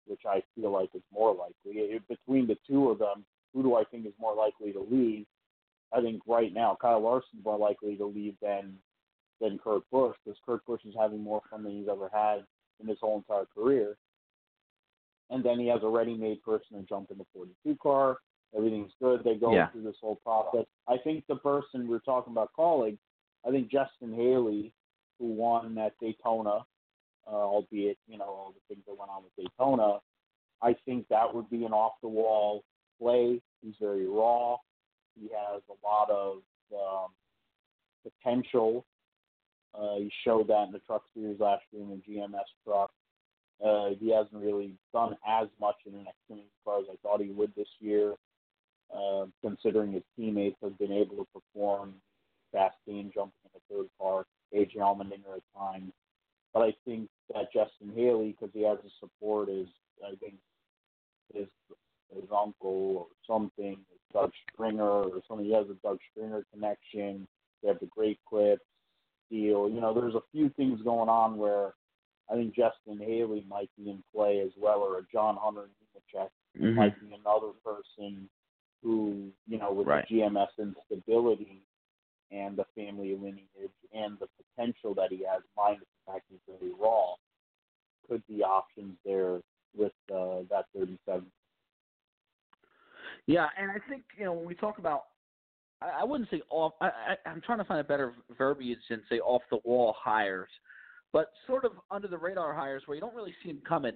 which 0.07 0.21
I 0.27 0.41
feel 0.55 0.71
like 0.71 0.89
is 0.95 1.03
more 1.13 1.33
likely. 1.33 1.81
If, 1.81 2.07
between 2.07 2.47
the 2.47 2.57
two 2.67 2.89
of 2.89 2.99
them, 2.99 3.25
who 3.53 3.63
do 3.63 3.75
I 3.75 3.83
think 3.83 4.05
is 4.05 4.13
more 4.19 4.35
likely 4.35 4.71
to 4.73 4.85
leave? 4.89 5.25
I 5.93 6.01
think 6.01 6.21
right 6.27 6.53
now 6.53 6.77
Kyle 6.81 6.99
Larson's 6.99 7.45
more 7.45 7.57
likely 7.57 7.95
to 7.95 8.05
leave 8.05 8.35
than 8.41 8.73
than 9.41 9.59
Kurt 9.59 9.83
Busch 9.91 10.15
because 10.23 10.39
Kurt 10.45 10.65
Busch 10.65 10.81
is 10.85 10.95
having 10.97 11.21
more 11.21 11.41
fun 11.49 11.63
than 11.63 11.73
he's 11.73 11.89
ever 11.89 12.09
had 12.13 12.45
in 12.79 12.87
his 12.87 12.97
whole 12.99 13.17
entire 13.17 13.45
career. 13.45 13.97
And 15.29 15.43
then 15.43 15.59
he 15.59 15.67
has 15.67 15.81
a 15.83 15.87
ready-made 15.87 16.43
person 16.43 16.77
to 16.77 16.83
jump 16.83 17.11
in 17.11 17.17
the 17.17 17.25
42 17.33 17.77
car. 17.81 18.17
Everything's 18.55 18.93
good. 19.01 19.23
They 19.23 19.35
go 19.35 19.53
Yeah. 19.53 19.67
through 19.71 19.83
this 19.83 19.99
whole 19.99 20.17
process. 20.17 20.65
I 20.87 20.97
think 20.97 21.25
the 21.27 21.35
person 21.35 21.87
we're 21.87 21.99
talking 21.99 22.31
about 22.31 22.53
calling, 22.53 22.97
I 23.45 23.51
think 23.51 23.69
Justin 23.69 24.13
Haley, 24.13 24.71
who 25.19 25.27
won 25.27 25.77
at 25.77 25.97
Daytona, 25.99 26.65
uh, 27.27 27.31
albeit 27.31 27.97
you 28.07 28.17
know 28.17 28.25
all 28.25 28.53
the 28.53 28.73
things 28.73 28.85
that 28.85 28.97
went 28.97 29.09
on 29.11 29.23
with 29.23 29.35
Daytona, 29.35 29.99
I 30.61 30.73
think 30.85 31.07
that 31.09 31.33
would 31.33 31.49
be 31.49 31.65
an 31.65 31.73
off-the-wall 31.73 32.63
play. 32.99 33.41
He's 33.61 33.75
very 33.77 34.07
raw. 34.07 34.57
He 35.19 35.29
has 35.29 35.61
a 35.69 35.85
lot 35.85 36.09
of 36.09 36.41
um, 36.73 37.11
potential. 38.03 38.85
Uh, 39.77 39.95
he 39.97 40.11
showed 40.23 40.47
that 40.47 40.67
in 40.67 40.71
the 40.71 40.79
Truck 40.79 41.03
Series 41.13 41.39
last 41.39 41.63
year 41.71 41.83
in 41.83 41.89
the 41.89 42.13
GMS 42.13 42.45
truck. 42.63 42.91
Uh, 43.63 43.89
he 43.99 44.13
hasn't 44.13 44.43
really 44.43 44.73
done 44.93 45.15
as 45.27 45.47
much 45.59 45.75
in 45.85 45.93
an 45.93 46.05
Xfinity 46.05 46.43
car 46.63 46.79
as 46.79 46.85
I 46.91 46.95
thought 47.01 47.21
he 47.21 47.29
would 47.29 47.53
this 47.55 47.67
year, 47.79 48.15
uh, 48.95 49.25
considering 49.41 49.93
his 49.93 50.03
teammates 50.15 50.57
have 50.61 50.77
been 50.77 50.91
able 50.91 51.17
to 51.17 51.27
perform. 51.33 51.95
Chastain 52.53 53.13
jumping 53.13 53.33
in 53.43 53.51
the 53.53 53.59
third 53.69 53.87
car, 53.99 54.25
AJ 54.53 54.77
Allmendinger 54.77 55.35
at 55.35 55.59
times. 55.59 55.91
But 56.53 56.61
I 56.61 56.73
think 56.85 57.09
that 57.33 57.51
Justin 57.51 57.91
Haley, 57.93 58.31
because 58.39 58.53
he 58.53 58.63
has 58.63 58.77
the 58.81 58.89
support, 58.99 59.49
is 59.49 59.67
I 60.05 60.15
think 60.21 60.35
his 61.33 61.47
his 62.13 62.29
uncle 62.31 62.97
or 62.97 63.07
something, 63.27 63.77
Doug 64.13 64.31
Stringer 64.53 64.83
or 64.83 65.21
something. 65.27 65.45
He 65.45 65.53
has 65.53 65.65
a 65.69 65.75
Doug 65.85 65.97
Stringer 66.11 66.45
connection. 66.53 67.27
They 67.61 67.67
have 67.67 67.79
the 67.79 67.87
great 67.87 68.19
clips 68.29 68.63
deal. 69.29 69.69
You 69.69 69.81
know, 69.81 69.93
there's 69.93 70.15
a 70.15 70.23
few 70.31 70.49
things 70.49 70.81
going 70.83 71.09
on 71.09 71.37
where 71.37 71.73
I 72.29 72.35
think 72.35 72.55
Justin 72.55 72.97
Haley 72.99 73.45
might 73.47 73.69
be 73.77 73.89
in 73.89 74.03
play 74.13 74.39
as 74.39 74.51
well, 74.57 74.79
or 74.79 74.99
a 74.99 75.03
John 75.11 75.37
Hunter 75.39 75.69
Nemechek 75.69 76.29
Mhm. 76.55 76.75
might 76.75 76.99
be 76.99 77.13
another 77.13 77.53
person 77.63 78.29
who, 78.81 79.31
you 79.47 79.57
know, 79.57 79.71
with 79.73 79.87
Right. 79.87 80.07
the 80.07 80.15
GMS 80.15 80.57
instability 80.57 81.63
and 82.31 82.57
the 82.57 82.65
family 82.75 83.15
lineage 83.15 83.71
and 83.91 84.17
the 84.19 84.27
potential 84.27 84.93
that 84.95 85.11
he 85.11 85.23
has, 85.23 85.43
minus 85.55 85.79
the 85.79 86.11
fact 86.11 86.25
he's 86.29 86.39
very 86.47 86.71
raw, 86.73 87.15
could 88.07 88.25
be 88.27 88.43
options 88.43 88.97
there 89.03 89.41
with 89.75 89.93
uh, 90.11 90.43
that 90.49 90.65
37. 90.73 91.31
Yeah, 93.27 93.49
and 93.57 93.71
I 93.71 93.79
think 93.89 94.03
you 94.17 94.25
know 94.25 94.33
when 94.33 94.45
we 94.45 94.55
talk 94.55 94.77
about, 94.77 95.05
I, 95.81 96.01
I 96.01 96.03
wouldn't 96.03 96.29
say 96.29 96.41
off. 96.49 96.73
I, 96.81 96.87
I, 96.87 97.29
I'm 97.29 97.41
trying 97.41 97.57
to 97.59 97.63
find 97.63 97.79
a 97.79 97.83
better 97.83 98.13
verbiage 98.37 98.79
than 98.89 99.01
say 99.09 99.19
off 99.19 99.41
the 99.49 99.59
wall 99.63 99.95
hires, 99.97 100.49
but 101.13 101.31
sort 101.47 101.65
of 101.65 101.73
under 101.91 102.07
the 102.07 102.17
radar 102.17 102.53
hires 102.53 102.83
where 102.85 102.95
you 102.95 103.01
don't 103.01 103.15
really 103.15 103.33
see 103.43 103.51
them 103.51 103.61
coming. 103.67 103.95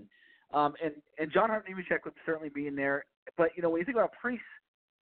Um, 0.54 0.74
and 0.84 0.94
and 1.18 1.32
John 1.32 1.50
Hart 1.50 1.66
Nemechek 1.68 2.06
would 2.06 2.14
certainly 2.26 2.50
be 2.50 2.68
in 2.68 2.76
there, 2.76 3.06
but 3.38 3.52
you 3.56 3.62
know 3.62 3.70
when 3.70 3.80
you 3.80 3.86
think 3.86 3.98
about 3.98 4.12
Preece, 4.20 4.40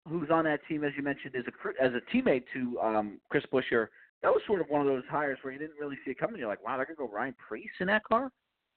who's 0.09 0.31
on 0.31 0.45
that 0.45 0.61
team 0.69 0.85
as 0.85 0.93
you 0.97 1.03
mentioned, 1.03 1.35
as 1.37 1.45
a 1.47 1.85
as 1.85 1.93
a 1.95 2.17
teammate 2.17 2.45
to 2.53 2.79
um, 2.81 3.21
Chris 3.29 3.45
Buescher, 3.53 3.89
that 4.23 4.31
was 4.31 4.43
sort 4.47 4.61
of 4.61 4.69
one 4.69 4.81
of 4.81 4.87
those 4.87 5.05
hires 5.09 5.39
where 5.43 5.53
you 5.53 5.59
didn't 5.59 5.79
really 5.81 5.97
see 6.05 6.11
it 6.11 6.19
coming. 6.19 6.39
You're 6.39 6.49
like, 6.49 6.65
wow, 6.65 6.77
they're 6.77 6.87
gonna 6.87 6.97
go 6.97 7.09
Ryan 7.09 7.35
Preece 7.49 7.71
in 7.81 7.87
that 7.87 8.03
car. 8.05 8.33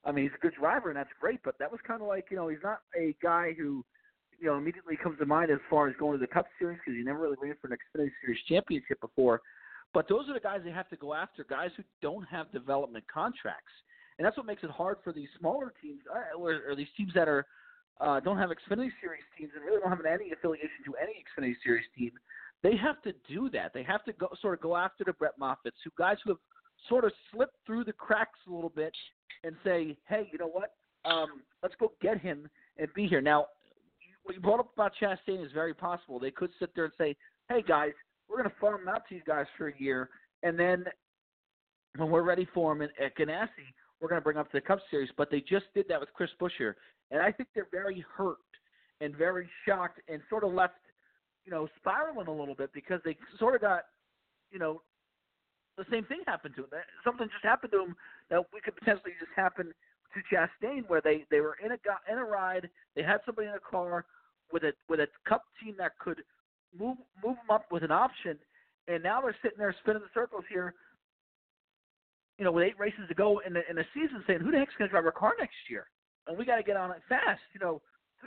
I 0.06 0.12
mean, 0.12 0.26
he's 0.26 0.34
a 0.36 0.42
good 0.42 0.54
driver 0.58 0.90
and 0.90 0.98
that's 0.98 1.10
great, 1.20 1.40
but 1.44 1.56
that 1.60 1.72
was 1.72 1.82
kind 1.86 2.02
of 2.02 2.08
like 2.08 2.26
you 2.30 2.38
know 2.38 2.48
he's 2.50 2.60
not 2.64 2.82
a 2.96 3.16
guy 3.22 3.54
who 3.58 3.84
you 4.40 4.48
know, 4.48 4.58
immediately 4.58 4.96
comes 4.96 5.18
to 5.20 5.26
mind 5.26 5.52
as 5.52 5.60
far 5.70 5.88
as 5.88 5.96
going 6.00 6.18
to 6.18 6.20
the 6.20 6.32
Cup 6.32 6.46
Series 6.58 6.80
because 6.84 6.98
he 6.98 7.04
never 7.04 7.20
really 7.20 7.38
ran 7.42 7.56
for 7.62 7.68
an 7.68 7.74
Xfinity 7.74 8.12
Series 8.22 8.40
championship 8.48 9.00
before. 9.02 9.42
But 9.94 10.08
those 10.08 10.30
are 10.30 10.34
the 10.34 10.40
guys 10.40 10.62
they 10.64 10.72
have 10.72 10.90
to 10.90 10.96
go 10.96 11.14
after, 11.14 11.44
guys 11.44 11.72
who 11.76 11.84
don't 12.02 12.24
have 12.26 12.52
development 12.52 13.06
contracts, 13.12 13.74
and 14.18 14.26
that's 14.26 14.38
what 14.38 14.46
makes 14.46 14.64
it 14.64 14.70
hard 14.70 14.98
for 15.04 15.12
these 15.12 15.30
smaller 15.40 15.74
teams 15.82 16.02
uh, 16.14 16.38
or, 16.38 16.62
or 16.70 16.76
these 16.76 16.88
teams 16.96 17.12
that 17.16 17.28
are 17.28 17.46
uh, 18.00 18.20
don't 18.20 18.38
have 18.38 18.50
Xfinity 18.50 18.92
Series 19.02 19.24
teams 19.38 19.52
and 19.56 19.66
really 19.66 19.82
don't 19.82 19.90
have 19.90 20.06
any 20.06 20.32
affiliation 20.32 20.84
to 20.86 20.94
any 21.02 21.24
Xfinity 21.24 21.56
Series 21.64 21.86
team. 21.98 22.12
They 22.62 22.76
have 22.78 23.02
to 23.04 23.14
do 23.28 23.50
that. 23.52 23.74
They 23.74 23.84
have 23.84 24.04
to 24.06 24.14
go 24.14 24.30
sort 24.42 24.54
of 24.54 24.62
go 24.62 24.76
after 24.76 25.04
the 25.04 25.14
Brett 25.14 25.40
Moffitts, 25.40 25.80
who 25.84 25.92
guys 25.98 26.18
who 26.24 26.32
have 26.32 26.40
sort 26.88 27.04
of 27.04 27.12
slipped 27.32 27.56
through 27.66 27.84
the 27.86 27.94
cracks 27.94 28.40
a 28.48 28.54
little 28.54 28.70
bit, 28.70 28.94
and 29.44 29.56
say, 29.64 29.98
hey, 30.08 30.30
you 30.32 30.38
know 30.38 30.50
what? 30.50 30.74
Um, 31.06 31.42
let's 31.64 31.76
go 31.80 31.94
get 32.02 32.20
him 32.20 32.50
and 32.78 32.88
be 32.94 33.08
here 33.08 33.22
now 33.22 33.48
what 34.30 34.36
you 34.36 34.42
brought 34.42 34.60
up 34.60 34.72
about 34.76 34.92
Chastain 35.02 35.44
is 35.44 35.52
very 35.52 35.74
possible. 35.74 36.20
They 36.20 36.30
could 36.30 36.52
sit 36.60 36.70
there 36.76 36.86
and 36.86 36.94
say, 37.00 37.16
"Hey 37.50 37.64
guys, 37.64 37.94
we're 38.28 38.38
going 38.38 38.48
to 38.48 38.56
farm 38.62 38.88
out 38.88 39.02
to 39.10 39.16
you 39.16 39.22
guys 39.26 39.48
for 39.58 39.70
a 39.70 39.74
year, 39.80 40.12
and 40.44 40.58
then 40.58 40.86
when 41.96 42.12
we're 42.12 42.22
ready 42.22 42.48
for 42.54 42.72
him 42.72 42.84
at, 42.84 43.18
Ganassi, 43.18 43.74
we're 44.00 44.08
going 44.08 44.22
to 44.22 44.24
bring 44.24 44.36
him 44.36 44.42
up 44.42 44.52
to 44.52 44.58
the 44.58 44.62
Cup 44.62 44.82
Series." 44.92 45.10
But 45.18 45.32
they 45.32 45.42
just 45.42 45.66
did 45.74 45.88
that 45.90 46.00
with 46.00 46.14
Chris 46.14 46.30
Buescher, 46.40 46.76
and 47.10 47.24
I 47.24 47.32
think 47.32 47.50
they're 47.56 47.70
very 47.72 48.06
hurt 48.16 48.38
and 49.02 49.16
very 49.16 49.50
shocked 49.68 50.00
and 50.08 50.22
sort 50.30 50.44
of 50.44 50.54
left, 50.54 50.76
you 51.44 51.52
know, 51.52 51.68
spiraling 51.80 52.28
a 52.28 52.32
little 52.32 52.54
bit 52.54 52.72
because 52.72 53.02
they 53.04 53.18
sort 53.40 53.56
of 53.56 53.62
got, 53.62 53.86
you 54.52 54.60
know, 54.60 54.84
the 55.76 55.86
same 55.90 56.06
thing 56.06 56.20
happened 56.28 56.54
to 56.56 56.66
him. 56.66 56.70
Something 57.04 57.30
just 57.32 57.44
happened 57.44 57.72
to 57.72 57.82
him 57.82 57.96
that 58.30 58.46
we 58.54 58.62
could 58.62 58.76
potentially 58.76 59.14
just 59.20 59.32
happen 59.36 59.74
to 60.14 60.36
Chastain, 60.36 60.88
where 60.88 61.02
they 61.02 61.26
they 61.32 61.40
were 61.40 61.58
in 61.66 61.72
a 61.72 61.80
in 62.12 62.20
a 62.20 62.24
ride, 62.24 62.70
they 62.96 63.02
had 63.02 63.22
somebody 63.26 63.48
in 63.48 63.56
a 63.56 63.60
car 63.60 64.06
with 64.52 64.64
a 64.64 64.74
with 64.88 65.00
a 65.00 65.08
cup 65.28 65.44
team 65.64 65.76
that 65.78 65.98
could 66.00 66.24
move 66.78 66.98
move 67.24 67.36
them 67.36 67.50
up 67.52 67.66
with 67.72 67.84
an 67.84 67.92
option, 67.92 68.38
and 68.88 69.04
now 69.04 69.22
they're 69.22 69.36
sitting 69.42 69.58
there 69.58 69.76
spinning 69.82 70.02
the 70.02 70.10
circles 70.14 70.44
here. 70.52 70.74
You 72.38 72.46
know, 72.46 72.52
with 72.54 72.64
eight 72.64 72.80
races 72.80 73.02
to 73.10 73.16
go 73.16 73.42
in 73.46 73.54
the 73.54 73.62
in 73.70 73.76
the 73.76 73.86
season, 73.94 74.24
saying 74.26 74.40
who 74.40 74.52
the 74.52 74.58
heck's 74.58 74.74
going 74.78 74.88
to 74.88 74.92
drive 74.92 75.06
our 75.06 75.12
car 75.12 75.34
next 75.40 75.58
year, 75.70 75.88
and 76.28 76.38
we 76.38 76.46
got 76.46 76.58
to 76.58 76.64
get 76.64 76.78
on 76.78 76.92
it 76.92 77.02
fast. 77.10 77.42
You 77.54 77.60
know, 77.60 77.82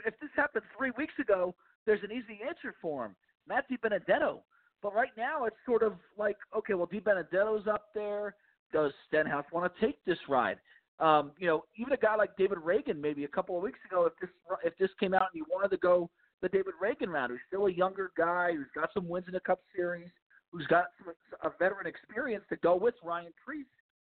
if 0.05 0.13
this 0.19 0.29
happened 0.35 0.63
three 0.77 0.91
weeks 0.97 1.13
ago, 1.19 1.55
there's 1.85 2.03
an 2.03 2.11
easy 2.11 2.39
answer 2.47 2.75
for 2.81 3.05
him, 3.05 3.15
Matt 3.47 3.65
DiBenedetto. 3.69 4.39
But 4.81 4.93
right 4.93 5.11
now, 5.17 5.45
it's 5.45 5.55
sort 5.65 5.81
of 5.81 5.93
like, 6.17 6.35
okay, 6.55 6.73
well, 6.73 6.89
Di 6.91 6.99
Benedetto's 6.99 7.67
up 7.67 7.87
there. 7.95 8.35
Does 8.73 8.91
Stenhouse 9.07 9.45
want 9.51 9.73
to 9.73 9.85
take 9.85 10.03
this 10.03 10.17
ride? 10.27 10.57
Um, 10.99 11.31
you 11.39 11.47
know, 11.47 11.63
even 11.75 11.93
a 11.93 11.97
guy 11.97 12.15
like 12.15 12.37
David 12.37 12.59
Ragan, 12.59 12.99
maybe 12.99 13.23
a 13.23 13.27
couple 13.27 13.57
of 13.57 13.63
weeks 13.63 13.79
ago, 13.89 14.05
if 14.05 14.13
this 14.21 14.29
if 14.63 14.77
this 14.77 14.89
came 14.99 15.13
out 15.13 15.27
and 15.33 15.35
you 15.35 15.45
wanted 15.49 15.69
to 15.69 15.77
go 15.77 16.09
the 16.41 16.49
David 16.49 16.73
Ragan 16.81 17.07
route, 17.07 17.29
who's 17.29 17.39
still 17.47 17.65
a 17.67 17.71
younger 17.71 18.11
guy, 18.17 18.51
who's 18.53 18.67
got 18.75 18.89
some 18.93 19.07
wins 19.07 19.25
in 19.27 19.33
the 19.33 19.39
Cup 19.39 19.59
Series, 19.75 20.09
who's 20.51 20.67
got 20.67 20.85
some, 20.99 21.13
a 21.41 21.55
veteran 21.57 21.87
experience 21.87 22.43
to 22.49 22.57
go 22.57 22.75
with 22.75 22.93
Ryan 23.03 23.33
Preece, 23.43 23.65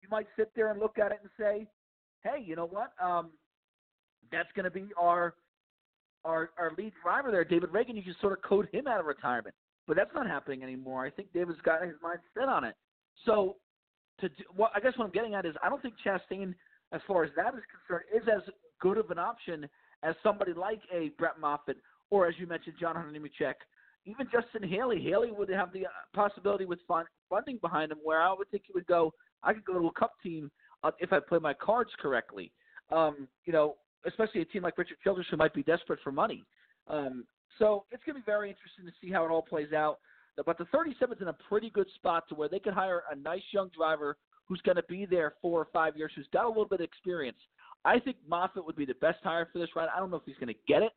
you 0.02 0.10
might 0.10 0.28
sit 0.36 0.52
there 0.56 0.72
and 0.72 0.80
look 0.80 1.00
at 1.00 1.12
it 1.12 1.20
and 1.22 1.32
say, 1.40 1.68
hey, 2.24 2.44
you 2.44 2.56
know 2.56 2.66
what? 2.66 2.92
Um, 3.02 3.30
that's 4.32 4.50
going 4.56 4.66
to 4.66 4.72
be 4.72 4.88
our 5.00 5.36
our 6.26 6.50
our 6.58 6.74
lead 6.78 6.94
driver 7.02 7.32
there, 7.32 7.46
David 7.46 7.70
Ragan. 7.70 7.96
You 7.96 8.04
can 8.04 8.16
sort 8.20 8.34
of 8.34 8.42
code 8.42 8.68
him 8.72 8.88
out 8.88 9.00
of 9.00 9.06
retirement, 9.06 9.56
but 9.88 9.96
that's 9.96 10.14
not 10.14 10.28
happening 10.28 10.64
anymore. 10.64 11.06
I 11.06 11.10
think 11.10 11.32
David's 11.34 11.62
got 11.62 11.84
his 11.84 11.96
mind 12.02 12.20
set 12.38 12.50
on 12.50 12.64
it. 12.64 12.76
So 13.26 13.56
to 14.20 14.30
do, 14.30 14.44
what 14.56 14.72
I 14.76 14.80
guess 14.80 14.94
what 14.98 15.06
I'm 15.06 15.12
getting 15.12 15.36
at 15.36 15.46
is 15.46 15.56
I 15.64 15.70
don't 15.70 15.82
think 15.82 15.94
Chastain, 16.06 16.54
as 16.92 17.02
far 17.08 17.24
as 17.24 17.32
that 17.36 17.54
is 17.56 17.64
concerned, 17.72 18.06
is 18.14 18.28
as 18.28 18.42
good 18.80 18.98
of 18.98 19.12
an 19.12 19.20
option 19.20 19.68
as 20.04 20.16
somebody 20.22 20.54
like 20.54 20.82
a 20.94 21.10
Brett 21.18 21.40
Moffitt 21.40 21.78
or, 22.10 22.28
as 22.28 22.36
you 22.38 22.48
mentioned, 22.48 22.76
John 22.80 22.96
Hunter. 22.96 23.12
Even 24.06 24.28
Justin 24.32 24.68
Haley. 24.70 25.02
Haley 25.02 25.32
would 25.32 25.50
have 25.50 25.74
the 25.74 25.86
possibility 26.14 26.66
with 26.66 26.80
fun, 26.88 27.06
funding 27.30 27.58
behind 27.58 27.92
him 27.92 27.98
where 28.04 28.22
I 28.22 28.32
would 28.34 28.50
think 28.52 28.64
he 28.68 28.74
would 28.74 28.86
go, 28.86 29.12
I 29.42 29.54
could 29.54 29.66
go 29.66 29.74
to 29.74 29.88
a 29.88 29.92
cup 29.94 30.14
team 30.22 30.52
uh, 30.84 30.92
if 31.00 31.12
I 31.12 31.20
play 31.20 31.40
my 31.40 31.54
cards 31.54 31.90
correctly. 32.00 32.52
Um, 32.92 33.28
you 33.46 33.54
know, 33.54 33.76
especially 34.06 34.42
a 34.42 34.46
team 34.46 34.62
like 34.62 34.78
Richard 34.78 34.98
Childress 35.04 35.26
who 35.32 35.38
might 35.38 35.54
be 35.54 35.64
desperate 35.64 36.00
for 36.04 36.12
money. 36.12 36.44
Um, 36.88 37.26
so 37.58 37.86
it's 37.92 38.04
going 38.04 38.16
to 38.16 38.22
be 38.22 38.26
very 38.26 38.50
interesting 38.50 38.86
to 38.86 38.92
see 39.02 39.12
how 39.12 39.26
it 39.26 39.32
all 39.32 39.42
plays 39.42 39.74
out. 39.74 39.98
But 40.46 40.58
the 40.58 40.66
37 40.66 41.16
is 41.18 41.22
in 41.22 41.30
a 41.30 41.38
pretty 41.50 41.70
good 41.70 41.88
spot 41.96 42.26
to 42.30 42.36
where 42.36 42.50
they 42.50 42.60
could 42.60 42.74
hire 42.74 43.04
a 43.12 43.16
nice 43.16 43.42
young 43.52 43.70
driver 43.76 44.18
who's 44.48 44.62
going 44.62 44.78
to 44.78 44.84
be 44.84 45.06
there 45.06 45.34
four 45.42 45.60
or 45.60 45.68
five 45.74 45.98
years, 45.98 46.12
who's 46.16 46.28
got 46.32 46.46
a 46.46 46.48
little 46.48 46.66
bit 46.66 46.80
of 46.80 46.86
experience. 46.86 47.38
I 47.84 48.00
think 48.00 48.18
Moffitt 48.28 48.66
would 48.66 48.76
be 48.76 48.86
the 48.86 48.96
best 48.96 49.20
hire 49.24 49.48
for 49.52 49.60
this 49.60 49.70
ride. 49.76 49.90
I 49.96 50.00
don't 50.00 50.10
know 50.10 50.18
if 50.18 50.24
he's 50.26 50.38
going 50.38 50.54
to 50.54 50.60
get 50.68 50.82
it, 50.82 50.92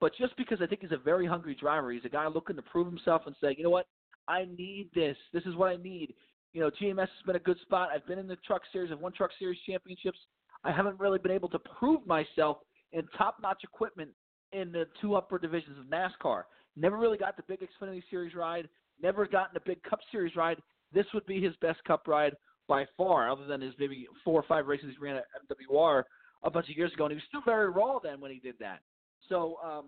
but 0.00 0.12
just 0.16 0.36
because 0.36 0.60
I 0.62 0.66
think 0.66 0.82
he's 0.82 0.92
a 0.92 0.96
very 0.96 1.26
hungry 1.26 1.56
driver, 1.58 1.90
he's 1.90 2.04
a 2.04 2.08
guy 2.08 2.26
looking 2.26 2.56
to 2.56 2.62
prove 2.62 2.86
himself 2.86 3.22
and 3.26 3.34
say, 3.40 3.54
you 3.56 3.64
know 3.64 3.70
what, 3.70 3.86
I 4.28 4.46
need 4.56 4.90
this. 4.94 5.16
This 5.32 5.44
is 5.44 5.56
what 5.56 5.70
I 5.70 5.76
need. 5.76 6.14
You 6.52 6.60
know, 6.60 6.70
GMS 6.70 7.00
has 7.00 7.26
been 7.26 7.36
a 7.36 7.40
good 7.40 7.58
spot. 7.62 7.90
I've 7.92 8.06
been 8.06 8.18
in 8.18 8.28
the 8.28 8.36
Truck 8.46 8.62
Series. 8.72 8.90
I've 8.92 9.00
won 9.00 9.12
Truck 9.12 9.30
Series 9.38 9.58
championships. 9.66 10.18
I 10.64 10.72
haven't 10.72 10.98
really 10.98 11.18
been 11.18 11.32
able 11.32 11.48
to 11.50 11.58
prove 11.58 12.06
myself 12.06 12.58
in 12.92 13.02
top-notch 13.16 13.62
equipment 13.64 14.10
in 14.52 14.72
the 14.72 14.86
two 15.00 15.14
upper 15.14 15.38
divisions 15.38 15.76
of 15.78 15.86
NASCAR. 15.86 16.44
Never 16.76 16.96
really 16.96 17.18
got 17.18 17.36
the 17.36 17.42
big 17.48 17.60
Xfinity 17.60 18.02
Series 18.10 18.34
ride. 18.34 18.68
Never 19.02 19.26
gotten 19.26 19.56
a 19.56 19.60
big 19.60 19.82
Cup 19.82 20.00
Series 20.10 20.36
ride. 20.36 20.58
This 20.92 21.06
would 21.12 21.26
be 21.26 21.40
his 21.40 21.54
best 21.60 21.82
Cup 21.84 22.08
ride 22.08 22.34
by 22.68 22.86
far, 22.96 23.30
other 23.30 23.46
than 23.46 23.60
his 23.60 23.72
maybe 23.78 24.06
four 24.24 24.38
or 24.38 24.44
five 24.46 24.66
races 24.66 24.90
he 24.90 25.04
ran 25.04 25.16
at 25.16 25.24
MWR 25.48 26.04
a 26.44 26.50
bunch 26.50 26.68
of 26.70 26.76
years 26.76 26.92
ago, 26.92 27.06
and 27.06 27.12
he 27.12 27.16
was 27.16 27.24
still 27.28 27.40
very 27.44 27.70
raw 27.70 27.98
then 27.98 28.20
when 28.20 28.30
he 28.30 28.38
did 28.38 28.54
that. 28.60 28.80
So 29.28 29.56
um, 29.64 29.86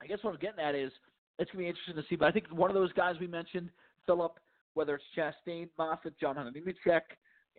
I 0.00 0.06
guess 0.06 0.18
what 0.22 0.32
I'm 0.32 0.40
getting 0.40 0.60
at 0.60 0.74
is 0.74 0.92
it's 1.38 1.50
going 1.50 1.64
to 1.64 1.66
be 1.66 1.68
interesting 1.68 1.96
to 1.96 2.04
see. 2.08 2.16
But 2.16 2.28
I 2.28 2.32
think 2.32 2.46
one 2.50 2.70
of 2.70 2.74
those 2.74 2.92
guys 2.92 3.16
we 3.20 3.26
mentioned, 3.26 3.70
Philip, 4.06 4.38
whether 4.74 4.94
it's 4.94 5.04
Chastain, 5.16 5.68
Moffitt, 5.76 6.14
John 6.20 6.36
Hunter 6.36 6.52
Nemechek, 6.58 7.00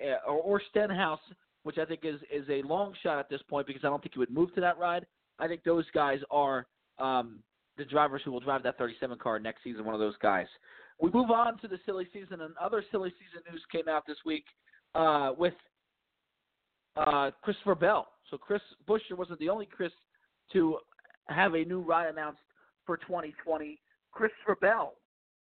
uh, 0.02 0.30
or, 0.30 0.38
or 0.38 0.62
Stenhouse, 0.70 1.20
which 1.64 1.78
I 1.78 1.86
think 1.86 2.02
is 2.04 2.20
is 2.32 2.48
a 2.50 2.66
long 2.68 2.94
shot 3.04 3.20
at 3.20 3.30
this 3.30 3.42
point 3.50 3.68
because 3.68 3.84
I 3.84 3.90
don't 3.90 4.02
think 4.02 4.14
he 4.14 4.20
would 4.20 4.32
move 4.32 4.54
to 4.56 4.62
that 4.62 4.78
ride. 4.78 5.06
I 5.38 5.48
think 5.48 5.64
those 5.64 5.86
guys 5.94 6.20
are 6.32 6.66
um, 6.98 7.40
the 7.78 7.86
drivers 7.86 8.22
who 8.24 8.32
will 8.32 8.40
drive 8.40 8.64
that 8.64 8.78
37 8.78 9.18
car 9.20 9.40
next 9.40 9.64
season. 9.64 9.86
One 9.86 9.94
of 9.94 10.00
those 10.00 10.18
guys. 10.22 10.48
We 11.00 11.10
move 11.12 11.32
on 11.32 11.58
to 11.60 11.68
the 11.68 11.80
silly 11.86 12.08
season, 12.12 12.42
and 12.42 12.54
other 12.58 12.84
silly 12.92 13.12
season 13.12 13.44
news 13.50 13.62
came 13.72 13.88
out 13.88 14.04
this 14.06 14.18
week 14.26 14.44
uh, 14.96 15.32
with 15.38 15.54
uh, 16.98 17.32
Christopher 17.42 17.76
Bell. 17.76 18.08
So 18.30 18.38
Chris 18.38 18.62
Buescher 18.88 19.18
wasn't 19.18 19.40
the 19.40 19.50
only 19.50 19.66
Chris 19.66 19.92
to 20.54 20.78
have 21.28 21.54
a 21.54 21.64
new 21.64 21.80
ride 21.82 22.10
announced 22.10 22.42
for 22.86 22.98
2020. 22.98 23.80
Christopher 24.12 24.58
Bell, 24.60 24.96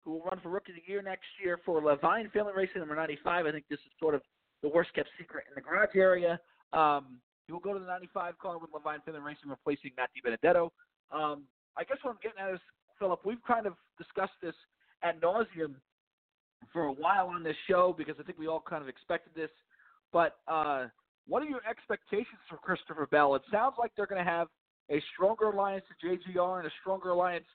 who 0.05 0.11
will 0.11 0.21
run 0.21 0.39
for 0.43 0.49
Rookie 0.49 0.71
of 0.71 0.77
the 0.85 0.91
Year 0.91 1.01
next 1.01 1.27
year 1.43 1.59
for 1.65 1.81
Leavine 1.81 2.31
Family 2.31 2.53
Racing 2.55 2.79
number 2.79 2.95
95. 2.95 3.45
I 3.45 3.51
think 3.51 3.65
this 3.69 3.79
is 3.79 3.91
sort 3.99 4.13
of 4.13 4.21
the 4.61 4.69
worst 4.69 4.93
kept 4.93 5.09
secret 5.17 5.45
in 5.49 5.55
the 5.55 5.61
garage 5.61 5.95
area. 5.95 6.39
Um, 6.73 7.17
he 7.47 7.53
will 7.53 7.59
go 7.59 7.73
to 7.73 7.79
the 7.79 7.85
95 7.85 8.37
car 8.37 8.59
with 8.59 8.69
Leavine 8.71 9.03
Family 9.03 9.21
Racing, 9.21 9.49
replacing 9.49 9.91
Matt 9.97 10.09
DiBenedetto. 10.13 10.69
Um, 11.11 11.43
I 11.77 11.83
guess 11.83 11.97
what 12.03 12.11
I'm 12.11 12.19
getting 12.21 12.39
at 12.39 12.53
is, 12.53 12.59
Philip, 12.99 13.21
we've 13.25 13.43
kind 13.47 13.65
of 13.65 13.73
discussed 13.97 14.37
this 14.43 14.53
ad 15.03 15.21
nauseum 15.21 15.75
for 16.73 16.83
a 16.85 16.91
while 16.91 17.27
on 17.27 17.43
this 17.43 17.55
show 17.67 17.95
because 17.97 18.15
I 18.19 18.23
think 18.23 18.37
we 18.37 18.47
all 18.47 18.63
kind 18.67 18.81
of 18.81 18.89
expected 18.89 19.33
this. 19.35 19.49
But 20.11 20.37
uh, 20.47 20.87
what 21.27 21.43
are 21.43 21.47
your 21.47 21.61
expectations 21.69 22.39
for 22.49 22.57
Christopher 22.57 23.07
Bell? 23.11 23.35
It 23.35 23.43
sounds 23.51 23.75
like 23.77 23.91
they're 23.95 24.07
going 24.07 24.23
to 24.23 24.29
have 24.29 24.47
a 24.89 25.01
stronger 25.13 25.45
alliance 25.45 25.85
to 26.01 26.07
JGR 26.07 26.59
and 26.59 26.67
a 26.67 26.71
stronger 26.81 27.09
alliance 27.09 27.45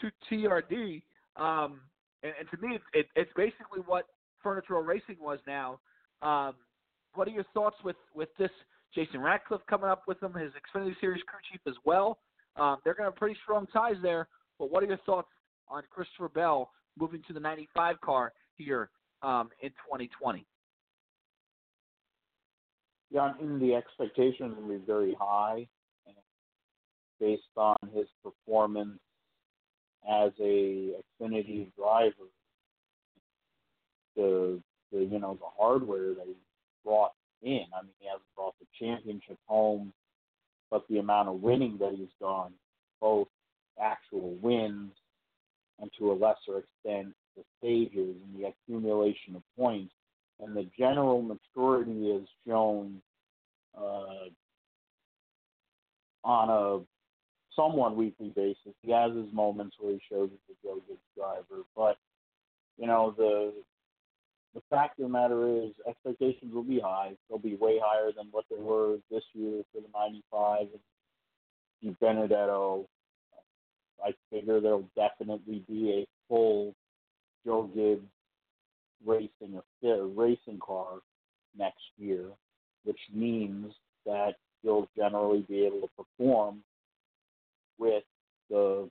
to 0.00 0.10
TRD. 0.30 1.02
Um, 1.36 1.80
and, 2.22 2.32
and, 2.38 2.48
to 2.50 2.66
me, 2.66 2.76
it, 2.76 2.82
it, 2.94 3.06
it's 3.16 3.30
basically 3.36 3.80
what 3.86 4.06
Furniture 4.42 4.80
Racing 4.80 5.16
was 5.20 5.38
now. 5.46 5.80
Um, 6.22 6.54
what 7.14 7.26
are 7.28 7.32
your 7.32 7.44
thoughts 7.52 7.76
with, 7.84 7.96
with 8.14 8.28
this? 8.38 8.50
Jason 8.94 9.20
Ratcliff 9.20 9.60
coming 9.68 9.90
up 9.90 10.04
with 10.06 10.18
them, 10.20 10.32
his 10.32 10.52
Xfinity 10.52 10.94
Series 11.00 11.22
crew 11.26 11.40
chief 11.50 11.60
as 11.66 11.74
well. 11.84 12.18
Um, 12.56 12.78
they're 12.82 12.94
going 12.94 13.04
to 13.04 13.10
have 13.10 13.16
pretty 13.16 13.36
strong 13.42 13.66
ties 13.66 13.96
there. 14.02 14.28
But 14.58 14.70
what 14.70 14.82
are 14.82 14.86
your 14.86 14.96
thoughts 14.98 15.28
on 15.68 15.82
Christopher 15.90 16.28
Bell 16.28 16.70
moving 16.98 17.22
to 17.26 17.32
the 17.32 17.40
95 17.40 18.00
car 18.00 18.32
here 18.56 18.90
um, 19.22 19.50
in 19.62 19.70
2020? 19.70 20.44
Yeah, 23.10 23.32
in 23.40 23.58
the 23.58 23.74
expectations 23.74 24.56
will 24.56 24.78
be 24.78 24.84
very 24.84 25.16
high 25.18 25.66
based 27.20 27.42
on 27.56 27.76
his 27.94 28.06
performance 28.22 28.98
as 30.08 30.32
a 30.40 30.92
Xfinity 31.20 31.68
driver. 31.76 32.28
The 34.16 34.60
the 34.92 35.00
you 35.00 35.18
know 35.18 35.38
the 35.40 35.46
hardware 35.58 36.14
that 36.14 36.26
he 36.26 36.34
brought 36.84 37.12
in. 37.42 37.64
I 37.74 37.82
mean, 37.82 37.92
he 37.98 38.06
hasn't 38.06 38.22
brought 38.34 38.54
the 38.58 38.66
championship 38.78 39.38
home, 39.46 39.92
but 40.70 40.86
the 40.88 40.98
amount 40.98 41.28
of 41.28 41.42
winning 41.42 41.76
that 41.80 41.94
he's 41.96 42.08
done, 42.20 42.52
both 43.00 43.28
actual 43.80 44.36
wins 44.40 44.92
and 45.80 45.90
to 45.98 46.12
a 46.12 46.14
lesser 46.14 46.58
extent 46.58 47.14
the 47.36 47.44
stages 47.58 48.16
and 48.24 48.42
the 48.42 48.48
accumulation 48.48 49.36
of 49.36 49.42
points 49.58 49.92
and 50.40 50.56
the 50.56 50.66
general 50.78 51.22
maturity 51.22 52.08
is 52.08 52.26
shown 52.46 53.00
uh, 53.76 54.28
on 56.24 56.50
a 56.50 56.84
somewhat 57.54 57.96
weekly 57.96 58.32
basis. 58.34 58.74
He 58.82 58.92
has 58.92 59.14
his 59.14 59.32
moments 59.32 59.76
where 59.78 59.92
he 59.92 60.00
shows 60.10 60.30
he's 60.30 60.56
a 60.64 60.68
really 60.68 60.82
good 60.88 60.98
driver, 61.16 61.62
but 61.74 61.96
you 62.78 62.86
know 62.86 63.14
the 63.16 63.52
the 64.54 64.62
fact 64.70 64.98
of 64.98 65.04
the 65.04 65.08
matter 65.08 65.48
is 65.48 65.72
expectations 65.88 66.54
will 66.54 66.62
be 66.62 66.80
high. 66.80 67.12
They'll 67.28 67.38
be 67.38 67.56
way 67.56 67.78
higher 67.82 68.10
than 68.16 68.28
what 68.30 68.44
they 68.50 68.58
were 68.58 68.96
this 69.10 69.24
year 69.34 69.62
for 69.72 69.80
the 69.82 69.88
95 69.94 70.68
and 71.82 72.00
Benedetto. 72.00 72.86
I 74.04 74.14
figure 74.30 74.60
there'll 74.60 74.88
definitely 74.96 75.64
be 75.68 75.90
a 75.90 76.06
full 76.28 76.74
Joe 77.44 77.70
Gibbs 77.74 78.08
racing 79.04 79.60
a 79.84 80.02
racing 80.04 80.58
car 80.64 80.98
next 81.56 81.84
year, 81.98 82.26
which 82.84 82.98
means 83.12 83.72
that 84.04 84.34
he'll 84.62 84.88
generally 84.96 85.44
be 85.48 85.64
able 85.64 85.82
to 85.82 85.88
perform 85.96 86.62
with 87.78 88.04
the 88.50 88.88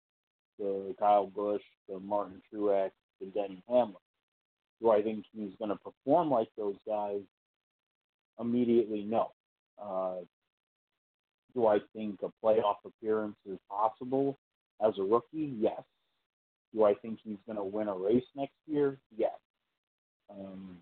the 0.57 0.95
Kyle 0.97 1.27
Busch, 1.27 1.61
the 1.89 1.99
Martin 1.99 2.41
Truex, 2.53 2.91
the 3.19 3.27
Denny 3.27 3.61
Hamlin. 3.67 3.95
Do 4.81 4.91
I 4.91 5.01
think 5.01 5.25
he's 5.33 5.51
going 5.59 5.71
to 5.71 5.77
perform 5.77 6.29
like 6.29 6.49
those 6.57 6.77
guys? 6.87 7.21
Immediately, 8.39 9.03
no. 9.03 9.31
Uh, 9.81 10.23
do 11.53 11.67
I 11.67 11.79
think 11.93 12.19
a 12.21 12.45
playoff 12.45 12.75
appearance 12.85 13.35
is 13.49 13.57
possible 13.69 14.37
as 14.85 14.93
a 14.99 15.03
rookie? 15.03 15.53
Yes. 15.59 15.81
Do 16.73 16.83
I 16.83 16.93
think 16.95 17.19
he's 17.23 17.37
going 17.45 17.57
to 17.57 17.63
win 17.63 17.87
a 17.87 17.95
race 17.95 18.23
next 18.35 18.55
year? 18.67 18.97
Yes. 19.15 19.31
Um, 20.29 20.77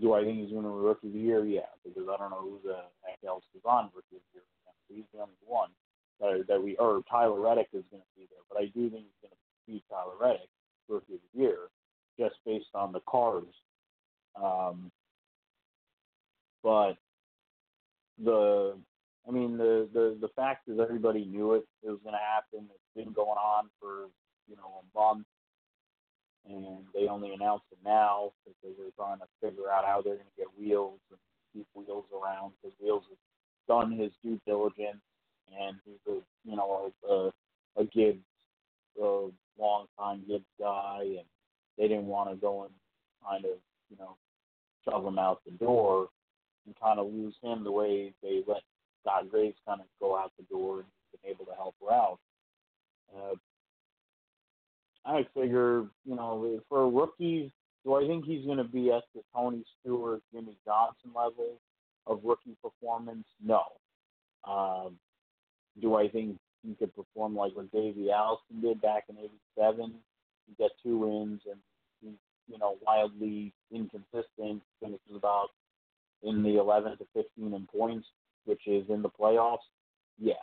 do 0.00 0.14
I 0.14 0.24
think 0.24 0.40
he's 0.40 0.50
going 0.50 0.64
to 0.64 0.70
win 0.70 0.82
Rookie 0.82 1.06
of 1.08 1.12
the 1.12 1.18
Year? 1.20 1.44
Yeah, 1.44 1.70
because 1.84 2.08
I 2.08 2.16
don't 2.16 2.30
know 2.30 2.40
who 2.40 2.58
the 2.64 2.78
heck 3.02 3.18
else 3.26 3.44
is 3.54 3.62
on 3.64 3.90
Rookie 3.94 4.16
of 4.16 4.22
the 4.32 4.40
Year. 4.40 4.44
He's 4.88 5.04
the 5.14 5.20
only 5.20 5.34
one 5.46 5.70
that, 6.20 6.44
that 6.48 6.62
we, 6.62 6.76
or 6.76 7.02
Tyler 7.10 7.40
Reddick 7.40 7.68
is 7.72 7.84
going 7.90 8.02
to 8.02 8.20
be 8.20 8.26
there. 8.30 8.42
But 8.50 8.58
I 8.58 8.66
do 8.66 8.90
think 8.90 9.04
he's 9.04 9.22
going 9.22 9.32
to 9.32 9.72
be 9.72 9.84
Tyler 9.88 10.14
Reddick 10.20 10.48
Rookie 10.88 11.14
of 11.14 11.20
the 11.32 11.40
Year 11.40 11.58
just 12.18 12.34
based 12.44 12.74
on 12.74 12.92
the 12.92 13.00
cars. 13.08 13.44
Um, 14.42 14.90
but 16.62 16.94
the 18.22 18.76
I 19.26 19.32
mean, 19.32 19.56
the, 19.56 19.88
the, 19.92 20.16
the 20.20 20.28
fact 20.36 20.68
is 20.68 20.78
everybody 20.78 21.24
knew 21.24 21.54
it, 21.54 21.64
it 21.82 21.90
was 21.90 22.00
going 22.02 22.14
to 22.14 22.20
happen. 22.20 22.68
It's 22.68 22.94
been 22.94 23.12
going 23.14 23.38
on 23.38 23.70
for, 23.80 24.08
you 24.48 24.56
know, 24.56 24.82
a 24.82 24.98
month. 24.98 25.26
And 26.46 26.84
they 26.92 27.08
only 27.08 27.32
announced 27.32 27.64
it 27.72 27.78
now 27.82 28.32
because 28.44 28.76
they're 28.76 28.92
trying 28.96 29.18
to 29.18 29.26
figure 29.40 29.70
out 29.70 29.86
how 29.86 30.02
they're 30.02 30.16
going 30.16 30.26
to 30.26 30.36
get 30.36 30.58
wheels 30.58 31.00
and 31.10 31.18
keep 31.54 31.66
wheels 31.74 32.04
around 32.12 32.52
because 32.60 32.76
Wheels 32.82 33.04
has 33.08 33.16
done 33.66 33.92
his 33.92 34.12
due 34.22 34.38
diligence 34.46 35.00
and 35.58 35.76
he's 35.86 36.04
a, 36.06 36.18
you 36.44 36.56
know, 36.56 36.92
a, 37.08 37.12
a, 37.12 37.32
a 37.80 37.84
Gibbs, 37.84 38.20
a 39.00 39.30
long 39.58 39.86
time 39.98 40.22
Gibbs 40.28 40.44
guy. 40.60 41.00
And 41.00 41.26
they 41.78 41.88
didn't 41.88 42.06
want 42.06 42.28
to 42.28 42.36
go 42.36 42.64
and 42.64 42.72
kind 43.26 43.46
of, 43.46 43.58
you 43.88 43.96
know, 43.98 44.16
shove 44.84 45.06
him 45.06 45.18
out 45.18 45.40
the 45.46 45.52
door 45.52 46.08
and 46.66 46.74
kind 46.78 46.98
of 46.98 47.06
lose 47.10 47.34
him 47.42 47.64
the 47.64 47.72
way 47.72 48.12
they 48.22 48.42
let 48.46 48.60
Scott 49.04 49.30
Graves 49.30 49.56
kind 49.66 49.80
of 49.80 49.86
go 50.00 50.16
out 50.16 50.32
the 50.38 50.44
door 50.44 50.78
and 50.78 50.86
been 51.12 51.30
able 51.30 51.44
to 51.44 51.54
help 51.54 51.74
her 51.84 51.92
out. 51.92 52.18
Uh, 53.14 53.34
I 55.06 55.26
figure, 55.34 55.84
you 56.04 56.16
know, 56.16 56.60
for 56.68 56.88
rookies, 56.90 57.50
do 57.84 57.94
I 57.94 58.06
think 58.06 58.24
he's 58.24 58.46
going 58.46 58.58
to 58.58 58.64
be 58.64 58.90
at 58.90 59.02
the 59.14 59.20
Tony 59.34 59.62
Stewart, 59.80 60.22
Jimmie 60.32 60.56
Johnson 60.64 61.10
level 61.14 61.60
of 62.06 62.20
rookie 62.24 62.56
performance? 62.62 63.26
No. 63.44 63.62
Um, 64.48 64.98
do 65.80 65.96
I 65.96 66.08
think 66.08 66.38
he 66.66 66.74
could 66.74 66.94
perform 66.96 67.36
like 67.36 67.54
what 67.54 67.70
Davey 67.72 68.10
Allison 68.10 68.62
did 68.62 68.80
back 68.80 69.04
in 69.08 69.16
'87? 69.58 69.94
He 70.46 70.54
get 70.58 70.70
two 70.82 70.98
wins 70.98 71.42
and 71.50 71.60
he's, 72.00 72.18
you 72.48 72.58
know, 72.58 72.76
wildly 72.86 73.52
inconsistent. 73.70 74.62
Finishes 74.80 75.14
about 75.14 75.48
in 76.22 76.42
the 76.42 76.58
11 76.58 76.96
to 76.98 77.06
15 77.14 77.52
in 77.52 77.66
points 77.66 78.06
which 78.44 78.62
is 78.66 78.84
in 78.88 79.02
the 79.02 79.10
playoffs, 79.10 79.58
yeah, 80.18 80.34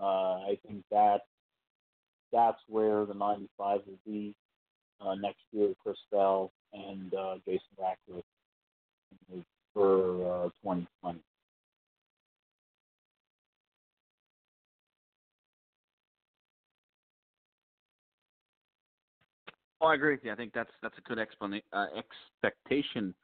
uh, 0.00 0.40
I 0.46 0.58
think 0.66 0.84
that 0.90 1.22
that's 2.32 2.60
where 2.68 3.04
the 3.06 3.14
95 3.14 3.80
will 3.86 3.98
be 4.06 4.34
uh, 5.00 5.14
next 5.14 5.42
year. 5.52 5.72
Chris 5.82 5.96
Bell 6.10 6.52
and 6.72 7.12
uh, 7.14 7.34
Jason 7.44 7.60
Ratcliff 7.78 8.24
for 9.74 10.44
uh, 10.46 10.48
2020. 10.62 11.20
Oh, 19.80 19.86
I 19.86 19.94
agree 19.94 20.14
with 20.14 20.24
you. 20.24 20.32
I 20.32 20.34
think 20.34 20.52
that's 20.52 20.70
that's 20.82 20.98
a 20.98 21.00
good 21.02 21.18
uh, 21.72 21.86
expectation 21.96 23.14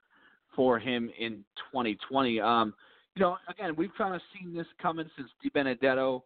for 0.55 0.79
him 0.79 1.11
in 1.19 1.45
2020. 1.73 2.41
Um, 2.41 2.75
you 3.15 3.23
know, 3.23 3.37
again, 3.49 3.75
we've 3.77 3.95
kind 3.97 4.15
of 4.15 4.21
seen 4.33 4.55
this 4.55 4.67
coming 4.81 5.09
since 5.17 5.29
DiBenedetto 5.45 6.23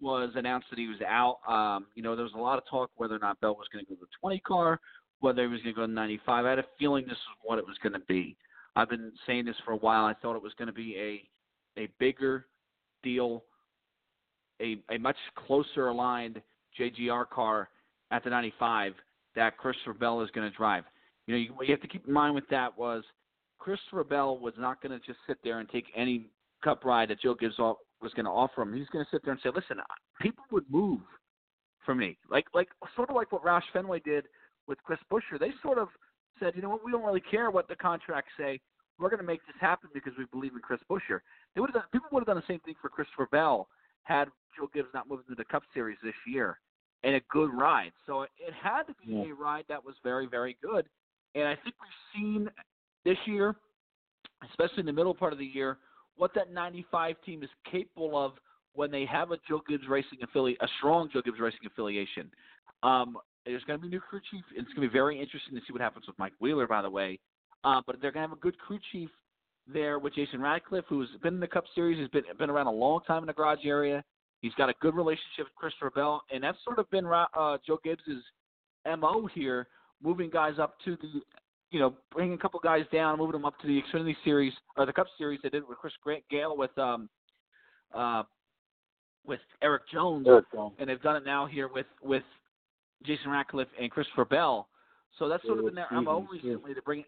was 0.00 0.30
announced 0.34 0.66
that 0.70 0.78
he 0.78 0.88
was 0.88 1.00
out. 1.06 1.38
Um, 1.48 1.86
you 1.94 2.02
know, 2.02 2.16
there 2.16 2.24
was 2.24 2.34
a 2.34 2.40
lot 2.40 2.58
of 2.58 2.64
talk 2.68 2.90
whether 2.96 3.14
or 3.14 3.20
not 3.20 3.40
Bell 3.40 3.54
was 3.54 3.68
going 3.72 3.84
to 3.84 3.88
go 3.88 3.94
to 3.94 4.00
the 4.00 4.08
20 4.20 4.40
car, 4.40 4.80
whether 5.20 5.42
he 5.42 5.48
was 5.48 5.60
going 5.62 5.74
to 5.74 5.80
go 5.80 5.86
to 5.86 5.92
95. 5.92 6.44
I 6.44 6.50
had 6.50 6.58
a 6.58 6.64
feeling 6.78 7.04
this 7.04 7.10
was 7.12 7.38
what 7.42 7.58
it 7.58 7.66
was 7.66 7.76
going 7.82 7.92
to 7.92 8.00
be. 8.06 8.36
I've 8.74 8.88
been 8.88 9.12
saying 9.26 9.44
this 9.44 9.56
for 9.64 9.72
a 9.72 9.76
while. 9.76 10.04
I 10.04 10.14
thought 10.14 10.34
it 10.34 10.42
was 10.42 10.54
going 10.58 10.66
to 10.66 10.72
be 10.72 10.96
a 10.96 11.28
a 11.80 11.88
bigger 11.98 12.46
deal, 13.02 13.44
a 14.60 14.78
a 14.90 14.98
much 14.98 15.16
closer 15.46 15.88
aligned 15.88 16.40
JGR 16.78 17.28
car 17.28 17.68
at 18.10 18.24
the 18.24 18.30
95 18.30 18.94
that 19.36 19.56
Christopher 19.56 19.94
Bell 19.94 20.20
is 20.22 20.30
going 20.30 20.50
to 20.50 20.56
drive. 20.56 20.84
You 21.26 21.34
know, 21.34 21.38
you, 21.38 21.54
what 21.54 21.66
you 21.66 21.72
have 21.72 21.80
to 21.82 21.88
keep 21.88 22.06
in 22.06 22.12
mind 22.12 22.34
with 22.34 22.48
that 22.50 22.76
was 22.76 23.04
Christopher 23.62 24.04
Bell 24.04 24.38
was 24.38 24.54
not 24.58 24.82
going 24.82 24.98
to 24.98 25.06
just 25.06 25.18
sit 25.26 25.38
there 25.44 25.60
and 25.60 25.68
take 25.68 25.86
any 25.96 26.26
Cup 26.64 26.84
ride 26.84 27.10
that 27.10 27.20
Joe 27.20 27.34
Gibbs 27.34 27.58
was 27.58 28.12
going 28.14 28.24
to 28.24 28.30
offer 28.30 28.62
him. 28.62 28.72
He's 28.72 28.88
going 28.88 29.04
to 29.04 29.10
sit 29.10 29.24
there 29.24 29.32
and 29.32 29.40
say, 29.42 29.50
"Listen, 29.54 29.78
people 30.20 30.44
would 30.50 30.64
move 30.70 31.00
for 31.84 31.94
me, 31.94 32.18
like 32.30 32.46
like 32.54 32.68
sort 32.96 33.10
of 33.10 33.16
like 33.16 33.32
what 33.32 33.44
Roush 33.44 33.62
Fenway 33.72 34.00
did 34.00 34.26
with 34.66 34.78
Chris 34.84 34.98
Buescher. 35.10 35.38
They 35.38 35.50
sort 35.62 35.78
of 35.78 35.88
said, 36.38 36.54
you 36.56 36.62
know 36.62 36.70
what, 36.70 36.84
we 36.84 36.92
don't 36.92 37.04
really 37.04 37.20
care 37.20 37.50
what 37.50 37.68
the 37.68 37.76
contracts 37.76 38.30
say. 38.38 38.60
We're 38.98 39.10
going 39.10 39.20
to 39.20 39.26
make 39.26 39.44
this 39.46 39.56
happen 39.60 39.90
because 39.92 40.12
we 40.18 40.24
believe 40.30 40.52
in 40.52 40.60
Chris 40.60 40.80
Buescher. 40.90 41.20
They 41.54 41.60
would 41.60 41.70
have 41.70 41.74
done, 41.74 41.90
people 41.92 42.08
would 42.12 42.20
have 42.20 42.26
done 42.26 42.36
the 42.36 42.52
same 42.52 42.60
thing 42.60 42.74
for 42.80 42.88
Christopher 42.88 43.28
Bell 43.30 43.68
had 44.04 44.28
Joe 44.56 44.68
Gibbs 44.74 44.88
not 44.92 45.08
moved 45.08 45.24
into 45.28 45.36
the 45.36 45.44
Cup 45.44 45.62
Series 45.72 45.98
this 46.02 46.14
year, 46.26 46.58
and 47.04 47.14
a 47.14 47.20
good 47.30 47.50
ride. 47.52 47.92
So 48.06 48.22
it 48.22 48.52
had 48.60 48.82
to 48.84 48.94
be 49.04 49.12
yeah. 49.12 49.32
a 49.32 49.34
ride 49.34 49.64
that 49.68 49.84
was 49.84 49.94
very 50.02 50.26
very 50.26 50.56
good, 50.62 50.86
and 51.34 51.44
I 51.44 51.54
think 51.54 51.76
we've 51.80 52.20
seen 52.20 52.48
this 53.04 53.18
year, 53.26 53.56
especially 54.50 54.80
in 54.80 54.86
the 54.86 54.92
middle 54.92 55.14
part 55.14 55.32
of 55.32 55.38
the 55.38 55.46
year, 55.46 55.78
what 56.16 56.32
that 56.34 56.52
95 56.52 57.16
team 57.24 57.42
is 57.42 57.50
capable 57.70 58.16
of 58.16 58.32
when 58.74 58.90
they 58.90 59.04
have 59.04 59.30
a 59.32 59.38
Joe 59.48 59.62
Gibbs 59.68 59.84
Racing 59.88 60.18
affiliate, 60.22 60.58
a 60.62 60.68
strong 60.78 61.08
Joe 61.12 61.22
Gibbs 61.22 61.40
Racing 61.40 61.66
affiliation. 61.66 62.30
Um, 62.82 63.16
there's 63.44 63.64
going 63.64 63.78
to 63.78 63.82
be 63.82 63.88
a 63.88 63.90
new 63.90 64.00
crew 64.00 64.20
chief. 64.30 64.44
It's 64.54 64.68
going 64.68 64.86
to 64.86 64.88
be 64.88 64.92
very 64.92 65.20
interesting 65.20 65.54
to 65.54 65.60
see 65.60 65.72
what 65.72 65.82
happens 65.82 66.06
with 66.06 66.18
Mike 66.18 66.32
Wheeler, 66.38 66.66
by 66.66 66.82
the 66.82 66.90
way. 66.90 67.18
Uh, 67.64 67.80
but 67.86 67.96
they're 68.00 68.12
going 68.12 68.24
to 68.24 68.28
have 68.28 68.36
a 68.36 68.40
good 68.40 68.58
crew 68.58 68.78
chief 68.92 69.10
there 69.72 69.98
with 69.98 70.14
Jason 70.14 70.40
Ratcliff, 70.40 70.84
who's 70.88 71.08
been 71.22 71.34
in 71.34 71.40
the 71.40 71.46
Cup 71.46 71.64
Series, 71.74 71.98
has 71.98 72.08
been 72.08 72.24
been 72.38 72.50
around 72.50 72.66
a 72.66 72.72
long 72.72 73.00
time 73.06 73.22
in 73.22 73.26
the 73.26 73.32
garage 73.32 73.64
area. 73.64 74.02
He's 74.40 74.54
got 74.54 74.68
a 74.68 74.74
good 74.80 74.94
relationship 74.94 75.46
with 75.46 75.54
Christopher 75.54 75.90
Bell, 75.90 76.22
and 76.32 76.42
that's 76.42 76.58
sort 76.64 76.80
of 76.80 76.90
been 76.90 77.06
uh, 77.06 77.58
Joe 77.64 77.78
Gibbs's 77.84 78.24
mo 78.98 79.28
here, 79.32 79.68
moving 80.02 80.30
guys 80.30 80.54
up 80.58 80.74
to 80.84 80.96
the, 80.96 81.20
you 81.72 81.80
know, 81.80 81.94
bringing 82.12 82.34
a 82.34 82.38
couple 82.38 82.60
guys 82.60 82.84
down, 82.92 83.18
moving 83.18 83.32
them 83.32 83.46
up 83.46 83.58
to 83.60 83.66
the 83.66 83.80
Xfinity 83.82 84.14
Series 84.24 84.52
or 84.76 84.84
the 84.84 84.92
Cup 84.92 85.06
Series. 85.16 85.40
They 85.42 85.48
did 85.48 85.66
with 85.66 85.78
Chris 85.78 85.94
Grant 86.04 86.22
Gale 86.30 86.56
with 86.56 86.76
um, 86.78 87.08
uh, 87.94 88.22
with 89.26 89.40
Erik 89.62 89.82
Jones, 89.90 90.26
Erik 90.28 90.44
Jones, 90.52 90.74
and 90.78 90.88
they've 90.88 91.00
done 91.00 91.16
it 91.16 91.24
now 91.24 91.46
here 91.46 91.68
with 91.68 91.86
with 92.02 92.22
Jason 93.04 93.30
Ratcliff 93.30 93.66
and 93.80 93.90
Christopher 93.90 94.26
Bell. 94.26 94.68
So 95.18 95.28
that's 95.28 95.42
sort 95.44 95.58
of 95.58 95.64
been 95.64 95.74
their 95.74 95.88
MO 95.90 96.26
recently 96.30 96.60
yeah. 96.68 96.74
to 96.74 96.82
bring. 96.82 97.04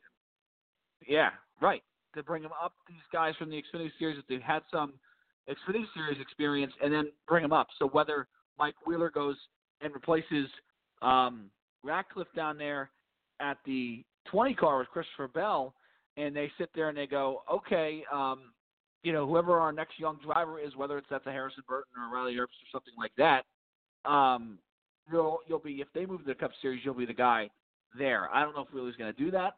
Yeah, 1.06 1.30
right. 1.60 1.82
To 2.14 2.22
bring 2.22 2.42
them 2.42 2.52
up, 2.62 2.72
these 2.88 2.96
guys 3.12 3.34
from 3.38 3.50
the 3.50 3.56
Xfinity 3.56 3.90
Series 3.98 4.16
that 4.16 4.24
they've 4.28 4.40
had 4.40 4.62
some 4.72 4.94
Xfinity 5.48 5.84
Series 5.94 6.20
experience, 6.20 6.72
and 6.82 6.92
then 6.92 7.10
bring 7.28 7.42
them 7.42 7.52
up. 7.52 7.66
So 7.78 7.88
whether 7.88 8.28
Mike 8.58 8.74
Wheeler 8.86 9.10
goes 9.10 9.36
and 9.82 9.92
replaces 9.92 10.46
um, 11.02 11.50
Ratcliff 11.84 12.26
down 12.34 12.56
there 12.56 12.90
at 13.40 13.58
the 13.66 14.04
20 14.30 14.54
car 14.54 14.78
with 14.78 14.88
Christopher 14.88 15.28
Bell, 15.28 15.74
and 16.16 16.34
they 16.34 16.50
sit 16.58 16.70
there 16.74 16.88
and 16.88 16.96
they 16.96 17.06
go, 17.06 17.42
okay, 17.50 18.04
um, 18.12 18.52
you 19.02 19.12
know, 19.12 19.26
whoever 19.26 19.58
our 19.60 19.72
next 19.72 19.98
young 19.98 20.18
driver 20.24 20.58
is, 20.58 20.74
whether 20.76 20.96
it's 20.96 21.06
that's 21.10 21.26
a 21.26 21.30
Harrison 21.30 21.62
Burton 21.68 21.92
or 21.98 22.08
a 22.08 22.18
Riley 22.18 22.34
Herbst 22.34 22.56
or 22.62 22.70
something 22.72 22.94
like 22.96 23.12
that, 23.18 23.44
um, 24.10 24.58
you'll 25.10 25.40
you'll 25.46 25.58
be 25.58 25.80
if 25.80 25.88
they 25.94 26.06
move 26.06 26.20
to 26.20 26.26
the 26.26 26.34
Cup 26.34 26.52
Series, 26.62 26.80
you'll 26.84 26.94
be 26.94 27.06
the 27.06 27.12
guy 27.12 27.50
there. 27.98 28.28
I 28.32 28.42
don't 28.42 28.54
know 28.54 28.62
if 28.62 28.72
Wheeler's 28.72 28.96
going 28.96 29.12
to 29.12 29.18
do 29.18 29.30
that. 29.32 29.54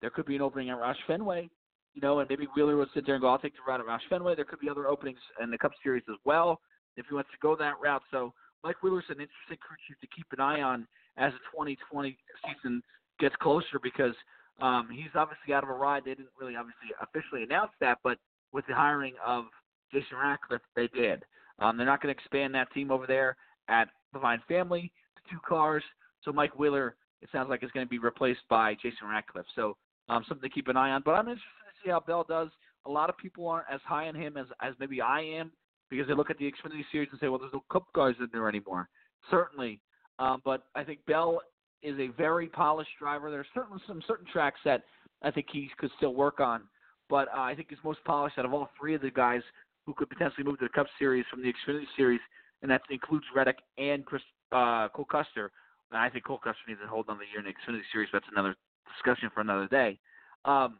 There 0.00 0.10
could 0.10 0.26
be 0.26 0.36
an 0.36 0.42
opening 0.42 0.70
at 0.70 0.78
Roush 0.78 0.94
Fenway, 1.06 1.48
you 1.94 2.00
know, 2.00 2.20
and 2.20 2.28
maybe 2.28 2.46
Wheeler 2.56 2.76
would 2.76 2.88
sit 2.94 3.04
there 3.04 3.14
and 3.14 3.22
go, 3.22 3.28
"I'll 3.28 3.38
take 3.38 3.54
the 3.54 3.60
route 3.66 3.80
at 3.80 3.86
Roush 3.86 4.08
Fenway." 4.08 4.34
There 4.34 4.44
could 4.44 4.60
be 4.60 4.70
other 4.70 4.88
openings 4.88 5.18
in 5.42 5.50
the 5.50 5.58
Cup 5.58 5.72
Series 5.82 6.04
as 6.08 6.16
well 6.24 6.60
if 6.96 7.06
he 7.08 7.14
wants 7.14 7.30
to 7.32 7.38
go 7.42 7.54
that 7.56 7.74
route. 7.82 8.02
So 8.10 8.32
Mike 8.64 8.82
Wheeler's 8.82 9.04
an 9.08 9.20
interesting 9.20 9.58
crew 9.60 9.76
chief 9.86 10.00
to 10.00 10.06
keep 10.08 10.26
an 10.32 10.40
eye 10.40 10.62
on 10.62 10.86
as 11.18 11.32
the 11.32 11.38
2020 11.52 12.16
season 12.44 12.82
gets 13.18 13.34
closer 13.36 13.78
because 13.82 14.14
um, 14.60 14.88
he's 14.90 15.10
obviously 15.14 15.54
out 15.54 15.62
of 15.62 15.70
a 15.70 15.74
ride. 15.74 16.02
They 16.04 16.12
didn't 16.12 16.28
really 16.40 16.56
obviously 16.56 16.88
officially 17.00 17.42
announce 17.42 17.72
that, 17.80 17.98
but 18.02 18.18
with 18.52 18.66
the 18.66 18.74
hiring 18.74 19.14
of 19.24 19.44
Jason 19.92 20.16
Ratcliff, 20.16 20.60
they 20.74 20.88
did. 20.88 21.24
Um, 21.58 21.76
they're 21.76 21.86
not 21.86 22.02
going 22.02 22.14
to 22.14 22.20
expand 22.20 22.54
that 22.54 22.72
team 22.72 22.90
over 22.90 23.06
there 23.06 23.36
at 23.68 23.88
Leavine 24.14 24.44
Family 24.48 24.92
to 25.16 25.34
two 25.34 25.40
cars. 25.46 25.82
So 26.22 26.32
Mike 26.32 26.58
Wheeler, 26.58 26.96
it 27.22 27.28
sounds 27.32 27.48
like, 27.48 27.62
is 27.62 27.70
going 27.72 27.86
to 27.86 27.90
be 27.90 27.98
replaced 27.98 28.40
by 28.48 28.74
Jason 28.74 29.08
Ratcliff. 29.08 29.44
So 29.54 29.76
um, 30.08 30.24
something 30.28 30.48
to 30.48 30.54
keep 30.54 30.68
an 30.68 30.76
eye 30.76 30.90
on. 30.90 31.02
But 31.04 31.12
I'm 31.12 31.28
interested 31.28 31.42
to 31.42 31.84
see 31.84 31.90
how 31.90 32.00
Bell 32.00 32.24
does. 32.28 32.48
A 32.86 32.90
lot 32.90 33.10
of 33.10 33.16
people 33.16 33.48
aren't 33.48 33.66
as 33.72 33.80
high 33.84 34.08
on 34.08 34.14
him 34.14 34.36
as, 34.36 34.46
as 34.62 34.74
maybe 34.78 35.00
I 35.00 35.20
am 35.20 35.50
because 35.90 36.06
they 36.06 36.14
look 36.14 36.30
at 36.30 36.38
the 36.38 36.44
Xfinity 36.44 36.84
Series 36.92 37.08
and 37.10 37.20
say, 37.20 37.28
well, 37.28 37.38
there's 37.38 37.52
no 37.52 37.64
Cup 37.70 37.86
cars 37.94 38.16
in 38.20 38.28
there 38.32 38.48
anymore. 38.48 38.88
Certainly. 39.30 39.80
Um, 40.18 40.40
but 40.44 40.64
I 40.74 40.84
think 40.84 41.04
Bell 41.06 41.40
is 41.82 41.98
a 41.98 42.08
very 42.16 42.48
polished 42.48 42.90
driver. 42.98 43.30
There's 43.30 43.46
certainly 43.54 43.80
some 43.86 44.02
certain 44.06 44.26
tracks 44.32 44.58
that 44.64 44.84
I 45.22 45.30
think 45.30 45.46
he 45.52 45.70
could 45.78 45.90
still 45.96 46.14
work 46.14 46.40
on. 46.40 46.62
But 47.08 47.28
uh, 47.28 47.40
I 47.40 47.54
think 47.54 47.68
he's 47.70 47.78
most 47.84 48.00
polished 48.04 48.38
out 48.38 48.44
of 48.44 48.52
all 48.52 48.68
three 48.78 48.94
of 48.94 49.02
the 49.02 49.10
guys 49.10 49.42
who 49.86 49.94
could 49.94 50.08
potentially 50.08 50.44
move 50.44 50.58
to 50.58 50.64
the 50.64 50.70
Cup 50.70 50.86
Series 50.98 51.24
from 51.30 51.42
the 51.42 51.52
Xfinity 51.52 51.84
Series, 51.96 52.20
and 52.62 52.70
that 52.70 52.82
includes 52.90 53.24
Reddick 53.34 53.58
and 53.78 54.04
Chris 54.04 54.22
uh, 54.50 54.88
Cole 54.88 55.04
Custer. 55.04 55.52
And 55.92 56.00
I 56.00 56.10
think 56.10 56.24
Cole 56.24 56.38
Custer 56.38 56.62
needs 56.66 56.80
to 56.80 56.88
hold 56.88 57.06
on 57.08 57.18
the 57.18 57.24
year 57.30 57.38
in 57.38 57.44
the 57.44 57.52
Xfinity 57.52 57.82
Series. 57.92 58.08
That's 58.12 58.26
another 58.32 58.56
discussion 58.92 59.30
for 59.32 59.40
another 59.40 59.68
day. 59.68 59.98
Um, 60.44 60.78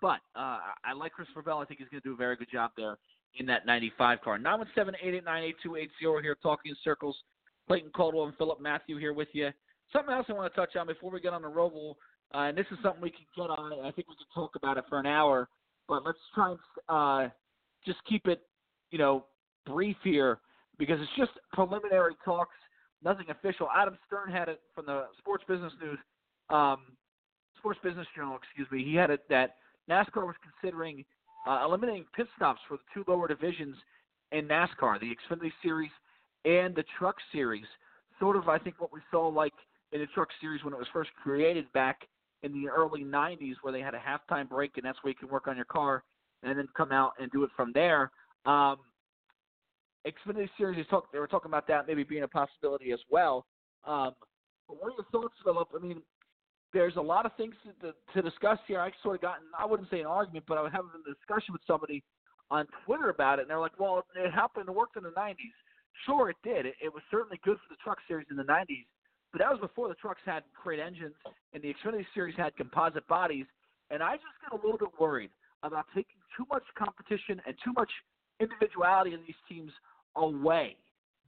but 0.00 0.20
uh, 0.36 0.58
I 0.84 0.92
like 0.94 1.12
Christopher 1.12 1.42
Bell. 1.42 1.58
I 1.58 1.64
think 1.64 1.80
he's 1.80 1.88
going 1.88 2.02
to 2.02 2.08
do 2.08 2.14
a 2.14 2.16
very 2.16 2.36
good 2.36 2.50
job 2.50 2.72
there 2.76 2.98
in 3.38 3.46
that 3.46 3.66
95 3.66 4.20
car. 4.22 4.38
917-889-8280 4.38 6.22
here, 6.22 6.36
talking 6.42 6.70
in 6.70 6.76
circles. 6.82 7.16
Clayton 7.68 7.90
Caldwell 7.94 8.26
and 8.26 8.36
Philip 8.36 8.60
Matthew 8.60 8.98
here 8.98 9.12
with 9.12 9.28
you. 9.32 9.50
Something 9.92 10.14
else 10.14 10.26
I 10.28 10.32
want 10.32 10.52
to 10.52 10.60
touch 10.60 10.76
on 10.76 10.86
before 10.86 11.10
we 11.10 11.20
get 11.20 11.32
on 11.32 11.42
the 11.42 11.48
Roval 11.48 11.94
uh, 12.34 12.38
and 12.38 12.56
this 12.56 12.66
is 12.70 12.78
something 12.82 13.02
we 13.02 13.10
can 13.10 13.26
get 13.36 13.50
on. 13.50 13.72
I 13.84 13.90
think 13.90 14.08
we 14.08 14.14
can 14.14 14.26
talk 14.34 14.54
about 14.54 14.78
it 14.78 14.84
for 14.88 15.00
an 15.00 15.06
hour, 15.06 15.48
but 15.88 16.04
let's 16.04 16.18
try 16.34 16.50
and 16.50 16.58
uh, 16.88 17.30
just 17.84 17.98
keep 18.08 18.26
it, 18.26 18.42
you 18.90 18.98
know, 18.98 19.24
brief 19.66 19.96
here 20.04 20.38
because 20.78 20.98
it's 21.00 21.10
just 21.16 21.32
preliminary 21.52 22.14
talks, 22.24 22.54
nothing 23.02 23.26
official. 23.30 23.68
Adam 23.76 23.98
Stern 24.06 24.30
had 24.30 24.48
it 24.48 24.60
from 24.74 24.86
the 24.86 25.06
Sports 25.18 25.44
Business 25.48 25.72
News, 25.82 25.98
um, 26.50 26.78
Sports 27.58 27.80
Business 27.82 28.06
Journal, 28.14 28.38
excuse 28.40 28.70
me. 28.70 28.84
He 28.84 28.94
had 28.94 29.10
it 29.10 29.28
that 29.28 29.56
NASCAR 29.90 30.24
was 30.24 30.36
considering 30.60 31.04
uh, 31.48 31.62
eliminating 31.64 32.04
pit 32.14 32.28
stops 32.36 32.60
for 32.68 32.76
the 32.76 32.82
two 32.94 33.04
lower 33.10 33.26
divisions 33.26 33.74
in 34.30 34.46
NASCAR, 34.46 35.00
the 35.00 35.10
Xfinity 35.10 35.50
Series 35.62 35.90
and 36.44 36.76
the 36.76 36.84
Truck 36.96 37.16
Series. 37.32 37.66
Sort 38.20 38.36
of, 38.36 38.48
I 38.48 38.58
think, 38.58 38.80
what 38.80 38.92
we 38.92 39.00
saw 39.10 39.26
like 39.26 39.54
in 39.92 40.00
the 40.00 40.06
Truck 40.14 40.28
Series 40.40 40.64
when 40.64 40.72
it 40.72 40.78
was 40.78 40.86
first 40.92 41.10
created 41.22 41.70
back 41.72 42.06
in 42.42 42.52
the 42.52 42.68
early 42.68 43.04
90s 43.04 43.54
where 43.62 43.72
they 43.72 43.80
had 43.80 43.94
a 43.94 43.98
halftime 43.98 44.48
break 44.48 44.76
and 44.76 44.84
that's 44.84 44.98
where 45.02 45.10
you 45.10 45.16
can 45.16 45.28
work 45.28 45.46
on 45.46 45.56
your 45.56 45.64
car 45.66 46.04
and 46.42 46.58
then 46.58 46.68
come 46.76 46.92
out 46.92 47.12
and 47.20 47.30
do 47.32 47.44
it 47.44 47.50
from 47.56 47.72
there. 47.72 48.10
Um, 48.46 48.76
Xfinity 50.06 50.48
Series, 50.56 50.86
talk, 50.88 51.12
they 51.12 51.18
were 51.18 51.26
talking 51.26 51.50
about 51.50 51.68
that 51.68 51.86
maybe 51.86 52.04
being 52.04 52.22
a 52.22 52.28
possibility 52.28 52.92
as 52.92 53.00
well. 53.10 53.44
Um, 53.84 54.12
but 54.66 54.80
what 54.80 54.92
are 54.92 54.96
your 54.96 55.06
thoughts, 55.12 55.34
Philip? 55.44 55.68
I 55.74 55.78
mean, 55.78 56.00
there's 56.72 56.96
a 56.96 57.00
lot 57.00 57.26
of 57.26 57.32
things 57.36 57.54
to, 57.64 57.88
to, 57.88 57.94
to 58.14 58.22
discuss 58.30 58.58
here. 58.66 58.80
I 58.80 58.90
sort 59.02 59.16
of 59.16 59.22
got, 59.22 59.36
I 59.58 59.66
wouldn't 59.66 59.90
say 59.90 60.00
an 60.00 60.06
argument, 60.06 60.44
but 60.48 60.56
I 60.56 60.62
was 60.62 60.72
having 60.72 60.90
a 60.94 61.14
discussion 61.14 61.52
with 61.52 61.62
somebody 61.66 62.02
on 62.50 62.66
Twitter 62.84 63.10
about 63.10 63.38
it, 63.38 63.42
and 63.42 63.50
they're 63.50 63.60
like, 63.60 63.78
well, 63.78 64.04
it 64.16 64.30
happened, 64.32 64.68
it 64.68 64.74
worked 64.74 64.96
in 64.96 65.02
the 65.02 65.10
90s. 65.10 65.34
Sure, 66.06 66.30
it 66.30 66.36
did. 66.42 66.66
It, 66.66 66.74
it 66.82 66.92
was 66.92 67.02
certainly 67.10 67.38
good 67.44 67.56
for 67.56 67.68
the 67.68 67.76
truck 67.82 67.98
series 68.08 68.26
in 68.30 68.36
the 68.36 68.44
90s, 68.44 68.86
but 69.32 69.40
that 69.40 69.50
was 69.50 69.60
before 69.60 69.88
the 69.88 69.94
trucks 69.94 70.20
had 70.24 70.42
crate 70.54 70.80
engines 70.80 71.14
and 71.52 71.62
the 71.62 71.74
Xfinity 71.74 72.04
Series 72.14 72.36
had 72.36 72.56
composite 72.56 73.06
bodies. 73.06 73.46
And 73.90 74.02
I 74.02 74.14
just 74.14 74.38
get 74.42 74.52
a 74.52 74.62
little 74.62 74.78
bit 74.78 74.90
worried 74.98 75.30
about 75.62 75.86
taking 75.94 76.16
too 76.36 76.46
much 76.50 76.62
competition 76.76 77.40
and 77.46 77.54
too 77.64 77.72
much 77.72 77.90
individuality 78.40 79.14
in 79.14 79.20
these 79.26 79.38
teams 79.48 79.72
away. 80.16 80.76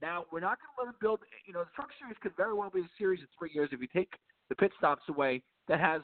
Now, 0.01 0.25
we're 0.31 0.41
not 0.41 0.57
going 0.59 0.71
to 0.75 0.79
let 0.79 0.85
them 0.87 0.95
build, 0.99 1.19
you 1.45 1.53
know, 1.53 1.63
the 1.63 1.69
Truck 1.75 1.89
Series 1.99 2.17
could 2.21 2.35
very 2.35 2.53
well 2.53 2.69
be 2.69 2.81
a 2.81 2.89
series 2.97 3.21
in 3.21 3.27
three 3.37 3.51
years 3.53 3.69
if 3.71 3.79
you 3.79 3.87
take 3.87 4.11
the 4.49 4.55
pit 4.55 4.71
stops 4.77 5.03
away 5.07 5.41
that 5.67 5.79
has 5.79 6.01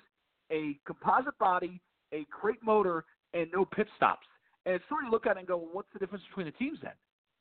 a 0.51 0.79
composite 0.85 1.37
body, 1.37 1.81
a 2.13 2.25
crate 2.31 2.63
motor, 2.63 3.03
and 3.33 3.47
no 3.53 3.65
pit 3.65 3.87
stops. 3.97 4.25
And 4.65 4.75
it's 4.75 4.85
sort 4.87 5.05
of 5.05 5.11
look 5.11 5.25
at 5.25 5.35
it 5.35 5.39
and 5.39 5.47
go, 5.47 5.57
well, 5.57 5.69
what's 5.73 5.89
the 5.93 5.99
difference 5.99 6.23
between 6.29 6.45
the 6.45 6.53
teams 6.53 6.79
then? 6.81 6.93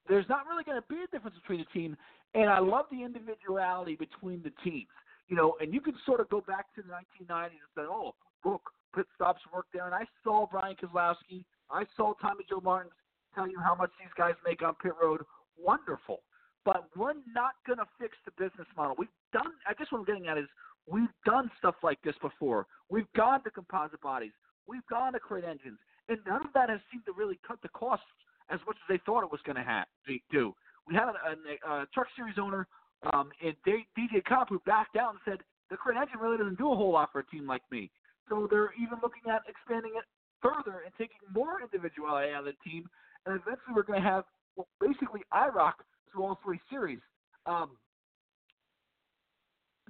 There's 0.08 0.28
not 0.28 0.46
really 0.48 0.64
going 0.64 0.80
to 0.80 0.88
be 0.88 1.02
a 1.02 1.06
difference 1.08 1.36
between 1.42 1.60
the 1.60 1.78
team 1.78 1.96
and 2.34 2.50
I 2.50 2.58
love 2.58 2.86
the 2.90 3.02
individuality 3.02 3.96
between 3.96 4.42
the 4.42 4.52
teams. 4.62 4.88
You 5.28 5.36
know, 5.36 5.56
and 5.60 5.72
you 5.72 5.80
can 5.80 5.94
sort 6.06 6.20
of 6.20 6.28
go 6.30 6.40
back 6.40 6.74
to 6.74 6.82
the 6.82 6.88
1990s 6.88 7.44
and 7.44 7.72
say, 7.76 7.82
oh, 7.82 8.14
look, 8.44 8.62
pit 8.94 9.06
stops 9.14 9.40
work 9.52 9.66
there. 9.72 9.86
And 9.86 9.94
I 9.94 10.04
saw 10.24 10.46
Bryan 10.46 10.76
Keselowski, 10.76 11.44
I 11.70 11.84
saw 11.96 12.14
Tommy 12.14 12.44
Joe 12.48 12.60
Martin 12.62 12.90
tell 13.34 13.48
you 13.48 13.58
how 13.60 13.74
much 13.74 13.90
these 13.98 14.12
guys 14.16 14.34
make 14.46 14.62
on 14.62 14.74
pit 14.82 14.92
road. 15.00 15.20
Wonderful. 15.58 16.20
But 16.64 16.88
we're 16.96 17.14
not 17.34 17.52
going 17.66 17.78
to 17.78 17.86
fix 18.00 18.16
the 18.24 18.32
business 18.42 18.66
model. 18.76 18.94
We've 18.98 19.08
done, 19.32 19.52
I 19.68 19.74
guess 19.74 19.88
what 19.90 19.98
I'm 19.98 20.04
getting 20.04 20.28
at 20.28 20.38
is 20.38 20.46
we've 20.86 21.12
done 21.26 21.50
stuff 21.58 21.74
like 21.82 22.00
this 22.02 22.14
before. 22.22 22.66
We've 22.88 23.10
gone 23.14 23.42
to 23.44 23.50
composite 23.50 24.00
bodies. 24.00 24.32
We've 24.66 24.86
gone 24.88 25.12
to 25.12 25.20
crate 25.20 25.44
engines. 25.44 25.78
And 26.08 26.18
none 26.26 26.44
of 26.44 26.52
that 26.54 26.70
has 26.70 26.80
seemed 26.90 27.04
to 27.04 27.12
really 27.12 27.38
cut 27.46 27.58
the 27.62 27.68
costs 27.68 28.06
as 28.50 28.60
much 28.66 28.76
as 28.76 28.88
they 28.88 29.00
thought 29.04 29.22
it 29.22 29.30
was 29.30 29.40
going 29.44 29.56
to 29.56 29.84
do 30.30 30.54
we 30.88 30.94
had 30.94 31.04
a, 31.04 31.68
a, 31.68 31.82
a 31.82 31.86
truck 31.92 32.06
series 32.16 32.36
owner 32.40 32.66
um, 33.12 33.30
and 33.44 33.54
DJ 33.66 34.24
Cobb 34.24 34.48
who 34.48 34.60
backed 34.66 34.96
out 34.96 35.10
and 35.10 35.20
said, 35.24 35.38
the 35.70 35.76
current 35.76 35.98
engine 36.00 36.18
really 36.18 36.38
doesn't 36.38 36.58
do 36.58 36.72
a 36.72 36.76
whole 36.76 36.92
lot 36.92 37.10
for 37.12 37.20
a 37.20 37.26
team 37.26 37.46
like 37.46 37.62
me. 37.70 37.90
So 38.28 38.48
they're 38.50 38.72
even 38.82 38.98
looking 39.02 39.30
at 39.30 39.42
expanding 39.46 39.92
it 39.96 40.04
further 40.42 40.80
and 40.84 40.92
taking 40.96 41.18
more 41.32 41.60
individuality 41.62 42.32
out 42.32 42.46
of 42.46 42.54
the 42.56 42.70
team. 42.70 42.88
And 43.26 43.34
eventually, 43.34 43.74
we're 43.74 43.82
going 43.82 44.02
to 44.02 44.08
have 44.08 44.24
well, 44.56 44.66
basically 44.80 45.20
IROC 45.32 45.74
through 46.10 46.24
all 46.24 46.38
three 46.42 46.60
series. 46.70 47.00
Um, 47.46 47.70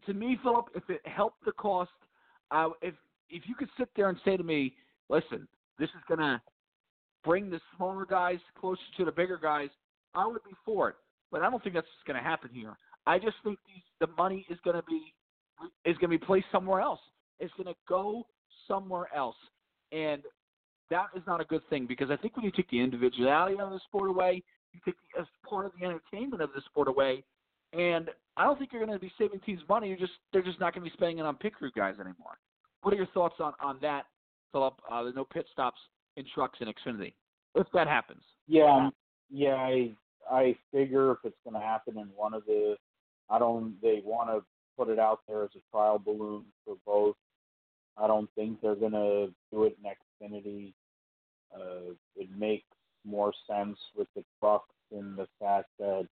to 0.06 0.14
me, 0.14 0.38
Philip, 0.42 0.66
if 0.74 0.88
it 0.88 1.00
helped 1.04 1.44
the 1.44 1.52
cost, 1.52 1.90
uh, 2.50 2.70
if 2.82 2.94
if 3.30 3.42
you 3.46 3.54
could 3.54 3.68
sit 3.78 3.88
there 3.94 4.08
and 4.08 4.18
say 4.24 4.36
to 4.36 4.42
me, 4.42 4.74
listen, 5.08 5.46
this 5.78 5.90
is 5.90 6.02
going 6.08 6.20
to 6.20 6.40
bring 7.24 7.50
the 7.50 7.60
smaller 7.76 8.06
guys 8.06 8.38
closer 8.58 8.80
to 8.96 9.04
the 9.04 9.12
bigger 9.12 9.38
guys, 9.40 9.68
I 10.14 10.26
would 10.26 10.42
be 10.44 10.54
for 10.64 10.90
it. 10.90 10.96
But 11.30 11.42
I 11.42 11.50
don't 11.50 11.62
think 11.62 11.74
that's 11.74 11.86
going 12.06 12.16
to 12.16 12.22
happen 12.22 12.50
here. 12.52 12.76
I 13.06 13.18
just 13.18 13.36
think 13.44 13.58
these, 13.66 13.82
the 14.00 14.06
money 14.16 14.46
is 14.50 14.58
going 14.64 14.76
to 14.76 14.82
be 14.82 15.14
is 15.84 15.96
going 15.96 16.10
to 16.10 16.18
be 16.18 16.24
placed 16.24 16.46
somewhere 16.52 16.80
else. 16.80 17.00
It's 17.40 17.52
going 17.54 17.66
to 17.66 17.78
go 17.88 18.26
somewhere 18.66 19.06
else, 19.14 19.36
and 19.92 20.22
that 20.90 21.06
is 21.16 21.22
not 21.26 21.40
a 21.40 21.44
good 21.44 21.62
thing 21.68 21.86
because 21.86 22.10
I 22.10 22.16
think 22.16 22.36
when 22.36 22.44
you 22.44 22.52
take 22.52 22.70
the 22.70 22.80
individuality 22.80 23.58
of 23.60 23.70
the 23.70 23.80
sport 23.88 24.08
away, 24.08 24.42
you 24.72 24.80
take 24.84 24.94
the, 25.14 25.20
as 25.20 25.26
part 25.48 25.66
of 25.66 25.72
the 25.78 25.86
entertainment 25.86 26.42
of 26.42 26.50
the 26.54 26.62
sport 26.66 26.88
away, 26.88 27.24
and 27.72 28.08
I 28.36 28.44
don't 28.44 28.58
think 28.58 28.72
you're 28.72 28.84
going 28.84 28.96
to 28.96 29.00
be 29.00 29.12
saving 29.18 29.40
teams 29.40 29.60
money. 29.68 29.88
You're 29.88 29.98
just 29.98 30.12
they're 30.32 30.42
just 30.42 30.60
not 30.60 30.74
going 30.74 30.84
to 30.84 30.90
be 30.90 30.96
spending 30.96 31.18
it 31.18 31.26
on 31.26 31.36
pit 31.36 31.54
crew 31.54 31.70
guys 31.76 31.94
anymore. 31.96 32.38
What 32.82 32.94
are 32.94 32.96
your 32.96 33.06
thoughts 33.08 33.36
on 33.40 33.52
on 33.62 33.78
that, 33.82 34.04
Philip? 34.52 34.74
Uh, 34.90 35.02
the 35.02 35.12
no 35.12 35.24
pit 35.24 35.46
stops 35.52 35.80
in 36.18 36.24
trucks 36.34 36.58
in 36.60 36.68
Xfinity, 36.68 37.14
if 37.54 37.66
that 37.72 37.86
happens. 37.86 38.22
Yeah, 38.46 38.90
yeah. 39.30 39.54
I 39.54 39.94
I 40.30 40.56
figure 40.72 41.12
if 41.12 41.18
it's 41.24 41.36
going 41.44 41.54
to 41.54 41.66
happen 41.66 41.96
in 41.96 42.08
one 42.14 42.34
of 42.34 42.44
the, 42.46 42.76
I 43.30 43.38
don't. 43.38 43.80
They 43.80 44.02
want 44.04 44.28
to 44.30 44.44
put 44.76 44.88
it 44.88 44.98
out 44.98 45.20
there 45.28 45.44
as 45.44 45.50
a 45.56 45.60
trial 45.70 45.98
balloon 45.98 46.44
for 46.64 46.76
both. 46.84 47.16
I 47.96 48.06
don't 48.06 48.28
think 48.34 48.60
they're 48.60 48.74
going 48.74 48.92
to 48.92 49.32
do 49.52 49.64
it 49.64 49.76
in 49.82 50.28
Xfinity. 50.28 50.72
Uh, 51.54 51.94
it 52.16 52.28
makes 52.36 52.66
more 53.04 53.32
sense 53.48 53.78
with 53.96 54.08
the 54.14 54.22
trucks 54.38 54.74
in 54.92 55.16
the 55.16 55.26
fact 55.40 55.68
that 55.78 56.06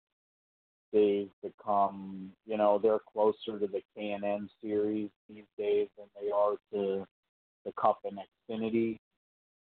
they've 0.94 1.30
become, 1.42 2.32
you 2.46 2.56
know, 2.56 2.80
they're 2.82 3.00
closer 3.12 3.60
to 3.60 3.68
the 3.68 3.82
K&N 3.96 4.50
series 4.62 5.10
these 5.28 5.44
days 5.58 5.88
than 5.98 6.06
they 6.22 6.32
are 6.32 6.54
to 6.72 7.06
the 7.66 7.72
Cup 7.82 8.00
and 8.06 8.20
Xfinity 8.50 9.00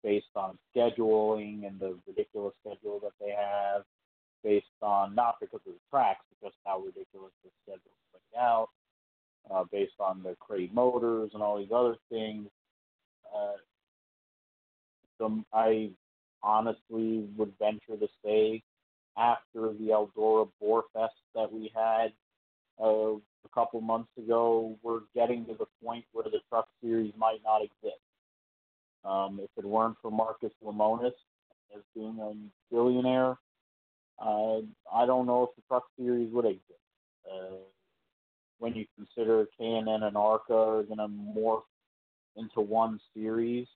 based 0.05 0.27
on 0.35 0.57
scheduling 0.73 1.65
and 1.65 1.79
the 1.79 1.97
ridiculous 2.07 2.53
schedule 2.61 2.99
that 3.01 3.11
they 3.19 3.31
have, 3.31 3.81
based 4.43 4.67
on 4.83 5.15
not 5.15 5.37
because 5.41 5.59
of 5.65 5.73
the 5.73 5.79
tracks, 5.89 6.23
but 6.29 6.49
just 6.49 6.57
how 6.63 6.77
ridiculous 6.77 7.31
the 7.43 7.49
schedule 7.63 7.81
is 7.89 8.21
laid 8.33 8.39
out, 8.39 8.67
uh, 9.51 9.63
based 9.71 9.99
on 9.99 10.21
the 10.21 10.35
crate 10.39 10.71
motors 10.73 11.31
and 11.33 11.41
all 11.41 11.57
these 11.57 11.71
other 11.73 11.95
things. 12.11 12.47
Uh, 13.35 13.57
so 15.17 15.43
I 15.51 15.89
honestly 16.43 17.27
would 17.35 17.53
venture 17.57 17.97
to 17.99 18.07
say 18.23 18.61
after 19.17 19.73
the 19.73 19.89
Eldora 19.89 20.47
Boar 20.61 20.83
Fest 20.93 21.13
that 21.33 21.51
we 21.51 21.71
had 21.73 22.13
uh, 22.79 23.13
a 23.15 23.49
couple 23.53 23.81
months 23.81 24.11
ago, 24.19 24.77
we're 24.83 24.99
getting 25.15 25.45
to 25.45 25.53
the 25.53 25.65
point 25.83 26.05
where 26.11 26.25
the 26.25 26.39
Truck 26.49 26.67
Series 26.83 27.13
might 27.17 27.39
not 27.43 27.63
exist. 27.63 28.04
Um, 29.05 29.39
if 29.41 29.49
it 29.57 29.67
weren't 29.67 29.97
for 30.01 30.11
Marcus 30.11 30.51
Lemonis 30.63 31.13
as 31.75 31.81
being 31.93 32.17
a 32.19 32.73
billionaire, 32.73 33.37
uh, 34.19 34.59
I 34.93 35.05
don't 35.05 35.27
know 35.27 35.43
if 35.43 35.55
the 35.55 35.61
Truck 35.67 35.83
Series 35.97 36.31
would 36.33 36.45
exist. 36.45 36.63
Uh, 37.29 37.55
when 38.59 38.73
you 38.73 38.85
consider 38.95 39.45
K&N 39.57 39.87
and 39.87 40.17
ARCA 40.17 40.53
are 40.53 40.83
going 40.83 40.97
to 40.97 41.07
morph 41.07 41.63
into 42.35 42.61
one 42.61 42.99
series, 43.13 43.67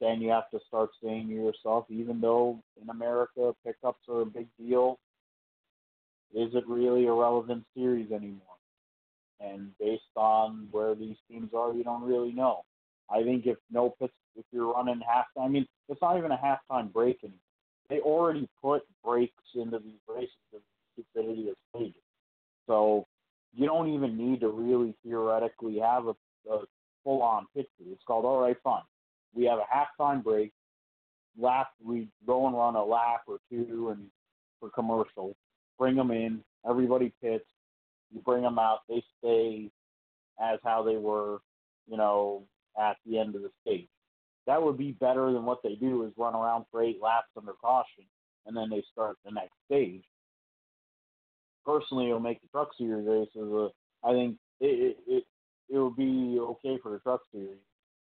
then 0.00 0.20
you 0.20 0.30
have 0.30 0.50
to 0.50 0.60
start 0.68 0.90
saying 1.02 1.28
to 1.28 1.34
yourself, 1.34 1.86
even 1.88 2.20
though 2.20 2.62
in 2.80 2.88
America 2.90 3.54
pickups 3.64 4.02
are 4.08 4.22
a 4.22 4.26
big 4.26 4.46
deal, 4.58 4.98
is 6.34 6.54
it 6.54 6.64
really 6.66 7.06
a 7.06 7.12
relevant 7.12 7.64
series 7.76 8.10
anymore? 8.10 8.40
And 9.40 9.70
based 9.78 10.02
on 10.16 10.68
where 10.70 10.94
these 10.94 11.16
teams 11.30 11.50
are, 11.56 11.72
you 11.72 11.84
don't 11.84 12.02
really 12.02 12.32
know. 12.32 12.64
I 13.10 13.22
think 13.22 13.46
if 13.46 13.58
no 13.70 13.94
if 14.00 14.44
you're 14.52 14.72
running 14.72 15.00
halftime, 15.00 15.44
I 15.44 15.48
mean, 15.48 15.66
it's 15.88 16.00
not 16.02 16.18
even 16.18 16.32
a 16.32 16.36
halftime 16.36 16.92
break 16.92 17.18
anymore. 17.22 17.38
They 17.88 18.00
already 18.00 18.48
put 18.62 18.82
breaks 19.04 19.34
into 19.54 19.78
these 19.78 20.00
races 20.08 20.30
in 20.52 20.60
stupidity 20.92 21.50
of 21.50 21.56
stages. 21.74 22.02
So 22.66 23.06
you 23.54 23.66
don't 23.66 23.92
even 23.92 24.16
need 24.16 24.40
to 24.40 24.48
really 24.48 24.96
theoretically 25.04 25.78
have 25.78 26.06
a, 26.06 26.14
a 26.50 26.64
full 27.04 27.22
on 27.22 27.46
pit 27.54 27.68
crew. 27.76 27.92
It's 27.92 28.02
called, 28.06 28.24
all 28.24 28.40
right, 28.40 28.56
fine 28.64 28.82
we 29.34 29.44
have 29.44 29.58
a 29.58 30.02
halftime 30.02 30.22
break. 30.22 30.52
Lap 31.38 31.68
we 31.84 32.08
go 32.26 32.46
and 32.46 32.56
run 32.56 32.76
a 32.76 32.84
lap 32.84 33.22
or 33.26 33.38
two 33.50 33.90
and 33.90 34.06
for 34.60 34.70
commercial. 34.70 35.34
Bring 35.78 35.96
them 35.96 36.12
in. 36.12 36.40
Everybody 36.68 37.12
pits. 37.20 37.44
You 38.12 38.20
bring 38.20 38.42
them 38.42 38.58
out. 38.58 38.80
They 38.88 39.02
stay 39.18 39.70
as 40.40 40.60
how 40.62 40.82
they 40.84 40.96
were, 40.96 41.38
you 41.88 41.96
know, 41.96 42.44
at 42.80 42.96
the 43.06 43.18
end 43.18 43.34
of 43.34 43.42
the 43.42 43.50
stage. 43.62 43.88
That 44.46 44.62
would 44.62 44.76
be 44.76 44.92
better 44.92 45.32
than 45.32 45.44
what 45.44 45.62
they 45.62 45.74
do 45.74 46.04
is 46.04 46.12
run 46.16 46.34
around 46.34 46.66
for 46.70 46.82
eight 46.82 47.00
laps 47.00 47.28
under 47.36 47.52
caution 47.52 48.04
and 48.46 48.56
then 48.56 48.70
they 48.70 48.82
start 48.92 49.16
the 49.24 49.30
next 49.30 49.54
stage. 49.66 50.02
Personally, 51.64 52.06
it'll 52.06 52.20
make 52.20 52.42
the 52.42 52.48
Truck 52.48 52.70
Series 52.76 53.06
races. 53.06 53.52
Uh, 53.52 53.68
I 54.06 54.12
think 54.12 54.36
it, 54.60 54.98
it 55.06 55.24
it 55.70 55.78
would 55.78 55.96
be 55.96 56.38
okay 56.38 56.78
for 56.82 56.92
the 56.92 56.98
Truck 56.98 57.22
Series. 57.32 57.56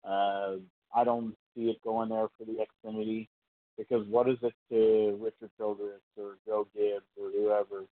Uh, 0.03 0.57
I 0.95 1.05
don't 1.05 1.35
see 1.55 1.65
it 1.65 1.83
going 1.85 2.09
there 2.09 2.29
for 2.39 2.47
the 2.47 2.65
Xfinity 2.65 3.29
because 3.77 4.07
what 4.09 4.29
is 4.29 4.39
it 4.43 4.55
to 4.71 5.19
Richard 5.21 5.51
Childress 5.59 6.01
or 6.17 6.39
Joe 6.47 6.67
Gibbs 6.75 7.05
or 7.21 7.31
whoever 7.31 7.85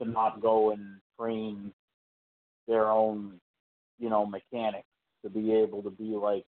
to 0.00 0.08
not 0.08 0.40
go 0.40 0.70
and 0.70 1.00
train 1.18 1.72
their 2.68 2.88
own, 2.88 3.40
you 3.98 4.10
know, 4.10 4.26
mechanics 4.26 4.86
to 5.22 5.30
be 5.30 5.52
able 5.52 5.82
to 5.82 5.90
be 5.90 6.16
like 6.16 6.44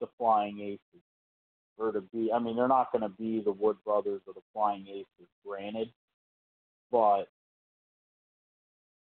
the 0.00 0.06
Flying 0.18 0.60
Aces 0.60 1.02
or 1.78 1.92
to 1.92 2.00
be. 2.00 2.30
I 2.32 2.38
mean, 2.38 2.56
they're 2.56 2.68
not 2.68 2.92
going 2.92 3.02
to 3.02 3.08
be 3.08 3.40
the 3.40 3.52
Wood 3.52 3.76
Brothers 3.84 4.22
or 4.26 4.34
the 4.34 4.42
Flying 4.52 4.86
Aces, 4.88 5.28
granted, 5.46 5.90
but 6.90 7.28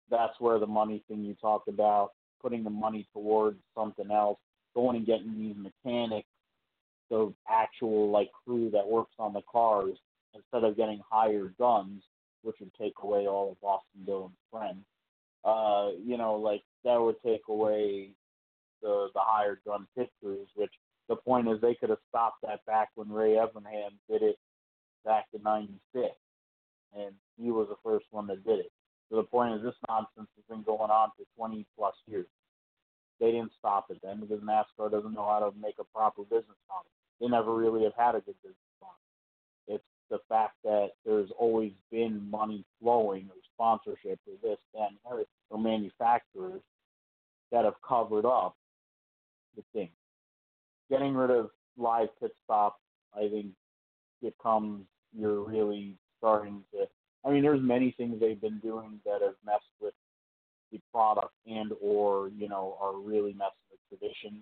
that's 0.09 0.39
where 0.39 0.59
the 0.59 0.67
money 0.67 1.03
thing 1.07 1.23
you 1.23 1.35
talked 1.41 1.67
about, 1.67 2.11
putting 2.41 2.63
the 2.63 2.69
money 2.69 3.07
towards 3.13 3.57
something 3.75 4.11
else 4.11 4.37
going 4.75 4.97
and 4.97 5.05
getting 5.05 5.37
these 5.37 5.55
mechanics, 5.55 6.27
the 7.09 7.33
actual 7.49 8.09
like 8.09 8.31
crew 8.45 8.69
that 8.71 8.87
works 8.87 9.13
on 9.19 9.33
the 9.33 9.41
cars, 9.51 9.97
instead 10.33 10.63
of 10.63 10.75
getting 10.75 10.99
hired 11.09 11.53
guns, 11.59 12.03
which 12.41 12.55
would 12.59 12.73
take 12.79 12.93
away 13.03 13.27
all 13.27 13.51
of 13.51 13.57
Austin 13.67 14.05
Dillon's 14.05 14.33
friends. 14.51 14.83
Uh, 15.45 15.89
you 16.03 16.17
know, 16.17 16.35
like 16.35 16.63
that 16.83 16.99
would 16.99 17.15
take 17.25 17.41
away 17.49 18.09
the 18.83 19.07
the 19.13 19.21
hired 19.21 19.59
gun 19.65 19.87
crews, 19.95 20.47
which 20.55 20.73
the 21.09 21.15
point 21.15 21.47
is 21.47 21.59
they 21.61 21.75
could 21.75 21.89
have 21.89 22.03
stopped 22.09 22.41
that 22.43 22.65
back 22.65 22.89
when 22.95 23.09
Ray 23.09 23.31
Evernham 23.31 23.97
did 24.09 24.21
it 24.21 24.37
back 25.03 25.25
in 25.33 25.41
'96, 25.41 26.13
and 26.95 27.15
he 27.37 27.49
was 27.49 27.67
the 27.69 27.77
first 27.83 28.05
one 28.11 28.27
that 28.27 28.45
did 28.45 28.59
it. 28.59 28.71
So 29.09 29.17
the 29.17 29.23
point 29.23 29.55
is, 29.55 29.63
this 29.63 29.75
nonsense 29.87 30.29
has 30.35 30.45
been 30.49 30.63
going 30.63 30.89
on 30.89 31.09
for 31.17 31.25
20 31.37 31.65
plus 31.77 31.93
years. 32.07 32.27
They 33.19 33.31
didn't 33.31 33.51
stop 33.59 33.85
it 33.89 33.99
then 34.03 34.19
because 34.19 34.41
NASCAR 34.41 34.91
doesn't 34.91 35.13
know 35.13 35.25
how 35.25 35.39
to 35.39 35.57
make 35.59 35.75
a 35.79 35.83
proper 35.95 36.23
business 36.23 36.57
model. 36.67 36.89
They 37.21 37.27
never 37.27 37.53
really 37.55 37.83
have 37.83 37.93
had 37.95 38.15
a 38.15 38.21
good 38.21 38.35
business 38.41 38.75
model. 38.81 38.95
It's 39.67 39.83
the 40.09 40.19
fact 40.27 40.55
that 40.63 40.91
there's 41.05 41.29
always 41.37 41.73
been 41.91 42.29
money 42.29 42.65
flowing 42.81 43.29
or 43.29 43.35
sponsorship 43.53 44.19
or 44.27 44.33
this, 44.41 44.57
that, 44.73 44.89
and 44.89 45.25
or 45.49 45.59
manufacturers 45.59 46.61
that 47.51 47.65
have 47.65 47.75
covered 47.87 48.25
up 48.25 48.55
the 49.55 49.63
thing. 49.73 49.89
Getting 50.89 51.15
rid 51.15 51.31
of 51.31 51.49
live 51.77 52.09
pit 52.19 52.31
stops, 52.43 52.79
I 53.15 53.29
think, 53.29 53.47
becomes 54.21 54.85
you're 55.17 55.41
really 55.41 55.95
starting 56.17 56.63
to. 56.71 56.87
I 57.25 57.31
mean, 57.31 57.43
there's 57.43 57.61
many 57.61 57.91
things 57.97 58.19
they've 58.19 58.39
been 58.39 58.59
doing 58.59 58.99
that 59.05 59.21
have 59.21 59.35
messed 59.45 59.63
with 59.79 59.93
the 60.71 60.79
product 60.91 61.33
and 61.47 61.71
or 61.81 62.29
you 62.29 62.49
know 62.49 62.77
are 62.81 62.97
really 62.97 63.33
messing 63.33 63.67
with 63.71 63.79
tradition. 63.99 64.41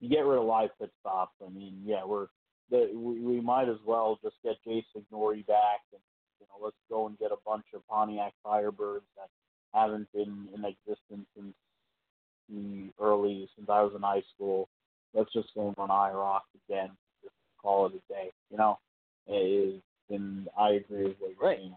You 0.00 0.08
get 0.08 0.24
rid 0.24 0.38
of 0.38 0.44
live 0.44 0.70
pit 0.78 0.90
stops. 1.00 1.34
I 1.44 1.50
mean, 1.50 1.82
yeah, 1.84 2.04
we're 2.04 2.28
the, 2.70 2.90
we, 2.94 3.20
we 3.20 3.40
might 3.40 3.68
as 3.68 3.78
well 3.84 4.18
just 4.22 4.36
get 4.44 4.62
Jay 4.64 4.84
Signore 4.94 5.44
back 5.46 5.80
and 5.92 6.00
you 6.40 6.46
know 6.46 6.64
let's 6.64 6.76
go 6.88 7.06
and 7.06 7.18
get 7.18 7.32
a 7.32 7.40
bunch 7.46 7.64
of 7.74 7.86
Pontiac 7.88 8.32
Firebirds 8.46 9.08
that 9.16 9.28
haven't 9.74 10.08
been 10.12 10.48
in 10.54 10.64
existence 10.64 11.26
since 11.36 11.54
the 12.50 12.90
early 13.00 13.48
since 13.56 13.68
I 13.70 13.82
was 13.82 13.92
in 13.94 14.02
high 14.02 14.22
school. 14.34 14.68
Let's 15.14 15.32
just 15.32 15.48
go 15.54 15.68
and 15.68 15.76
run 15.78 15.88
IROC 15.88 16.40
again. 16.68 16.90
Just 17.22 17.34
call 17.60 17.86
it 17.86 17.92
a 17.94 18.12
day. 18.12 18.30
You 18.50 18.58
know, 18.58 18.78
it 19.26 19.34
is, 19.34 19.82
and 20.10 20.48
I 20.58 20.70
agree 20.70 21.04
with 21.04 21.16
what 21.18 21.30
you're 21.30 21.48
right. 21.48 21.58
saying 21.58 21.74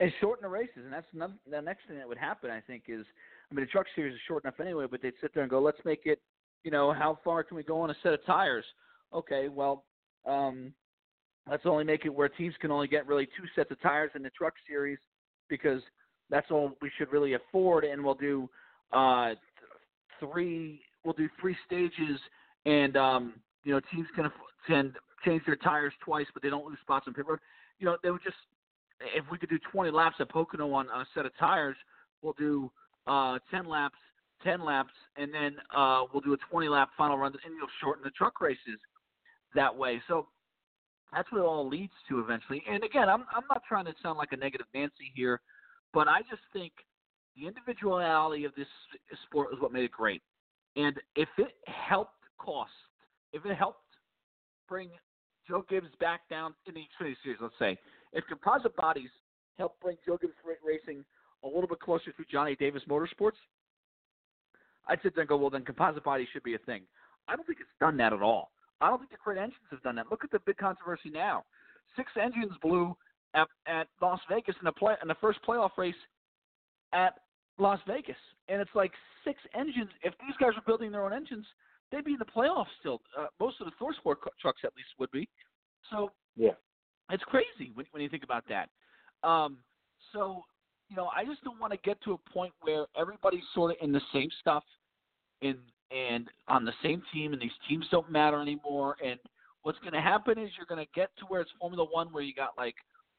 and 0.00 0.12
shorten 0.20 0.42
the 0.42 0.48
races. 0.48 0.82
And 0.84 0.92
that's 0.92 1.06
none, 1.12 1.34
the 1.50 1.60
next 1.60 1.86
thing 1.86 1.98
that 1.98 2.08
would 2.08 2.18
happen. 2.18 2.50
I 2.50 2.60
think 2.60 2.84
is, 2.88 3.04
I 3.50 3.54
mean, 3.54 3.64
the 3.64 3.70
truck 3.70 3.86
series 3.94 4.14
is 4.14 4.20
short 4.26 4.44
enough 4.44 4.60
anyway, 4.60 4.86
but 4.90 5.02
they'd 5.02 5.12
sit 5.20 5.32
there 5.34 5.42
and 5.42 5.50
go, 5.50 5.60
let's 5.60 5.78
make 5.84 6.02
it. 6.04 6.20
You 6.62 6.70
know, 6.70 6.92
how 6.92 7.18
far 7.22 7.44
can 7.44 7.56
we 7.56 7.62
go 7.62 7.80
on 7.80 7.90
a 7.90 7.96
set 8.02 8.14
of 8.14 8.24
tires? 8.24 8.64
Okay, 9.12 9.48
well, 9.48 9.84
um, 10.26 10.72
let's 11.48 11.66
only 11.66 11.84
make 11.84 12.06
it 12.06 12.14
where 12.14 12.28
teams 12.28 12.54
can 12.60 12.70
only 12.70 12.88
get 12.88 13.06
really 13.06 13.26
two 13.26 13.44
sets 13.54 13.70
of 13.70 13.80
tires 13.82 14.10
in 14.14 14.22
the 14.22 14.30
truck 14.30 14.54
series 14.66 14.98
because 15.48 15.82
that's 16.30 16.50
all 16.50 16.72
we 16.80 16.90
should 16.96 17.12
really 17.12 17.34
afford, 17.34 17.84
and 17.84 18.02
we'll 18.02 18.14
do 18.14 18.48
uh, 18.92 19.34
three. 20.20 20.80
We'll 21.04 21.14
do 21.14 21.28
three 21.40 21.56
stages, 21.66 22.18
and 22.64 22.96
um, 22.96 23.34
you 23.64 23.72
know 23.72 23.80
teams 23.92 24.06
can 24.14 24.30
can 24.66 24.94
change 25.24 25.42
their 25.46 25.56
tires 25.56 25.92
twice, 26.04 26.26
but 26.32 26.42
they 26.42 26.50
don't 26.50 26.64
lose 26.64 26.78
spots 26.82 27.06
on 27.06 27.14
pit 27.14 27.26
road. 27.26 27.38
You 27.78 27.86
know 27.86 27.96
they 28.02 28.10
would 28.10 28.22
just 28.22 28.36
if 29.14 29.24
we 29.30 29.38
could 29.38 29.50
do 29.50 29.58
20 29.72 29.90
laps 29.90 30.16
at 30.20 30.28
Pocono 30.28 30.72
on 30.72 30.86
a 30.86 31.04
set 31.14 31.26
of 31.26 31.32
tires, 31.38 31.76
we'll 32.22 32.34
do 32.38 32.70
uh, 33.06 33.38
10 33.50 33.66
laps, 33.66 33.98
10 34.42 34.64
laps, 34.64 34.92
and 35.16 35.32
then 35.32 35.56
uh, 35.74 36.02
we'll 36.12 36.22
do 36.22 36.32
a 36.32 36.36
20 36.50 36.68
lap 36.68 36.90
final 36.96 37.18
run, 37.18 37.32
and 37.44 37.54
you'll 37.58 37.68
shorten 37.82 38.02
the 38.04 38.10
truck 38.10 38.40
races 38.40 38.78
that 39.54 39.74
way. 39.74 40.00
So 40.08 40.28
that's 41.12 41.30
what 41.30 41.40
it 41.40 41.44
all 41.44 41.68
leads 41.68 41.92
to 42.08 42.20
eventually. 42.20 42.62
And 42.70 42.82
again, 42.84 43.08
I'm 43.08 43.24
I'm 43.34 43.44
not 43.48 43.62
trying 43.68 43.84
to 43.86 43.94
sound 44.02 44.18
like 44.18 44.32
a 44.32 44.36
negative 44.36 44.66
Nancy 44.74 45.12
here, 45.14 45.40
but 45.92 46.08
I 46.08 46.20
just 46.22 46.42
think 46.52 46.72
the 47.36 47.46
individuality 47.46 48.44
of 48.44 48.54
this 48.56 48.66
sport 49.26 49.48
is 49.52 49.60
what 49.60 49.72
made 49.72 49.84
it 49.84 49.90
great. 49.90 50.22
And 50.76 50.96
if 51.16 51.28
it 51.38 51.54
helped 51.66 52.12
cost, 52.38 52.70
if 53.32 53.44
it 53.44 53.54
helped 53.56 53.80
bring 54.68 54.90
Joe 55.46 55.64
Gibbs 55.68 55.88
back 56.00 56.28
down 56.28 56.54
in 56.66 56.74
the 56.74 56.80
Xfinity 56.80 57.16
Series, 57.22 57.38
let's 57.40 57.54
say, 57.58 57.78
if 58.12 58.24
composite 58.28 58.74
bodies 58.76 59.10
helped 59.58 59.80
bring 59.80 59.96
Joe 60.06 60.18
Gibbs 60.20 60.34
racing 60.64 61.04
a 61.42 61.46
little 61.46 61.66
bit 61.68 61.80
closer 61.80 62.12
to 62.12 62.24
Johnny 62.30 62.56
Davis 62.56 62.82
Motorsports, 62.88 63.38
I'd 64.86 65.00
sit 65.02 65.14
there 65.14 65.22
and 65.22 65.28
go, 65.28 65.36
well, 65.36 65.50
then 65.50 65.64
composite 65.64 66.04
bodies 66.04 66.28
should 66.32 66.42
be 66.42 66.54
a 66.54 66.58
thing. 66.58 66.82
I 67.28 67.36
don't 67.36 67.46
think 67.46 67.60
it's 67.60 67.68
done 67.80 67.96
that 67.98 68.12
at 68.12 68.22
all. 68.22 68.50
I 68.80 68.88
don't 68.88 68.98
think 68.98 69.10
the 69.10 69.16
Crate 69.16 69.38
engines 69.38 69.56
have 69.70 69.82
done 69.82 69.96
that. 69.96 70.10
Look 70.10 70.24
at 70.24 70.30
the 70.30 70.40
big 70.40 70.56
controversy 70.56 71.10
now. 71.10 71.44
Six 71.96 72.10
engines 72.20 72.52
blew 72.60 72.96
at, 73.34 73.48
at 73.66 73.88
Las 74.02 74.20
Vegas 74.28 74.56
in 74.60 74.64
the 74.64 74.72
play 74.72 74.94
in 75.00 75.08
the 75.08 75.16
first 75.20 75.38
playoff 75.46 75.70
race 75.78 75.94
at 76.92 77.14
Las 77.58 77.78
Vegas, 77.86 78.16
and 78.48 78.60
it's 78.60 78.74
like 78.74 78.92
six 79.24 79.38
engines. 79.54 79.90
If 80.02 80.14
these 80.20 80.36
guys 80.40 80.54
were 80.54 80.62
building 80.66 80.90
their 80.90 81.04
own 81.04 81.12
engines, 81.12 81.46
they'd 81.92 82.04
be 82.04 82.12
in 82.12 82.18
the 82.18 82.24
playoffs 82.24 82.72
still. 82.80 83.00
Uh, 83.18 83.26
most 83.38 83.60
of 83.60 83.66
the 83.66 83.72
ThorSport 83.80 84.16
trucks, 84.40 84.60
at 84.64 84.72
least, 84.76 84.88
would 84.98 85.10
be. 85.10 85.28
So 85.90 86.10
yeah, 86.36 86.52
it's 87.10 87.24
crazy 87.24 87.70
when, 87.74 87.86
when 87.92 88.02
you 88.02 88.08
think 88.08 88.24
about 88.24 88.44
that. 88.48 88.68
Um, 89.26 89.58
so 90.12 90.44
you 90.88 90.96
know, 90.96 91.10
I 91.16 91.24
just 91.24 91.42
don't 91.44 91.60
want 91.60 91.72
to 91.72 91.78
get 91.78 92.02
to 92.04 92.12
a 92.12 92.32
point 92.32 92.52
where 92.60 92.86
everybody's 92.98 93.44
sort 93.54 93.70
of 93.72 93.76
in 93.80 93.92
the 93.92 94.00
same 94.12 94.28
stuff, 94.40 94.64
in 95.40 95.56
and 95.90 96.28
on 96.48 96.64
the 96.64 96.72
same 96.82 97.02
team, 97.12 97.32
and 97.32 97.40
these 97.40 97.50
teams 97.68 97.86
don't 97.90 98.10
matter 98.10 98.40
anymore. 98.40 98.96
And 99.04 99.18
what's 99.62 99.78
going 99.80 99.92
to 99.92 100.00
happen 100.00 100.38
is 100.38 100.50
you're 100.56 100.66
going 100.66 100.84
to 100.84 100.90
get 100.94 101.10
to 101.18 101.24
where 101.26 101.40
it's 101.40 101.50
Formula 101.60 101.86
One, 101.90 102.12
where 102.12 102.22
you 102.22 102.34
got 102.34 102.50
like 102.56 102.74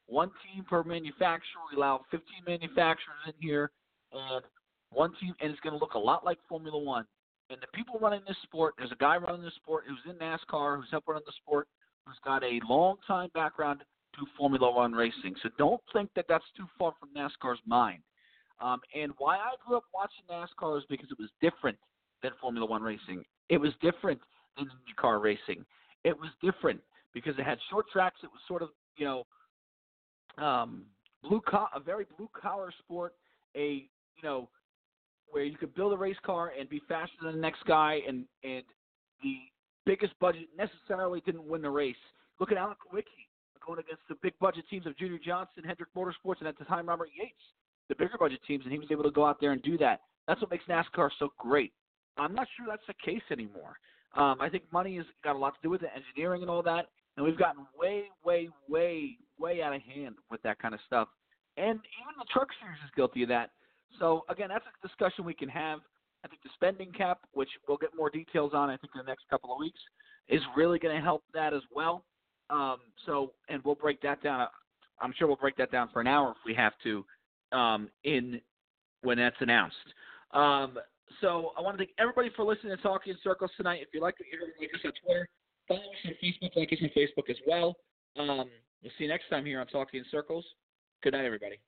one 0.06 0.30
team 0.44 0.64
per 0.64 0.82
manufacturer. 0.82 1.62
We 1.70 1.76
allow 1.76 2.02
15 2.10 2.22
manufacturers 2.46 3.16
in 3.26 3.34
here, 3.40 3.70
and 4.12 4.44
one 4.92 5.12
team, 5.20 5.34
and 5.40 5.50
it's 5.50 5.60
going 5.60 5.72
to 5.72 5.78
look 5.78 5.94
a 5.94 5.98
lot 5.98 6.24
like 6.24 6.38
Formula 6.48 6.78
One. 6.78 7.04
And 7.50 7.60
the 7.60 7.66
people 7.74 7.98
running 8.00 8.22
this 8.26 8.36
sport, 8.42 8.74
there's 8.76 8.92
a 8.92 8.96
guy 8.96 9.16
running 9.16 9.42
this 9.42 9.54
sport 9.54 9.84
who's 9.88 9.98
in 10.10 10.18
NASCAR, 10.18 10.76
who's 10.76 10.88
helped 10.90 11.08
run 11.08 11.22
the 11.24 11.32
sport, 11.42 11.68
who's 12.04 12.16
got 12.24 12.42
a 12.42 12.60
long 12.68 12.96
time 13.06 13.30
background 13.34 13.84
to 14.14 14.26
Formula 14.36 14.70
One 14.70 14.92
racing. 14.92 15.34
So 15.42 15.50
don't 15.58 15.80
think 15.92 16.10
that 16.16 16.26
that's 16.28 16.44
too 16.56 16.66
far 16.78 16.92
from 16.98 17.10
NASCAR's 17.14 17.60
mind. 17.66 18.02
Um, 18.60 18.80
and 18.94 19.12
why 19.18 19.36
I 19.36 19.54
grew 19.66 19.76
up 19.76 19.84
watching 19.94 20.24
NASCAR 20.30 20.78
is 20.78 20.84
because 20.88 21.08
it 21.10 21.18
was 21.18 21.28
different 21.40 21.76
than 22.22 22.32
Formula 22.40 22.66
One 22.66 22.82
racing. 22.82 23.24
It 23.48 23.58
was 23.58 23.72
different 23.82 24.20
than 24.56 24.68
car 24.98 25.18
racing. 25.18 25.64
It 26.04 26.18
was 26.18 26.30
different 26.42 26.80
because 27.12 27.34
it 27.38 27.44
had 27.44 27.58
short 27.70 27.86
tracks. 27.92 28.20
It 28.22 28.30
was 28.30 28.40
sort 28.48 28.62
of 28.62 28.70
you 28.96 29.04
know 29.04 30.44
um, 30.44 30.84
blue 31.22 31.42
co- 31.46 31.68
a 31.74 31.80
very 31.80 32.06
blue 32.16 32.28
collar 32.32 32.72
sport. 32.78 33.14
A 33.56 33.88
you 34.16 34.28
know 34.28 34.48
where 35.30 35.44
you 35.44 35.56
could 35.56 35.74
build 35.74 35.92
a 35.92 35.96
race 35.96 36.16
car 36.24 36.52
and 36.58 36.68
be 36.68 36.80
faster 36.88 37.16
than 37.22 37.32
the 37.32 37.40
next 37.40 37.64
guy, 37.66 38.00
and 38.06 38.24
and 38.44 38.62
the 39.22 39.36
biggest 39.84 40.18
budget 40.20 40.48
necessarily 40.56 41.20
didn't 41.26 41.46
win 41.46 41.62
the 41.62 41.70
race. 41.70 41.96
Look 42.40 42.52
at 42.52 42.58
Alan 42.58 42.74
Kulwicki 42.74 43.26
going 43.66 43.80
against 43.80 44.02
the 44.08 44.14
big 44.22 44.32
budget 44.40 44.64
teams 44.70 44.86
of 44.86 44.96
Junior 44.96 45.18
Johnson, 45.24 45.64
Hendrick 45.64 45.88
Motorsports, 45.96 46.38
and 46.38 46.48
at 46.48 46.58
the 46.58 46.64
time 46.64 46.88
Robert 46.88 47.08
Yates, 47.18 47.34
the 47.88 47.94
bigger 47.96 48.16
budget 48.18 48.40
teams, 48.46 48.64
and 48.64 48.72
he 48.72 48.78
was 48.78 48.88
able 48.90 49.02
to 49.02 49.10
go 49.10 49.26
out 49.26 49.40
there 49.40 49.52
and 49.52 49.62
do 49.62 49.76
that. 49.78 50.00
That's 50.28 50.40
what 50.40 50.50
makes 50.50 50.64
NASCAR 50.68 51.10
so 51.18 51.30
great. 51.38 51.72
I'm 52.16 52.34
not 52.34 52.46
sure 52.56 52.66
that's 52.68 52.86
the 52.86 52.94
case 53.04 53.22
anymore. 53.30 53.76
Um, 54.16 54.40
I 54.40 54.48
think 54.48 54.64
money 54.72 54.96
has 54.96 55.06
got 55.22 55.36
a 55.36 55.38
lot 55.38 55.54
to 55.54 55.60
do 55.62 55.70
with 55.70 55.82
it, 55.82 55.90
engineering 55.94 56.42
and 56.42 56.50
all 56.50 56.62
that, 56.62 56.86
and 57.16 57.26
we've 57.26 57.38
gotten 57.38 57.66
way, 57.78 58.04
way, 58.24 58.48
way, 58.68 59.18
way 59.38 59.62
out 59.62 59.74
of 59.74 59.82
hand 59.82 60.14
with 60.30 60.42
that 60.42 60.58
kind 60.58 60.74
of 60.74 60.80
stuff. 60.86 61.08
And 61.56 61.78
even 61.78 62.14
the 62.18 62.26
truck 62.32 62.48
series 62.60 62.78
is 62.84 62.90
guilty 62.94 63.22
of 63.22 63.28
that. 63.30 63.50
So 63.98 64.24
again, 64.28 64.48
that's 64.48 64.64
a 64.64 64.86
discussion 64.86 65.24
we 65.24 65.34
can 65.34 65.48
have. 65.48 65.80
I 66.24 66.28
think 66.28 66.42
the 66.42 66.50
spending 66.54 66.92
cap, 66.92 67.20
which 67.32 67.48
we'll 67.68 67.76
get 67.76 67.90
more 67.96 68.10
details 68.10 68.52
on, 68.54 68.68
I 68.68 68.76
think 68.76 68.92
in 68.94 68.98
the 68.98 69.10
next 69.10 69.24
couple 69.30 69.52
of 69.52 69.58
weeks, 69.58 69.80
is 70.28 70.40
really 70.56 70.78
going 70.78 70.96
to 70.96 71.02
help 71.02 71.22
that 71.34 71.54
as 71.54 71.62
well. 71.72 72.04
Um, 72.50 72.78
so, 73.04 73.32
and 73.48 73.62
we'll 73.64 73.74
break 73.76 74.00
that 74.02 74.22
down. 74.22 74.48
I'm 75.00 75.12
sure 75.16 75.28
we'll 75.28 75.36
break 75.36 75.56
that 75.56 75.70
down 75.70 75.88
for 75.92 76.00
an 76.00 76.06
hour 76.06 76.30
if 76.30 76.38
we 76.44 76.54
have 76.54 76.72
to, 76.84 77.04
um, 77.52 77.88
in 78.04 78.40
when 79.02 79.18
that's 79.18 79.36
announced. 79.40 79.76
Um, 80.32 80.78
so 81.20 81.52
I 81.56 81.60
want 81.60 81.78
to 81.78 81.84
thank 81.84 81.90
everybody 81.98 82.30
for 82.34 82.44
listening 82.44 82.76
to 82.76 82.82
Talking 82.82 83.12
in 83.12 83.18
Circles 83.22 83.50
tonight. 83.56 83.80
If 83.82 83.88
you 83.94 84.00
like 84.00 84.18
what 84.18 84.26
you 84.32 84.38
heard, 84.38 84.52
like 84.58 84.70
us 84.74 84.80
on 84.84 84.92
Twitter, 85.04 85.28
follow 85.68 85.80
us 85.80 85.86
on 86.04 86.12
Facebook, 86.22 86.56
like 86.56 86.72
us 86.72 86.78
on 86.82 86.90
Facebook 86.96 87.30
as 87.30 87.36
well. 87.46 87.76
Um, 88.18 88.48
we'll 88.82 88.92
see 88.98 89.04
you 89.04 89.08
next 89.08 89.28
time 89.30 89.44
here 89.44 89.60
on 89.60 89.66
Talking 89.66 90.00
in 90.00 90.06
Circles. 90.10 90.44
Good 91.02 91.12
night, 91.12 91.24
everybody. 91.24 91.58